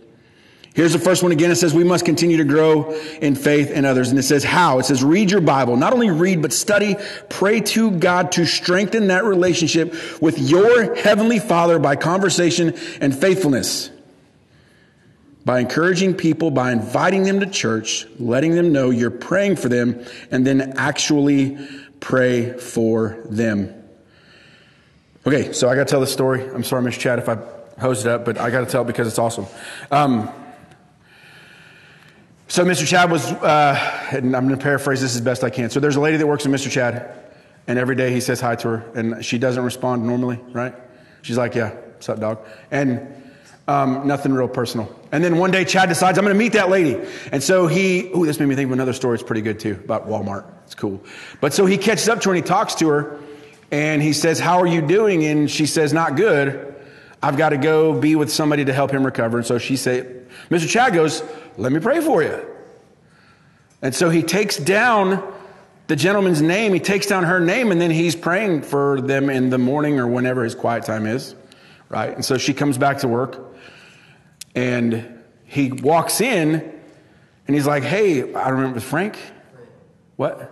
Here's 0.75 0.91
the 0.91 0.99
first 0.99 1.23
one 1.23 1.31
again. 1.31 1.51
It 1.51 1.55
says 1.55 1.73
we 1.73 1.85
must 1.85 2.03
continue 2.03 2.35
to 2.35 2.43
grow 2.43 2.91
in 3.21 3.35
faith 3.35 3.71
in 3.71 3.85
others. 3.85 4.09
And 4.09 4.19
it 4.19 4.23
says 4.23 4.43
how? 4.43 4.79
It 4.79 4.83
says 4.83 5.05
read 5.05 5.31
your 5.31 5.39
Bible. 5.39 5.77
Not 5.77 5.93
only 5.93 6.09
read, 6.09 6.41
but 6.41 6.51
study, 6.51 6.97
pray 7.29 7.61
to 7.61 7.91
God 7.91 8.33
to 8.33 8.45
strengthen 8.45 9.07
that 9.07 9.23
relationship 9.23 10.21
with 10.21 10.37
your 10.37 10.93
heavenly 10.95 11.39
Father 11.39 11.79
by 11.79 11.95
conversation 11.95 12.75
and 12.99 13.17
faithfulness. 13.17 13.89
By 15.45 15.61
encouraging 15.61 16.15
people, 16.15 16.51
by 16.51 16.73
inviting 16.73 17.23
them 17.23 17.39
to 17.39 17.45
church, 17.45 18.05
letting 18.19 18.53
them 18.53 18.73
know 18.73 18.89
you're 18.89 19.11
praying 19.11 19.55
for 19.55 19.69
them, 19.69 20.03
and 20.29 20.45
then 20.45 20.73
actually 20.75 21.57
pray 22.01 22.51
for 22.51 23.21
them. 23.29 23.73
Okay, 25.25 25.53
so 25.53 25.69
I 25.69 25.75
got 25.75 25.87
to 25.87 25.91
tell 25.91 26.01
the 26.01 26.07
story. 26.07 26.45
I'm 26.45 26.65
sorry, 26.65 26.81
Miss 26.81 26.97
Chad, 26.97 27.19
if 27.19 27.29
I 27.29 27.37
hosed 27.79 28.05
it 28.05 28.11
up, 28.11 28.25
but 28.25 28.37
I 28.37 28.49
got 28.49 28.59
to 28.59 28.65
tell 28.65 28.81
it 28.81 28.87
because 28.87 29.07
it's 29.07 29.19
awesome. 29.19 29.45
Um, 29.89 30.29
so 32.47 32.63
Mr. 32.63 32.87
Chad 32.87 33.11
was, 33.11 33.31
uh, 33.31 34.09
and 34.11 34.35
I'm 34.35 34.47
going 34.47 34.57
to 34.57 34.63
paraphrase 34.63 35.01
this 35.01 35.15
as 35.15 35.21
best 35.21 35.43
I 35.43 35.49
can. 35.49 35.69
So 35.69 35.79
there's 35.79 35.95
a 35.95 36.01
lady 36.01 36.17
that 36.17 36.27
works 36.27 36.45
with 36.45 36.59
Mr. 36.59 36.69
Chad, 36.69 37.11
and 37.67 37.79
every 37.79 37.95
day 37.95 38.11
he 38.11 38.19
says 38.19 38.39
hi 38.39 38.55
to 38.57 38.69
her, 38.69 38.91
and 38.93 39.25
she 39.25 39.37
doesn't 39.37 39.63
respond 39.63 40.05
normally, 40.05 40.39
right? 40.51 40.75
She's 41.21 41.37
like, 41.37 41.55
"Yeah, 41.55 41.71
what's 41.71 42.07
up, 42.07 42.19
dog?" 42.19 42.45
And 42.69 43.23
um, 43.67 44.07
nothing 44.07 44.33
real 44.33 44.47
personal. 44.47 44.93
And 45.11 45.23
then 45.23 45.37
one 45.37 45.51
day 45.51 45.65
Chad 45.65 45.89
decides, 45.89 46.17
I'm 46.17 46.23
going 46.23 46.35
to 46.35 46.39
meet 46.39 46.53
that 46.53 46.69
lady. 46.69 47.01
And 47.31 47.41
so 47.41 47.67
he, 47.67 48.11
oh, 48.13 48.25
this 48.25 48.39
made 48.39 48.47
me 48.47 48.55
think 48.55 48.67
of 48.67 48.73
another 48.73 48.93
story. 48.93 49.15
It's 49.15 49.23
pretty 49.23 49.41
good 49.41 49.59
too 49.59 49.79
about 49.83 50.07
Walmart. 50.07 50.45
It's 50.65 50.75
cool. 50.75 51.01
But 51.41 51.53
so 51.53 51.65
he 51.65 51.77
catches 51.77 52.07
up 52.07 52.21
to 52.21 52.29
her 52.29 52.35
and 52.35 52.43
he 52.43 52.47
talks 52.47 52.75
to 52.75 52.87
her 52.89 53.19
and 53.71 54.01
he 54.01 54.13
says, 54.13 54.39
How 54.39 54.59
are 54.59 54.67
you 54.67 54.81
doing? 54.81 55.25
And 55.25 55.49
she 55.49 55.65
says, 55.65 55.93
Not 55.93 56.15
good. 56.15 56.73
I've 57.23 57.37
got 57.37 57.49
to 57.49 57.57
go 57.57 57.99
be 57.99 58.15
with 58.15 58.31
somebody 58.31 58.65
to 58.65 58.73
help 58.73 58.91
him 58.91 59.03
recover. 59.03 59.37
And 59.37 59.47
so 59.47 59.57
she 59.57 59.77
said, 59.77 60.27
Mr. 60.49 60.69
Chad 60.69 60.93
goes, 60.93 61.23
Let 61.57 61.71
me 61.71 61.79
pray 61.79 62.01
for 62.01 62.21
you. 62.21 62.45
And 63.81 63.93
so 63.93 64.09
he 64.09 64.23
takes 64.23 64.57
down 64.57 65.33
the 65.87 65.95
gentleman's 65.95 66.41
name, 66.41 66.73
he 66.73 66.79
takes 66.79 67.05
down 67.05 67.23
her 67.25 67.39
name, 67.39 67.71
and 67.71 67.79
then 67.79 67.91
he's 67.91 68.15
praying 68.15 68.63
for 68.63 68.99
them 69.01 69.29
in 69.29 69.49
the 69.49 69.57
morning 69.57 69.99
or 69.99 70.07
whenever 70.07 70.43
his 70.43 70.55
quiet 70.55 70.83
time 70.83 71.05
is. 71.05 71.35
Right? 71.89 72.13
And 72.13 72.25
so 72.25 72.37
she 72.37 72.53
comes 72.53 72.77
back 72.77 72.99
to 72.99 73.07
work 73.07 73.55
and 74.55 75.21
he 75.45 75.71
walks 75.71 76.21
in 76.21 76.53
and 77.47 77.55
he's 77.55 77.67
like, 77.67 77.83
Hey, 77.83 78.33
I 78.33 78.49
remember 78.49 78.79
Frank. 78.79 79.19
What? 80.15 80.51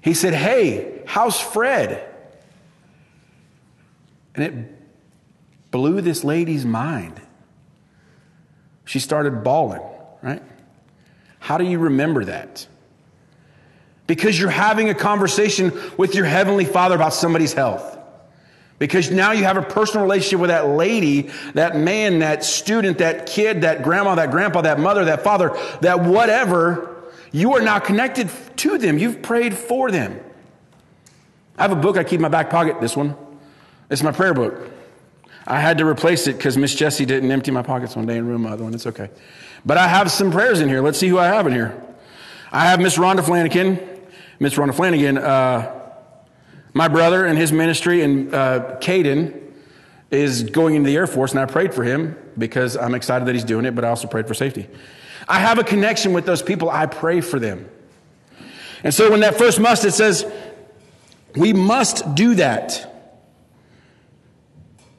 He 0.00 0.14
said, 0.14 0.34
Hey, 0.34 1.02
how's 1.06 1.40
Fred? 1.40 2.12
And 4.34 4.44
it 4.44 5.70
blew 5.70 6.00
this 6.00 6.24
lady's 6.24 6.66
mind. 6.66 7.20
She 8.86 8.98
started 9.00 9.44
bawling, 9.44 9.82
right? 10.22 10.42
How 11.38 11.58
do 11.58 11.64
you 11.64 11.78
remember 11.78 12.24
that? 12.24 12.66
Because 14.06 14.38
you're 14.38 14.48
having 14.48 14.88
a 14.88 14.94
conversation 14.94 15.72
with 15.98 16.14
your 16.14 16.24
Heavenly 16.24 16.64
Father 16.64 16.94
about 16.94 17.12
somebody's 17.12 17.52
health. 17.52 17.98
Because 18.78 19.10
now 19.10 19.32
you 19.32 19.44
have 19.44 19.56
a 19.56 19.62
personal 19.62 20.04
relationship 20.04 20.38
with 20.38 20.50
that 20.50 20.68
lady, 20.68 21.30
that 21.54 21.76
man, 21.76 22.20
that 22.20 22.44
student, 22.44 22.98
that 22.98 23.26
kid, 23.26 23.62
that 23.62 23.82
grandma, 23.82 24.14
that 24.14 24.30
grandpa, 24.30 24.60
that 24.62 24.78
mother, 24.78 25.06
that 25.06 25.22
father, 25.22 25.56
that 25.80 26.04
whatever. 26.04 26.94
You 27.32 27.54
are 27.54 27.60
now 27.60 27.78
connected 27.80 28.30
to 28.56 28.78
them. 28.78 28.98
You've 28.98 29.20
prayed 29.22 29.54
for 29.54 29.90
them. 29.90 30.20
I 31.58 31.62
have 31.62 31.72
a 31.72 31.76
book 31.76 31.96
I 31.96 32.04
keep 32.04 32.18
in 32.18 32.22
my 32.22 32.28
back 32.28 32.50
pocket, 32.50 32.80
this 32.80 32.96
one. 32.96 33.16
It's 33.90 34.02
my 34.02 34.12
prayer 34.12 34.34
book. 34.34 34.70
I 35.46 35.60
had 35.60 35.78
to 35.78 35.86
replace 35.86 36.26
it 36.26 36.36
because 36.36 36.56
Miss 36.58 36.74
Jessie 36.74 37.06
didn't 37.06 37.30
empty 37.30 37.50
my 37.50 37.62
pockets 37.62 37.94
one 37.94 38.06
day 38.06 38.18
and 38.18 38.26
ruin 38.26 38.42
my 38.42 38.50
other 38.50 38.64
one. 38.64 38.74
It's 38.74 38.86
okay. 38.86 39.10
But 39.64 39.78
I 39.78 39.86
have 39.88 40.10
some 40.10 40.30
prayers 40.30 40.60
in 40.60 40.68
here. 40.68 40.80
Let's 40.82 40.98
see 40.98 41.08
who 41.08 41.18
I 41.18 41.26
have 41.26 41.46
in 41.46 41.52
here. 41.52 41.80
I 42.50 42.66
have 42.66 42.80
Miss 42.80 42.96
Rhonda 42.96 43.24
Flanagan. 43.24 43.78
Miss 44.38 44.54
Rhonda 44.54 44.74
Flanagan, 44.74 45.16
uh, 45.16 45.72
my 46.74 46.88
brother 46.88 47.24
and 47.24 47.38
his 47.38 47.52
ministry, 47.52 48.02
and 48.02 48.34
uh, 48.34 48.76
Caden 48.80 49.40
is 50.10 50.42
going 50.42 50.74
into 50.74 50.88
the 50.88 50.96
Air 50.96 51.06
Force, 51.06 51.30
and 51.30 51.40
I 51.40 51.46
prayed 51.46 51.72
for 51.72 51.82
him 51.82 52.16
because 52.36 52.76
I'm 52.76 52.94
excited 52.94 53.26
that 53.26 53.34
he's 53.34 53.44
doing 53.44 53.64
it, 53.64 53.74
but 53.74 53.84
I 53.84 53.88
also 53.88 54.08
prayed 54.08 54.28
for 54.28 54.34
safety. 54.34 54.68
I 55.26 55.38
have 55.38 55.58
a 55.58 55.64
connection 55.64 56.12
with 56.12 56.26
those 56.26 56.42
people. 56.42 56.68
I 56.68 56.84
pray 56.84 57.22
for 57.22 57.38
them. 57.38 57.68
And 58.84 58.92
so 58.92 59.10
when 59.10 59.20
that 59.20 59.36
first 59.38 59.58
must, 59.58 59.86
it 59.86 59.92
says, 59.92 60.30
we 61.34 61.54
must 61.54 62.14
do 62.14 62.34
that 62.34 62.95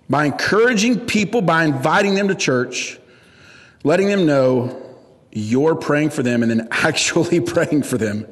by 0.09 0.25
encouraging 0.25 1.05
people, 1.05 1.41
by 1.41 1.65
inviting 1.65 2.15
them 2.15 2.27
to 2.29 2.35
church, 2.35 2.99
letting 3.83 4.07
them 4.07 4.25
know 4.25 4.83
you're 5.31 5.75
praying 5.75 6.11
for 6.11 6.23
them, 6.23 6.41
and 6.43 6.51
then 6.51 6.67
actually 6.71 7.39
praying 7.39 7.83
for 7.83 7.97
them. 7.97 8.25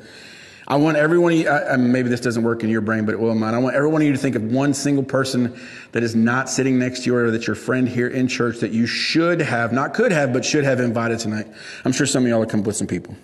I 0.67 0.77
want 0.77 0.97
everyone, 0.97 1.33
you, 1.33 1.47
maybe 1.77 2.09
this 2.09 2.21
doesn't 2.21 2.41
work 2.41 2.63
in 2.63 2.69
your 2.69 2.81
brain, 2.81 3.05
but 3.05 3.13
it 3.13 3.19
will 3.19 3.31
in 3.31 3.39
mine. 3.39 3.53
I 3.53 3.59
want 3.59 3.75
everyone 3.75 4.01
of 4.01 4.07
you 4.07 4.13
to 4.13 4.17
think 4.17 4.35
of 4.35 4.41
one 4.41 4.73
single 4.73 5.03
person 5.03 5.55
that 5.91 6.01
is 6.01 6.15
not 6.15 6.49
sitting 6.49 6.79
next 6.79 7.03
to 7.03 7.05
you 7.11 7.15
or 7.15 7.29
that's 7.29 7.45
your 7.45 7.55
friend 7.55 7.87
here 7.87 8.07
in 8.07 8.27
church 8.27 8.57
that 8.61 8.71
you 8.71 8.87
should 8.87 9.41
have, 9.41 9.71
not 9.71 9.93
could 9.93 10.11
have, 10.11 10.33
but 10.33 10.43
should 10.43 10.63
have 10.63 10.79
invited 10.79 11.19
tonight. 11.19 11.45
I'm 11.83 11.91
sure 11.91 12.07
some 12.07 12.23
of 12.23 12.29
y'all 12.29 12.39
will 12.39 12.47
come 12.47 12.61
up 12.61 12.65
with 12.65 12.77
some 12.77 12.87
people. 12.87 13.15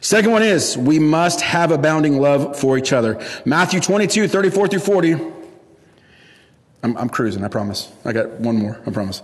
Second 0.00 0.30
one 0.30 0.44
is 0.44 0.78
we 0.78 1.00
must 1.00 1.40
have 1.40 1.72
abounding 1.72 2.20
love 2.20 2.56
for 2.56 2.78
each 2.78 2.92
other. 2.92 3.20
Matthew 3.44 3.80
22, 3.80 4.28
34 4.28 4.68
through 4.68 4.78
40. 4.78 5.35
I'm, 6.82 6.96
I'm 6.96 7.08
cruising, 7.08 7.44
I 7.44 7.48
promise. 7.48 7.90
I 8.04 8.12
got 8.12 8.30
one 8.32 8.56
more, 8.56 8.80
I 8.86 8.90
promise. 8.90 9.22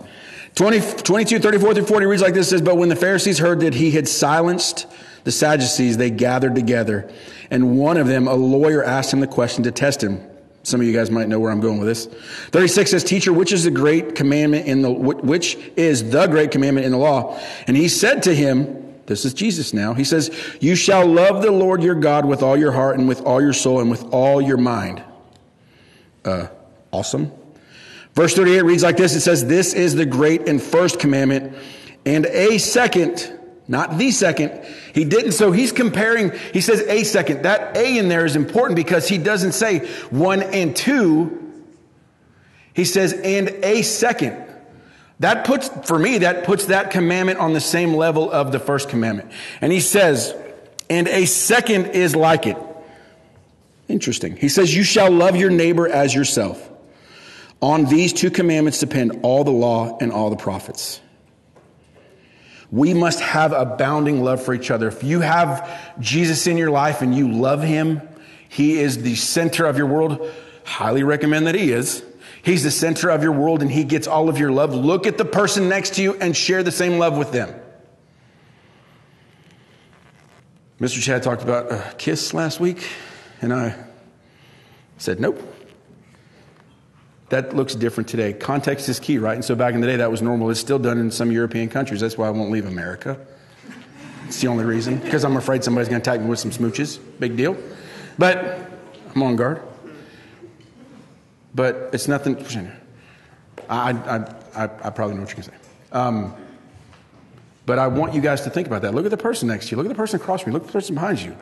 20, 0.55 0.81
22, 1.03 1.39
34 1.39 1.75
through 1.75 1.87
40 1.87 2.07
reads 2.07 2.23
like 2.23 2.35
this 2.35 2.51
says, 2.51 2.61
But 2.61 2.77
when 2.77 2.89
the 2.89 2.97
Pharisees 2.97 3.39
heard 3.39 3.61
that 3.61 3.75
he 3.75 3.91
had 3.91 4.07
silenced 4.07 4.87
the 5.25 5.33
Sadducees, 5.33 5.97
they 5.97 6.11
gathered 6.11 6.55
together. 6.55 7.11
And 7.51 7.79
one 7.79 7.97
of 7.97 8.07
them, 8.07 8.29
a 8.29 8.35
lawyer, 8.35 8.83
asked 8.83 9.13
him 9.13 9.21
the 9.21 9.27
question 9.27 9.65
to 9.65 9.71
test 9.71 10.03
him. 10.03 10.21
Some 10.65 10.81
of 10.81 10.87
you 10.87 10.93
guys 10.93 11.11
might 11.11 11.29
know 11.29 11.41
where 11.41 11.51
I'm 11.51 11.61
going 11.61 11.79
with 11.79 11.89
this. 11.89 12.07
36 12.51 12.91
says, 12.91 13.05
Teacher, 13.05 13.33
which 13.33 13.53
is 13.53 13.65
the 13.65 13.71
great 13.71 14.15
commandment 14.15 14.67
in 14.67 14.83
the, 14.83 14.91
which 14.91 15.57
is 15.77 16.11
the 16.11 16.27
great 16.27 16.51
commandment 16.51 16.87
in 16.87 16.93
the 16.93 16.99
law? 16.99 17.39
And 17.67 17.77
he 17.77 17.89
said 17.89 18.23
to 18.25 18.35
him, 18.35 18.83
this 19.07 19.25
is 19.25 19.35
Jesus 19.35 19.75
now. 19.75 19.95
He 19.95 20.05
says, 20.05 20.31
You 20.61 20.75
shall 20.77 21.07
love 21.07 21.43
the 21.43 21.51
Lord 21.51 21.83
your 21.83 21.97
God 21.97 22.25
with 22.25 22.43
all 22.43 22.57
your 22.57 22.73
heart 22.73 22.99
and 22.99 23.09
with 23.09 23.23
all 23.23 23.43
your 23.43 23.53
soul 23.53 23.81
and 23.81 23.91
with 23.91 24.05
all 24.13 24.41
your 24.41 24.57
mind. 24.57 25.03
Uh, 26.25 26.47
awesome. 26.93 27.33
Verse 28.15 28.35
38 28.35 28.63
reads 28.63 28.83
like 28.83 28.97
this 28.97 29.15
It 29.15 29.21
says, 29.21 29.47
This 29.47 29.75
is 29.75 29.95
the 29.95 30.07
great 30.07 30.49
and 30.49 30.61
first 30.61 31.01
commandment, 31.01 31.57
and 32.05 32.27
a 32.27 32.59
second, 32.59 33.33
not 33.69 33.99
the 33.99 34.11
second. 34.11 34.65
He 34.95 35.05
didn't, 35.05 35.33
so 35.33 35.53
he's 35.53 35.73
comparing, 35.73 36.33
he 36.53 36.61
says 36.61 36.81
a 36.81 37.05
second. 37.05 37.43
That 37.45 37.77
a 37.77 37.99
in 37.99 38.09
there 38.09 38.27
is 38.27 38.37
important 38.37 38.77
because 38.77 39.09
he 39.09 39.19
doesn't 39.19 39.53
say 39.53 39.87
one 40.11 40.43
and 40.43 40.77
two. 40.77 41.39
He 42.75 42.85
says, 42.85 43.13
and 43.13 43.49
a 43.49 43.83
second. 43.83 44.49
That 45.21 45.47
puts, 45.47 45.69
for 45.87 45.99
me, 45.99 46.19
that 46.19 46.45
puts 46.45 46.67
that 46.67 46.91
commandment 46.91 47.39
on 47.39 47.53
the 47.53 47.61
same 47.61 47.95
level 47.95 48.31
of 48.31 48.51
the 48.51 48.59
first 48.59 48.89
commandment. 48.89 49.31
And 49.61 49.71
he 49.71 49.79
says, 49.79 50.35
and 50.91 51.07
a 51.07 51.27
second 51.27 51.87
is 51.89 52.17
like 52.17 52.47
it. 52.47 52.57
Interesting. 53.89 54.37
He 54.37 54.49
says, 54.49 54.75
You 54.75 54.83
shall 54.83 55.11
love 55.11 55.37
your 55.37 55.51
neighbor 55.51 55.87
as 55.89 56.15
yourself. 56.15 56.72
On 57.63 57.87
these 57.87 58.13
two 58.13 58.31
commandments 58.31 58.81
depend 58.81 59.21
all 59.23 59.45
the 59.45 59.51
law 59.51 59.97
and 59.99 60.13
all 60.13 60.29
the 60.29 60.37
prophets. 60.37 61.01
We 62.71 62.93
must 62.93 63.21
have 63.21 63.53
abounding 63.53 64.23
love 64.23 64.43
for 64.43 64.53
each 64.53 64.71
other. 64.71 64.89
If 64.89 65.03
you 65.03 65.21
have 65.21 65.99
Jesus 66.01 66.47
in 66.47 66.59
your 66.59 66.71
life 66.71 67.01
and 67.01 67.15
you 67.15 67.31
love 67.33 67.63
him, 67.63 68.03
he 68.49 68.79
is 68.79 69.03
the 69.03 69.15
center 69.15 69.65
of 69.65 69.79
your 69.79 69.87
world. 69.87 70.31
Highly 70.65 71.03
recommend 71.03 71.47
that 71.47 71.55
he 71.55 71.73
is. 71.73 72.05
He's 72.43 72.65
the 72.65 72.71
center 72.71 73.09
of 73.09 73.23
your 73.23 73.33
world 73.33 73.63
and 73.63 73.71
He 73.71 73.85
gets 73.85 74.07
all 74.07 74.29
of 74.29 74.39
your 74.39 74.51
love. 74.51 74.75
Look 74.75 75.07
at 75.07 75.17
the 75.17 75.25
person 75.25 75.69
next 75.69 75.95
to 75.95 76.03
you 76.03 76.15
and 76.15 76.37
share 76.37 76.63
the 76.63 76.73
same 76.73 76.99
love 76.99 77.17
with 77.17 77.31
them. 77.31 77.55
Mr. 80.81 81.01
Chad 81.01 81.23
talked 81.23 81.43
about 81.43 81.71
a 81.71 81.95
kiss 81.97 82.35
last 82.35 82.59
week, 82.59 82.89
and 83.41 83.55
I 83.55 83.77
said, 84.99 85.21
nope. 85.21 85.41
That 87.33 87.57
looks 87.57 87.75
different 87.75 88.09
today. 88.09 88.35
Context 88.35 88.89
is 88.89 89.01
key, 89.01 89.17
right? 89.17 89.35
And 89.35 89.45
so 89.45 89.55
back 89.55 89.73
in 89.75 89.81
the 89.81 89.87
day, 89.87 89.97
that 89.97 90.11
was 90.11 90.21
normal. 90.21 90.51
It's 90.51 90.61
still 90.61 90.79
done 90.79 90.99
in 90.99 91.11
some 91.11 91.33
European 91.33 91.71
countries. 91.71 92.01
That's 92.01 92.19
why 92.19 92.27
I 92.27 92.31
won't 92.31 92.51
leave 92.51 92.67
America. 92.67 93.19
It's 94.27 94.41
the 94.41 94.49
only 94.49 94.65
reason, 94.65 94.99
because 94.99 95.25
I'm 95.25 95.37
afraid 95.37 95.65
somebody's 95.65 95.89
going 95.89 96.03
to 96.03 96.11
attack 96.11 96.23
me 96.23 96.29
with 96.29 96.39
some 96.39 96.51
smooches. 96.51 96.99
Big 97.19 97.37
deal. 97.37 97.57
But 98.19 98.71
I'm 99.15 99.23
on 99.23 99.37
guard 99.37 99.63
but 101.55 101.91
it's 101.93 102.09
nothing. 102.09 102.37
I, 103.69 103.91
I, 103.91 104.17
I, 104.55 104.65
I 104.65 104.91
probably 104.91 105.17
know 105.17 105.23
what 105.23 105.31
you're 105.31 105.43
going 105.43 105.43
to 105.43 105.43
say. 105.43 105.57
Um, 105.93 106.35
but 107.67 107.79
I 107.79 107.87
want 107.87 108.15
you 108.15 108.21
guys 108.21 108.43
to 108.43 108.51
think 108.51 108.67
about 108.67 108.83
that. 108.83 108.95
Look 108.95 109.05
at 109.05 109.11
the 109.11 109.17
person 109.17 109.49
next 109.49 109.67
to 109.67 109.73
you. 109.73 109.77
Look 109.77 109.87
at 109.87 109.91
the 109.91 109.95
person 109.95 110.21
across 110.21 110.43
from 110.43 110.51
you. 110.51 110.55
Look 110.55 110.65
at 110.65 110.69
the 110.69 110.73
person 110.73 110.95
behind 110.95 111.21
you. 111.21 111.37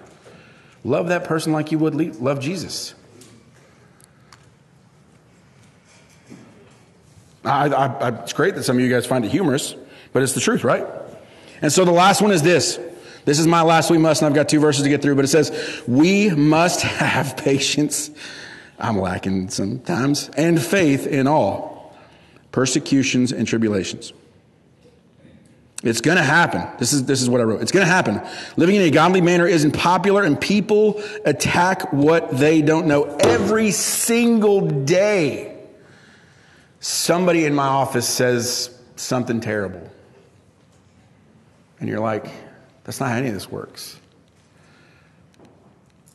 Love 0.84 1.08
that 1.08 1.24
person 1.24 1.52
like 1.52 1.72
you 1.72 1.78
would 1.78 1.94
love 2.20 2.40
Jesus. 2.40 2.94
I, 7.44 7.68
I, 7.68 8.08
it's 8.22 8.32
great 8.32 8.54
that 8.54 8.64
some 8.64 8.76
of 8.76 8.82
you 8.82 8.90
guys 8.90 9.06
find 9.06 9.24
it 9.24 9.30
humorous, 9.30 9.74
but 10.12 10.22
it's 10.22 10.34
the 10.34 10.40
truth, 10.40 10.64
right? 10.64 10.86
And 11.62 11.72
so 11.72 11.84
the 11.84 11.92
last 11.92 12.22
one 12.22 12.32
is 12.32 12.42
this. 12.42 12.78
This 13.24 13.38
is 13.38 13.46
my 13.46 13.62
last 13.62 13.90
we 13.90 13.98
must, 13.98 14.22
and 14.22 14.28
I've 14.28 14.34
got 14.34 14.48
two 14.48 14.60
verses 14.60 14.82
to 14.82 14.88
get 14.88 15.02
through, 15.02 15.14
but 15.14 15.24
it 15.24 15.28
says, 15.28 15.82
We 15.86 16.30
must 16.30 16.82
have 16.82 17.36
patience 17.44 18.10
I'm 18.80 18.98
lacking 18.98 19.50
sometimes, 19.50 20.30
and 20.36 20.60
faith 20.60 21.06
in 21.06 21.26
all 21.26 21.94
persecutions 22.50 23.32
and 23.32 23.46
tribulations. 23.46 24.12
It's 25.82 26.00
going 26.00 26.16
to 26.16 26.22
happen. 26.22 26.66
This 26.78 26.92
is, 26.92 27.04
this 27.06 27.22
is 27.22 27.30
what 27.30 27.40
I 27.40 27.44
wrote. 27.44 27.62
It's 27.62 27.72
going 27.72 27.86
to 27.86 27.92
happen. 27.92 28.20
Living 28.56 28.76
in 28.76 28.82
a 28.82 28.90
godly 28.90 29.20
manner 29.20 29.46
isn't 29.46 29.72
popular, 29.72 30.24
and 30.24 30.38
people 30.38 31.02
attack 31.24 31.92
what 31.92 32.36
they 32.36 32.60
don't 32.60 32.86
know 32.86 33.04
every 33.20 33.70
single 33.70 34.66
day. 34.66 35.59
Somebody 36.80 37.44
in 37.44 37.54
my 37.54 37.66
office 37.66 38.08
says 38.08 38.76
something 38.96 39.40
terrible. 39.40 39.90
And 41.78 41.88
you're 41.88 42.00
like, 42.00 42.26
that's 42.84 43.00
not 43.00 43.10
how 43.10 43.16
any 43.16 43.28
of 43.28 43.34
this 43.34 43.50
works. 43.50 43.98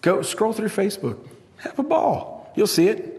Go 0.01 0.21
scroll 0.21 0.53
through 0.53 0.69
Facebook, 0.69 1.17
have 1.57 1.77
a 1.79 1.83
ball. 1.83 2.51
You'll 2.55 2.67
see 2.67 2.87
it. 2.87 3.11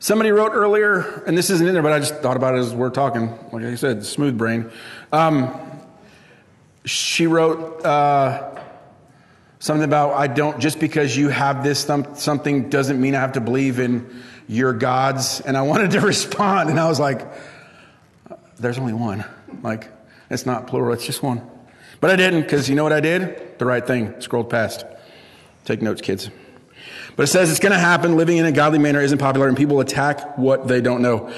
Somebody 0.00 0.32
wrote 0.32 0.52
earlier, 0.52 1.22
and 1.26 1.36
this 1.36 1.48
isn't 1.48 1.66
in 1.66 1.72
there, 1.72 1.82
but 1.82 1.92
I 1.92 1.98
just 1.98 2.16
thought 2.16 2.36
about 2.36 2.54
it 2.54 2.58
as 2.58 2.74
we're 2.74 2.90
talking. 2.90 3.30
Like 3.52 3.64
I 3.64 3.74
said, 3.74 4.04
smooth 4.04 4.36
brain. 4.36 4.70
Um, 5.12 5.58
she 6.84 7.26
wrote 7.26 7.84
uh, 7.84 8.60
something 9.58 9.84
about 9.84 10.12
I 10.12 10.26
don't 10.26 10.60
just 10.60 10.78
because 10.78 11.16
you 11.16 11.30
have 11.30 11.64
this 11.64 11.80
something 11.80 12.68
doesn't 12.68 13.00
mean 13.00 13.14
I 13.14 13.20
have 13.20 13.32
to 13.32 13.40
believe 13.40 13.78
in 13.78 14.22
your 14.48 14.72
gods. 14.72 15.40
And 15.40 15.56
I 15.56 15.62
wanted 15.62 15.92
to 15.92 16.00
respond, 16.12 16.70
and 16.70 16.78
I 16.78 16.88
was 16.88 17.00
like, 17.00 17.26
"There's 18.58 18.78
only 18.78 18.92
one. 18.92 19.24
Like 19.62 19.90
it's 20.30 20.46
not 20.46 20.66
plural. 20.66 20.92
It's 20.92 21.06
just 21.06 21.22
one." 21.22 21.50
But 22.00 22.10
I 22.10 22.16
didn't 22.16 22.42
because 22.42 22.68
you 22.68 22.74
know 22.74 22.82
what 22.82 22.92
I 22.92 23.00
did? 23.00 23.58
The 23.58 23.64
right 23.64 23.86
thing. 23.86 24.20
Scrolled 24.20 24.50
past. 24.50 24.84
Take 25.64 25.80
notes, 25.80 26.02
kids. 26.02 26.30
But 27.16 27.24
it 27.24 27.26
says 27.28 27.50
it's 27.50 27.60
going 27.60 27.72
to 27.72 27.78
happen. 27.78 28.16
Living 28.16 28.36
in 28.36 28.44
a 28.44 28.52
godly 28.52 28.78
manner 28.78 29.00
isn't 29.00 29.18
popular, 29.18 29.48
and 29.48 29.56
people 29.56 29.80
attack 29.80 30.36
what 30.36 30.68
they 30.68 30.80
don't 30.80 31.00
know. 31.00 31.32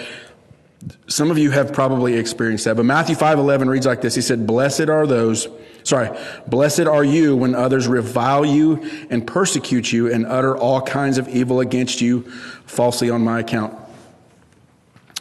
Some 1.09 1.30
of 1.30 1.38
you 1.38 1.50
have 1.50 1.72
probably 1.72 2.14
experienced 2.14 2.64
that. 2.64 2.76
But 2.76 2.84
Matthew 2.84 3.14
5 3.14 3.38
11 3.38 3.68
reads 3.68 3.86
like 3.86 4.00
this 4.00 4.14
He 4.14 4.20
said, 4.20 4.46
Blessed 4.46 4.88
are 4.88 5.07
those, 5.07 5.48
sorry, 5.82 6.16
blessed 6.46 6.86
are 6.86 7.04
you 7.04 7.36
when 7.36 7.54
others 7.54 7.88
revile 7.88 8.44
you 8.44 9.07
and 9.11 9.26
persecute 9.26 9.92
you 9.92 10.12
and 10.12 10.26
utter 10.26 10.57
all 10.57 10.80
kinds 10.80 11.18
of 11.18 11.28
evil 11.28 11.61
against 11.61 12.00
you 12.00 12.30
falsely 12.67 13.11
on 13.11 13.23
my 13.23 13.41
account. 13.41 13.75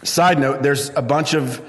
Side 0.03 0.39
note, 0.39 0.61
there's 0.61 0.89
a 0.89 1.01
bunch 1.01 1.33
of 1.33 1.61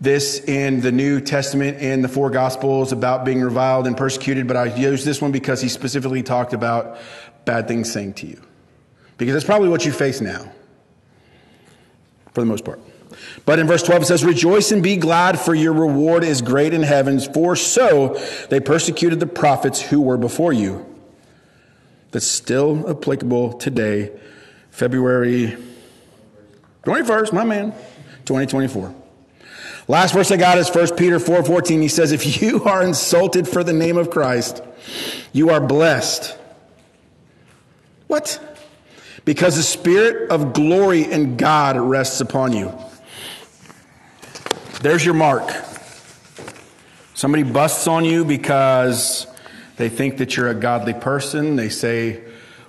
this 0.00 0.40
in 0.40 0.80
the 0.80 0.92
New 0.92 1.20
Testament 1.20 1.78
in 1.78 2.02
the 2.02 2.08
four 2.08 2.30
Gospels 2.30 2.92
about 2.92 3.24
being 3.24 3.40
reviled 3.40 3.86
and 3.86 3.96
persecuted, 3.96 4.46
but 4.46 4.56
I 4.56 4.66
use 4.66 5.04
this 5.04 5.20
one 5.20 5.32
because 5.32 5.60
he 5.60 5.68
specifically 5.68 6.22
talked 6.22 6.52
about 6.52 6.98
bad 7.44 7.68
things 7.68 7.92
saying 7.92 8.14
to 8.14 8.26
you. 8.26 8.40
Because 9.16 9.34
that's 9.34 9.44
probably 9.44 9.68
what 9.68 9.84
you 9.84 9.92
face 9.92 10.20
now, 10.20 10.50
for 12.32 12.40
the 12.40 12.46
most 12.46 12.64
part. 12.64 12.80
But 13.44 13.58
in 13.58 13.66
verse 13.66 13.82
12 13.82 14.02
it 14.02 14.06
says, 14.06 14.24
Rejoice 14.24 14.72
and 14.72 14.82
be 14.82 14.96
glad, 14.96 15.38
for 15.38 15.54
your 15.54 15.72
reward 15.72 16.24
is 16.24 16.42
great 16.42 16.74
in 16.74 16.82
heavens, 16.82 17.26
for 17.26 17.54
so 17.54 18.20
they 18.50 18.60
persecuted 18.60 19.20
the 19.20 19.26
prophets 19.26 19.80
who 19.80 20.00
were 20.00 20.16
before 20.16 20.52
you. 20.52 20.84
That's 22.10 22.26
still 22.26 22.88
applicable 22.88 23.54
today, 23.54 24.12
February 24.74 25.56
21st, 26.82 27.32
my 27.32 27.44
man, 27.44 27.70
2024. 28.24 28.92
Last 29.86 30.12
verse 30.14 30.32
I 30.32 30.36
got 30.36 30.58
is 30.58 30.68
1 30.68 30.96
Peter 30.96 31.20
4:14. 31.20 31.80
He 31.80 31.86
says, 31.86 32.10
"If 32.10 32.42
you 32.42 32.64
are 32.64 32.82
insulted 32.82 33.46
for 33.46 33.62
the 33.62 33.72
name 33.72 33.96
of 33.96 34.10
Christ, 34.10 34.62
you 35.32 35.50
are 35.50 35.60
blessed." 35.60 36.36
What? 38.08 38.40
Because 39.24 39.54
the 39.54 39.62
spirit 39.62 40.28
of 40.30 40.52
glory 40.52 41.02
in 41.02 41.36
God 41.36 41.76
rests 41.76 42.20
upon 42.20 42.52
you. 42.52 42.72
There's 44.82 45.04
your 45.04 45.14
mark. 45.14 45.54
Somebody 47.14 47.44
busts 47.44 47.86
on 47.86 48.04
you 48.04 48.24
because 48.24 49.28
they 49.76 49.88
think 49.88 50.18
that 50.18 50.36
you're 50.36 50.48
a 50.48 50.54
godly 50.54 50.94
person. 50.94 51.54
They 51.54 51.68
say, 51.68 52.20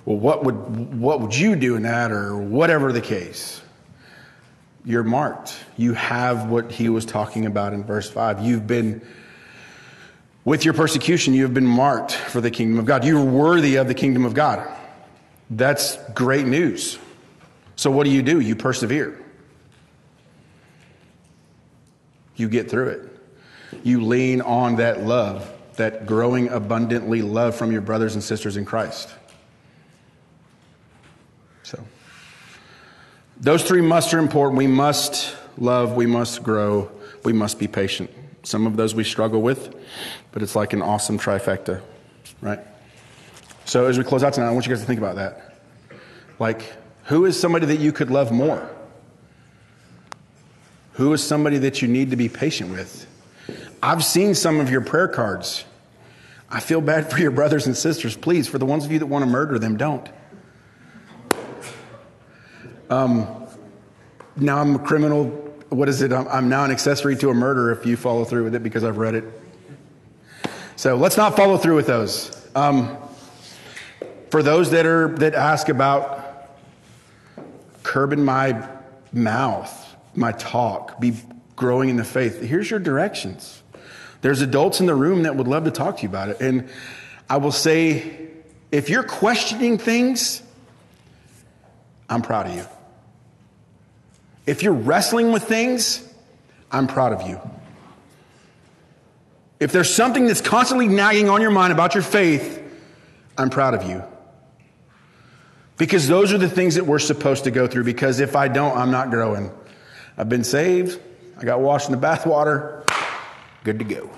"Well, 0.06 0.16
what 0.16 0.42
would 0.44 0.98
what 0.98 1.20
would 1.20 1.36
you 1.36 1.54
do 1.54 1.76
in 1.76 1.82
that 1.82 2.10
or 2.10 2.34
whatever 2.38 2.92
the 2.92 3.02
case?" 3.02 3.60
you're 4.86 5.02
marked. 5.02 5.58
You 5.76 5.94
have 5.94 6.48
what 6.48 6.70
he 6.70 6.88
was 6.88 7.04
talking 7.04 7.44
about 7.44 7.72
in 7.72 7.82
verse 7.82 8.08
5. 8.08 8.40
You've 8.40 8.68
been, 8.68 9.04
with 10.44 10.64
your 10.64 10.74
persecution, 10.74 11.34
you 11.34 11.42
have 11.42 11.52
been 11.52 11.66
marked 11.66 12.12
for 12.12 12.40
the 12.40 12.52
kingdom 12.52 12.78
of 12.78 12.86
God. 12.86 13.04
You're 13.04 13.22
worthy 13.22 13.76
of 13.76 13.88
the 13.88 13.94
kingdom 13.94 14.24
of 14.24 14.32
God. 14.32 14.66
That's 15.50 15.98
great 16.14 16.46
news. 16.46 16.98
So, 17.74 17.90
what 17.90 18.04
do 18.04 18.10
you 18.10 18.22
do? 18.22 18.40
You 18.40 18.54
persevere, 18.54 19.20
you 22.36 22.48
get 22.48 22.70
through 22.70 22.88
it. 22.88 23.12
You 23.82 24.04
lean 24.04 24.40
on 24.40 24.76
that 24.76 25.02
love, 25.02 25.52
that 25.76 26.06
growing 26.06 26.48
abundantly 26.48 27.22
love 27.22 27.56
from 27.56 27.72
your 27.72 27.82
brothers 27.82 28.14
and 28.14 28.22
sisters 28.22 28.56
in 28.56 28.64
Christ. 28.64 29.10
Those 33.38 33.62
three 33.62 33.82
musts 33.82 34.14
are 34.14 34.18
important. 34.18 34.56
We 34.56 34.66
must 34.66 35.36
love, 35.58 35.94
we 35.94 36.06
must 36.06 36.42
grow, 36.42 36.90
we 37.24 37.32
must 37.32 37.58
be 37.58 37.66
patient. 37.68 38.10
Some 38.42 38.66
of 38.66 38.76
those 38.76 38.94
we 38.94 39.04
struggle 39.04 39.42
with, 39.42 39.74
but 40.32 40.42
it's 40.42 40.56
like 40.56 40.72
an 40.72 40.80
awesome 40.80 41.18
trifecta, 41.18 41.82
right? 42.40 42.60
So 43.64 43.86
as 43.86 43.98
we 43.98 44.04
close 44.04 44.22
out 44.22 44.32
tonight, 44.32 44.48
I 44.48 44.52
want 44.52 44.66
you 44.66 44.72
guys 44.72 44.80
to 44.80 44.86
think 44.86 44.98
about 44.98 45.16
that. 45.16 45.54
Like, 46.38 46.62
who 47.04 47.24
is 47.24 47.38
somebody 47.38 47.66
that 47.66 47.78
you 47.78 47.92
could 47.92 48.10
love 48.10 48.32
more? 48.32 48.70
Who 50.92 51.12
is 51.12 51.22
somebody 51.22 51.58
that 51.58 51.82
you 51.82 51.88
need 51.88 52.10
to 52.10 52.16
be 52.16 52.28
patient 52.28 52.70
with? 52.70 53.06
I've 53.82 54.04
seen 54.04 54.34
some 54.34 54.60
of 54.60 54.70
your 54.70 54.80
prayer 54.80 55.08
cards. 55.08 55.64
I 56.48 56.60
feel 56.60 56.80
bad 56.80 57.10
for 57.10 57.18
your 57.18 57.30
brothers 57.30 57.66
and 57.66 57.76
sisters. 57.76 58.16
Please, 58.16 58.48
for 58.48 58.58
the 58.58 58.66
ones 58.66 58.84
of 58.86 58.92
you 58.92 58.98
that 58.98 59.06
want 59.06 59.24
to 59.24 59.30
murder 59.30 59.58
them, 59.58 59.76
don't. 59.76 60.08
Um, 62.88 63.46
now 64.36 64.58
I'm 64.58 64.76
a 64.76 64.78
criminal. 64.78 65.26
What 65.70 65.88
is 65.88 66.02
it? 66.02 66.12
I'm, 66.12 66.28
I'm 66.28 66.48
now 66.48 66.64
an 66.64 66.70
accessory 66.70 67.16
to 67.16 67.30
a 67.30 67.34
murder 67.34 67.72
if 67.72 67.84
you 67.84 67.96
follow 67.96 68.24
through 68.24 68.44
with 68.44 68.54
it 68.54 68.62
because 68.62 68.84
I've 68.84 68.98
read 68.98 69.14
it. 69.14 69.24
So 70.76 70.94
let's 70.96 71.16
not 71.16 71.36
follow 71.36 71.56
through 71.56 71.76
with 71.76 71.86
those. 71.86 72.48
Um, 72.54 72.96
for 74.30 74.42
those 74.42 74.70
that 74.70 74.86
are 74.86 75.08
that 75.16 75.34
ask 75.34 75.68
about 75.68 76.50
curbing 77.82 78.24
my 78.24 78.68
mouth, 79.12 79.96
my 80.14 80.32
talk, 80.32 81.00
be 81.00 81.14
growing 81.56 81.88
in 81.88 81.96
the 81.96 82.04
faith, 82.04 82.40
here's 82.40 82.70
your 82.70 82.80
directions. 82.80 83.62
There's 84.20 84.42
adults 84.42 84.80
in 84.80 84.86
the 84.86 84.94
room 84.94 85.22
that 85.22 85.36
would 85.36 85.48
love 85.48 85.64
to 85.64 85.70
talk 85.70 85.98
to 85.98 86.02
you 86.02 86.08
about 86.08 86.28
it. 86.28 86.40
And 86.40 86.68
I 87.28 87.38
will 87.38 87.52
say, 87.52 88.28
if 88.70 88.90
you're 88.90 89.02
questioning 89.02 89.78
things, 89.78 90.42
I'm 92.08 92.22
proud 92.22 92.46
of 92.46 92.54
you. 92.54 92.66
If 94.46 94.62
you're 94.62 94.72
wrestling 94.72 95.32
with 95.32 95.42
things, 95.42 96.02
I'm 96.70 96.86
proud 96.86 97.12
of 97.12 97.26
you. 97.28 97.40
If 99.58 99.72
there's 99.72 99.92
something 99.92 100.26
that's 100.26 100.40
constantly 100.40 100.86
nagging 100.86 101.28
on 101.28 101.40
your 101.40 101.50
mind 101.50 101.72
about 101.72 101.94
your 101.94 102.02
faith, 102.02 102.62
I'm 103.36 103.50
proud 103.50 103.74
of 103.74 103.82
you. 103.88 104.02
Because 105.78 106.08
those 106.08 106.32
are 106.32 106.38
the 106.38 106.48
things 106.48 106.76
that 106.76 106.86
we're 106.86 106.98
supposed 106.98 107.44
to 107.44 107.50
go 107.50 107.66
through. 107.66 107.84
Because 107.84 108.20
if 108.20 108.36
I 108.36 108.48
don't, 108.48 108.76
I'm 108.76 108.90
not 108.90 109.10
growing. 109.10 109.50
I've 110.16 110.28
been 110.28 110.44
saved, 110.44 111.00
I 111.38 111.44
got 111.44 111.60
washed 111.60 111.90
in 111.90 111.98
the 111.98 112.06
bathwater, 112.06 112.88
good 113.64 113.78
to 113.78 113.84
go. 113.84 114.10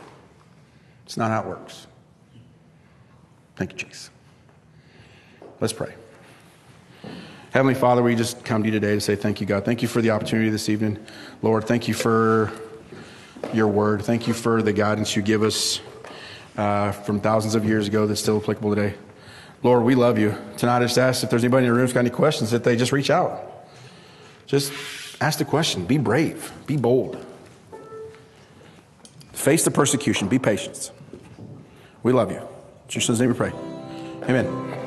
It's 1.04 1.16
not 1.16 1.30
how 1.30 1.40
it 1.40 1.46
works. 1.46 1.86
Thank 3.56 3.72
you, 3.72 3.78
Jesus. 3.78 4.10
Let's 5.60 5.72
pray. 5.72 5.94
Heavenly 7.50 7.74
Father, 7.74 8.02
we 8.02 8.14
just 8.14 8.44
come 8.44 8.62
to 8.62 8.68
you 8.68 8.72
today 8.72 8.94
to 8.94 9.00
say 9.00 9.16
thank 9.16 9.40
you, 9.40 9.46
God. 9.46 9.64
Thank 9.64 9.80
you 9.80 9.88
for 9.88 10.02
the 10.02 10.10
opportunity 10.10 10.50
this 10.50 10.68
evening. 10.68 10.98
Lord, 11.40 11.64
thank 11.64 11.88
you 11.88 11.94
for 11.94 12.52
your 13.54 13.68
word. 13.68 14.02
Thank 14.02 14.28
you 14.28 14.34
for 14.34 14.60
the 14.60 14.72
guidance 14.72 15.16
you 15.16 15.22
give 15.22 15.42
us 15.42 15.80
uh, 16.58 16.92
from 16.92 17.20
thousands 17.20 17.54
of 17.54 17.64
years 17.64 17.88
ago 17.88 18.06
that's 18.06 18.20
still 18.20 18.36
applicable 18.36 18.74
today. 18.74 18.94
Lord, 19.62 19.84
we 19.84 19.94
love 19.94 20.18
you. 20.18 20.36
Tonight, 20.58 20.76
I 20.76 20.80
just 20.80 20.98
ask 20.98 21.24
if 21.24 21.30
there's 21.30 21.42
anybody 21.42 21.64
in 21.64 21.70
the 21.70 21.74
room 21.74 21.86
who's 21.86 21.94
got 21.94 22.00
any 22.00 22.10
questions, 22.10 22.50
that 22.50 22.64
they 22.64 22.76
just 22.76 22.92
reach 22.92 23.08
out. 23.08 23.66
Just 24.46 24.72
ask 25.20 25.38
the 25.38 25.44
question. 25.46 25.86
Be 25.86 25.96
brave. 25.96 26.52
Be 26.66 26.76
bold. 26.76 27.24
Face 29.32 29.64
the 29.64 29.70
persecution. 29.70 30.28
Be 30.28 30.38
patient. 30.38 30.90
We 32.02 32.12
love 32.12 32.30
you. 32.30 32.38
In 32.38 32.44
Jesus' 32.88 33.18
name 33.18 33.30
we 33.30 33.34
pray. 33.34 33.52
Amen. 34.24 34.77